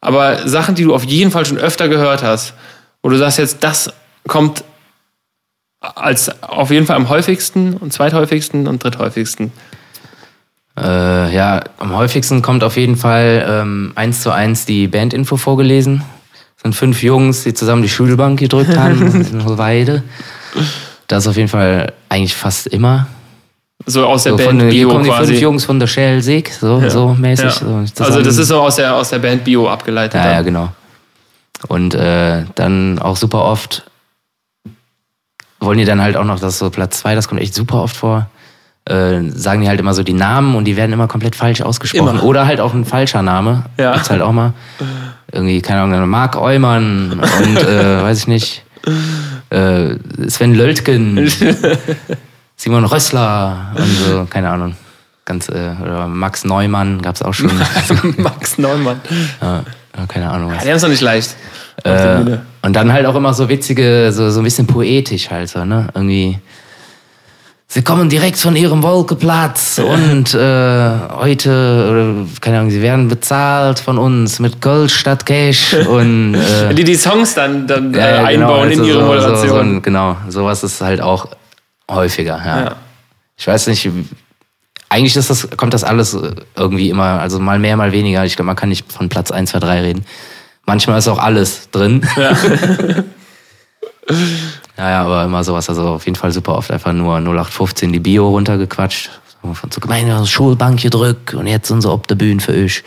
aber 0.00 0.48
Sachen, 0.48 0.74
die 0.74 0.84
du 0.84 0.94
auf 0.94 1.04
jeden 1.04 1.30
Fall 1.30 1.44
schon 1.44 1.58
öfter 1.58 1.88
gehört 1.88 2.22
hast, 2.22 2.54
wo 3.02 3.10
du 3.10 3.18
sagst 3.18 3.36
jetzt, 3.36 3.62
das 3.62 3.92
kommt 4.26 4.64
als 5.80 6.42
auf 6.42 6.70
jeden 6.70 6.86
Fall 6.86 6.96
am 6.96 7.10
häufigsten 7.10 7.74
und 7.74 7.92
zweithäufigsten 7.92 8.66
und 8.66 8.82
dritthäufigsten. 8.82 9.52
Äh, 10.78 11.34
ja, 11.34 11.64
am 11.78 11.94
häufigsten 11.96 12.42
kommt 12.42 12.64
auf 12.64 12.76
jeden 12.76 12.96
Fall 12.96 13.46
ähm, 13.48 13.92
eins 13.94 14.20
zu 14.20 14.30
eins 14.30 14.66
die 14.66 14.88
Bandinfo 14.88 15.36
vorgelesen. 15.36 16.02
Sind 16.66 16.74
fünf 16.74 17.00
Jungs, 17.00 17.44
die 17.44 17.54
zusammen 17.54 17.82
die 17.82 17.88
Schulbank 17.88 18.40
gedrückt 18.40 18.76
haben 18.76 19.24
in 19.24 19.58
Weide. 19.58 20.02
Das 21.06 21.24
ist 21.24 21.28
auf 21.28 21.36
jeden 21.36 21.48
Fall 21.48 21.92
eigentlich 22.08 22.34
fast 22.34 22.66
immer. 22.66 23.06
So 23.84 24.04
aus 24.04 24.24
der 24.24 24.32
So 24.32 24.38
Band 24.38 24.48
von, 24.48 24.60
hier 24.62 24.70
Bio 24.70 24.88
kommen 24.88 25.04
die 25.04 25.10
quasi. 25.10 25.26
fünf 25.28 25.40
Jungs 25.42 25.64
von 25.64 25.78
der 25.78 25.86
Shell 25.86 26.22
Sieg, 26.22 26.52
so, 26.52 26.88
so 26.90 27.14
mäßig. 27.14 27.44
Ja. 27.44 27.84
So 27.94 28.04
also 28.04 28.20
das 28.20 28.36
ist 28.36 28.48
so 28.48 28.60
aus 28.60 28.76
der, 28.76 28.96
aus 28.96 29.10
der 29.10 29.20
Band 29.20 29.44
Bio 29.44 29.68
abgeleitet. 29.68 30.14
Ja, 30.14 30.26
ja, 30.26 30.34
dann. 30.36 30.44
genau. 30.44 30.72
Und 31.68 31.94
äh, 31.94 32.42
dann 32.56 32.98
auch 32.98 33.16
super 33.16 33.44
oft 33.44 33.84
wollen 35.60 35.78
die 35.78 35.84
dann 35.84 36.02
halt 36.02 36.16
auch 36.16 36.24
noch, 36.24 36.40
das 36.40 36.54
ist 36.54 36.58
so 36.58 36.70
Platz 36.70 36.98
zwei, 36.98 37.14
das 37.14 37.28
kommt 37.28 37.40
echt 37.40 37.54
super 37.54 37.82
oft 37.82 37.96
vor, 37.96 38.28
äh, 38.88 39.30
sagen 39.30 39.62
die 39.62 39.68
halt 39.68 39.80
immer 39.80 39.94
so 39.94 40.02
die 40.02 40.12
Namen 40.12 40.54
und 40.54 40.64
die 40.64 40.76
werden 40.76 40.92
immer 40.92 41.08
komplett 41.08 41.34
falsch 41.34 41.60
ausgesprochen. 41.60 42.18
Immer. 42.18 42.22
Oder 42.22 42.46
halt 42.46 42.60
auch 42.60 42.72
ein 42.72 42.84
falscher 42.84 43.22
Name. 43.22 43.64
Ja. 43.78 43.92
Gibt's 43.94 44.10
halt 44.10 44.22
auch 44.22 44.32
mal. 44.32 44.52
Irgendwie, 45.32 45.60
keine 45.60 45.80
Ahnung, 45.82 46.08
Marc 46.08 46.36
Eumann 46.36 47.12
und 47.12 47.58
äh, 47.58 48.02
weiß 48.02 48.18
ich 48.20 48.28
nicht, 48.28 48.62
äh, 49.50 49.96
Sven 50.28 50.54
Löltgen, 50.54 51.28
Simon 52.56 52.84
Rössler 52.84 53.72
und 53.74 53.96
so, 54.08 54.26
keine 54.30 54.50
Ahnung. 54.50 54.76
Ganz, 55.24 55.48
äh, 55.48 55.72
oder 55.82 56.06
Max 56.06 56.44
Neumann 56.44 57.02
gab's 57.02 57.22
auch 57.22 57.34
schon. 57.34 57.50
Max 58.18 58.58
Neumann. 58.58 59.00
ja, 59.42 59.64
keine 60.06 60.30
Ahnung. 60.30 60.52
Was. 60.52 60.58
Ja, 60.58 60.62
die 60.62 60.68
haben 60.68 60.76
es 60.76 60.82
doch 60.82 60.88
nicht 60.88 61.00
leicht. 61.00 61.34
Äh, 61.82 62.38
und 62.62 62.72
dann 62.72 62.92
halt 62.92 63.06
auch 63.06 63.16
immer 63.16 63.34
so 63.34 63.48
witzige, 63.48 64.12
so, 64.12 64.30
so 64.30 64.40
ein 64.40 64.44
bisschen 64.44 64.68
poetisch 64.68 65.28
halt 65.30 65.48
so, 65.48 65.64
ne? 65.64 65.88
Irgendwie. 65.94 66.38
Sie 67.68 67.82
kommen 67.82 68.08
direkt 68.08 68.38
von 68.38 68.54
ihrem 68.54 68.82
Wolkeplatz 68.82 69.78
und 69.84 70.34
äh, 70.34 70.90
heute, 71.10 72.26
keine 72.40 72.58
Ahnung, 72.58 72.70
sie 72.70 72.80
werden 72.80 73.08
bezahlt 73.08 73.78
von 73.78 73.98
uns 73.98 74.38
mit 74.38 74.62
Gold 74.62 74.90
statt 74.90 75.26
Cash 75.26 75.74
und 75.88 76.34
äh, 76.34 76.74
Die 76.74 76.84
die 76.84 76.94
Songs 76.94 77.34
dann, 77.34 77.66
dann 77.66 77.92
äh, 77.92 77.98
ja, 77.98 78.30
genau, 78.30 78.54
einbauen 78.54 78.70
in 78.70 78.80
also 78.80 78.90
ihre 78.90 79.00
so, 79.00 79.06
Moderation. 79.06 79.68
So, 79.68 79.74
so, 79.74 79.80
genau, 79.80 80.16
sowas 80.28 80.62
ist 80.62 80.80
halt 80.80 81.00
auch 81.00 81.28
häufiger, 81.90 82.40
ja. 82.44 82.60
Ja. 82.60 82.76
Ich 83.36 83.46
weiß 83.46 83.66
nicht, 83.66 83.90
eigentlich 84.88 85.16
ist 85.16 85.28
das, 85.28 85.48
kommt 85.56 85.74
das 85.74 85.84
alles 85.84 86.16
irgendwie 86.56 86.90
immer, 86.90 87.20
also 87.20 87.38
mal 87.38 87.58
mehr, 87.58 87.76
mal 87.76 87.92
weniger. 87.92 88.24
Ich 88.24 88.36
glaube, 88.36 88.46
man 88.46 88.56
kann 88.56 88.70
nicht 88.70 88.90
von 88.90 89.08
Platz 89.08 89.30
1, 89.30 89.50
2, 89.50 89.58
3 89.58 89.80
reden. 89.82 90.04
Manchmal 90.64 90.98
ist 90.98 91.08
auch 91.08 91.18
alles 91.18 91.68
drin. 91.70 92.06
Ja. 92.16 92.36
ja, 94.78 94.90
ja, 94.90 95.02
aber 95.02 95.24
immer 95.24 95.42
sowas. 95.44 95.68
Also 95.68 95.82
auf 95.88 96.04
jeden 96.04 96.16
Fall 96.16 96.32
super 96.32 96.56
oft 96.56 96.70
einfach 96.70 96.92
nur 96.92 97.16
0815 97.16 97.92
die 97.92 98.00
Bio 98.00 98.28
runtergequatscht. 98.28 99.10
So 99.42 99.54
Von 99.54 99.70
so 99.70 99.80
gemeine 99.80 100.26
Schulbank 100.26 100.80
gedrückt 100.82 101.34
und 101.34 101.46
jetzt 101.46 101.68
sind 101.68 101.82
sie 101.82 101.90
auf 101.90 102.02
der 102.02 102.14
Bühne 102.14 102.40
für 102.40 102.52
euch. 102.52 102.82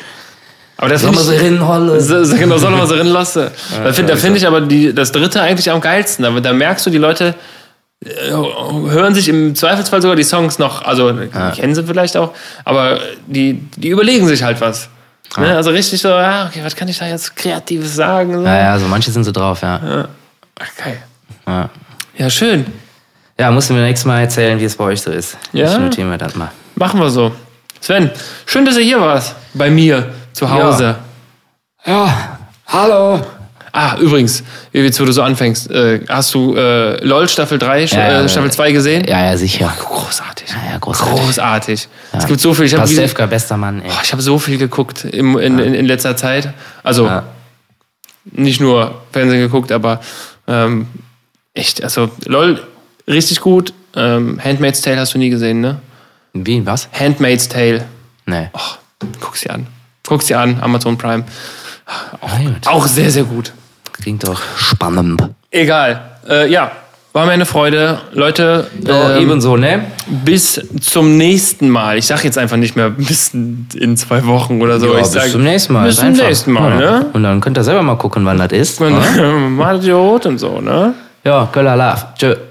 Aber 0.78 0.90
das 0.90 1.04
finde 1.04 1.20
sie 1.20 1.36
ich, 1.36 1.42
hinholen? 1.42 2.00
so, 2.00 2.24
so, 2.24 2.38
genau, 2.38 2.58
soll 2.58 2.72
man 2.72 2.88
so 2.88 2.96
rinlassen. 2.96 3.50
da 3.84 3.92
finde 3.92 4.14
da 4.14 4.18
find 4.18 4.38
ich 4.38 4.48
aber 4.48 4.62
die, 4.62 4.94
das 4.94 5.12
dritte 5.12 5.42
eigentlich 5.42 5.70
am 5.70 5.82
geilsten. 5.82 6.24
Da, 6.24 6.40
da 6.40 6.54
merkst 6.54 6.86
du, 6.86 6.90
die 6.90 6.98
Leute 6.98 7.36
äh, 8.06 8.32
hören 8.32 9.14
sich 9.14 9.28
im 9.28 9.56
Zweifelsfall 9.56 10.02
sogar 10.02 10.16
die 10.16 10.24
Songs 10.24 10.58
noch, 10.58 10.84
also 10.84 11.14
kennen 11.54 11.76
sie 11.76 11.84
vielleicht 11.84 12.16
auch, 12.16 12.32
aber 12.64 13.00
die, 13.28 13.62
die 13.76 13.90
überlegen 13.90 14.26
sich 14.26 14.42
halt 14.42 14.62
was. 14.62 14.90
Ne? 15.38 15.54
Also 15.54 15.72
richtig 15.72 16.02
so, 16.02 16.08
ja, 16.08 16.48
okay, 16.48 16.62
was 16.64 16.76
kann 16.76 16.88
ich 16.88 16.98
da 16.98 17.08
jetzt 17.08 17.36
Kreatives 17.36 17.96
sagen? 17.96 18.34
So. 18.36 18.46
Ja, 18.46 18.58
ja, 18.58 18.72
also 18.72 18.88
manche 18.88 19.12
sind 19.12 19.26
so 19.26 19.34
drauf, 19.34 19.62
ja. 19.62 20.08
Ach, 20.60 20.84
geil. 20.84 21.04
Ja, 21.50 21.70
Ja, 22.18 22.30
schön. 22.30 22.66
ja 23.39 23.50
musst 23.52 23.70
du 23.70 23.74
mir 23.74 23.82
nächstes 23.82 24.06
Mal 24.06 24.22
erzählen, 24.22 24.60
wie 24.60 24.66
es 24.66 24.76
bei 24.76 24.84
euch 24.86 25.02
so 25.02 25.12
ist. 25.12 25.38
Ja. 25.54 25.72
Ich 25.74 25.80
notiere 25.80 26.08
mir 26.08 26.18
das 26.18 26.36
mal. 26.36 26.52
Machen 26.76 27.00
wir 27.00 27.10
so. 27.10 27.32
Sven, 27.82 28.12
schön, 28.45 28.66
dass 28.66 28.76
du 28.76 28.82
hier 28.82 29.00
warst. 29.02 29.36
Bei 29.54 29.70
mir 29.70 30.14
zu 30.34 30.50
Hause. 30.50 30.95
Ja, 31.86 32.38
hallo. 32.68 33.22
Ah, 33.72 33.95
übrigens, 33.97 34.43
jetzt 34.74 35.00
wo 35.00 35.06
du 35.06 35.12
so 35.12 35.22
anfängst, 35.22 35.70
äh, 35.72 36.02
hast 36.10 36.34
du 36.34 36.56
äh, 36.56 37.04
LOL 37.06 37.30
Staffel 37.30 37.58
3, 37.60 37.84
Sch- 37.86 37.95
Ja, 37.95 38.12
ja, 38.12 38.22
äh, 38.24 38.30
Staffel 38.30 38.52
2 38.52 38.72
gesehen? 38.72 39.06
Ja, 39.08 39.24
ja, 39.26 39.38
sicher. 39.38 39.72
Großartig. 39.80 40.50
Ja, 40.50 40.72
ja, 40.74 40.78
großartig. 40.80 41.16
Großartig. 41.16 41.88
Es 42.14 42.26
gibt 42.28 42.39
so 42.41 42.54
viel. 42.54 42.66
Ich 42.66 42.74
habe 42.74 42.82
Pastewka, 42.84 43.26
bester 43.28 43.58
Mann, 43.58 43.82
ey. 43.84 43.91
ich 44.04 44.12
hab 44.12 44.22
so 44.22 44.39
viel 44.39 44.58
geguckt 44.58 45.06
im, 45.06 45.38
in, 45.38 45.60
in, 45.60 45.74
in 45.76 45.86
letzter 45.86 46.18
Zeit. 46.18 46.52
Also 46.84 47.06
Ja. 47.06 47.24
nicht 48.26 48.60
nur 48.60 49.02
Fernsehen 49.12 49.39
geguckt, 49.39 49.72
aber 49.72 50.02
ähm, 50.47 50.88
echt, 51.60 51.84
also 51.84 52.10
LOL 52.26 52.62
richtig 53.07 53.41
gut. 53.41 53.74
Ähm, 53.95 54.39
Handmaid's 54.43 54.82
Tale 54.82 54.97
hast 54.99 55.14
du 55.14 55.18
nie 55.18 55.30
gesehen, 55.30 55.62
ne? 55.62 55.80
Wie, 56.34 56.66
was? 56.66 56.89
Handmaid's 56.91 57.47
Tale. 57.49 57.86
Nee. 58.26 58.49
Oh, 58.53 59.05
guck's 59.20 59.41
dir 59.41 59.53
an. 59.53 59.68
Guck's 60.07 60.26
dir 60.28 60.39
an, 60.39 60.60
Amazon 60.62 60.97
Prime. 60.97 61.24
Gut. 62.22 62.68
Auch 62.68 62.88
sehr, 62.88 63.10
sehr 63.10 63.24
gut. 63.24 63.51
Klingt 63.93 64.28
doch 64.28 64.41
spannend. 64.55 65.22
Egal. 65.51 66.01
Äh, 66.28 66.49
ja, 66.51 66.72
war 67.14 67.26
mir 67.26 67.32
eine 67.32 67.45
Freude. 67.47 67.99
Leute, 68.14 68.70
Ja, 68.86 69.16
ähm, 69.18 69.24
ebenso, 69.24 69.57
ne? 69.57 69.86
bis 70.24 70.62
zum 70.80 71.18
nächsten 71.18 71.68
Mal. 71.70 71.97
Ich 71.97 72.05
sag 72.05 72.24
jetzt 72.24 72.38
einfach 72.38 72.57
nicht 72.57 72.76
mehr 72.76 72.91
bis 72.91 73.34
in 73.34 73.97
zwei 73.97 74.26
Wochen 74.28 74.62
oder 74.62 74.80
so. 74.80 74.86
Ja, 74.93 74.93
ich 74.97 75.01
bis 75.01 75.12
sag, 75.14 75.30
zum 75.30 75.43
nächsten 75.43 75.74
Mal. 75.74 75.88
Bis 75.88 75.97
zum 75.97 76.12
nächsten 76.12 76.51
Mal, 76.51 76.80
ja. 76.80 76.99
ne? 76.99 77.05
Und 77.14 77.24
dann 77.24 77.41
könnt 77.41 77.57
ihr 77.57 77.64
selber 77.64 77.82
mal 77.82 77.95
gucken, 77.97 78.24
wann 78.26 78.38
das 78.38 78.51
ist. 78.51 78.80
Macht 78.80 79.84
ihr 79.84 79.95
rot 79.95 80.28
und 80.28 80.38
so, 80.38 80.62
ne? 80.62 80.93
Joo, 81.30 81.47
kyllä 81.47 81.77
läf. 81.77 82.03
Tschö. 82.15 82.49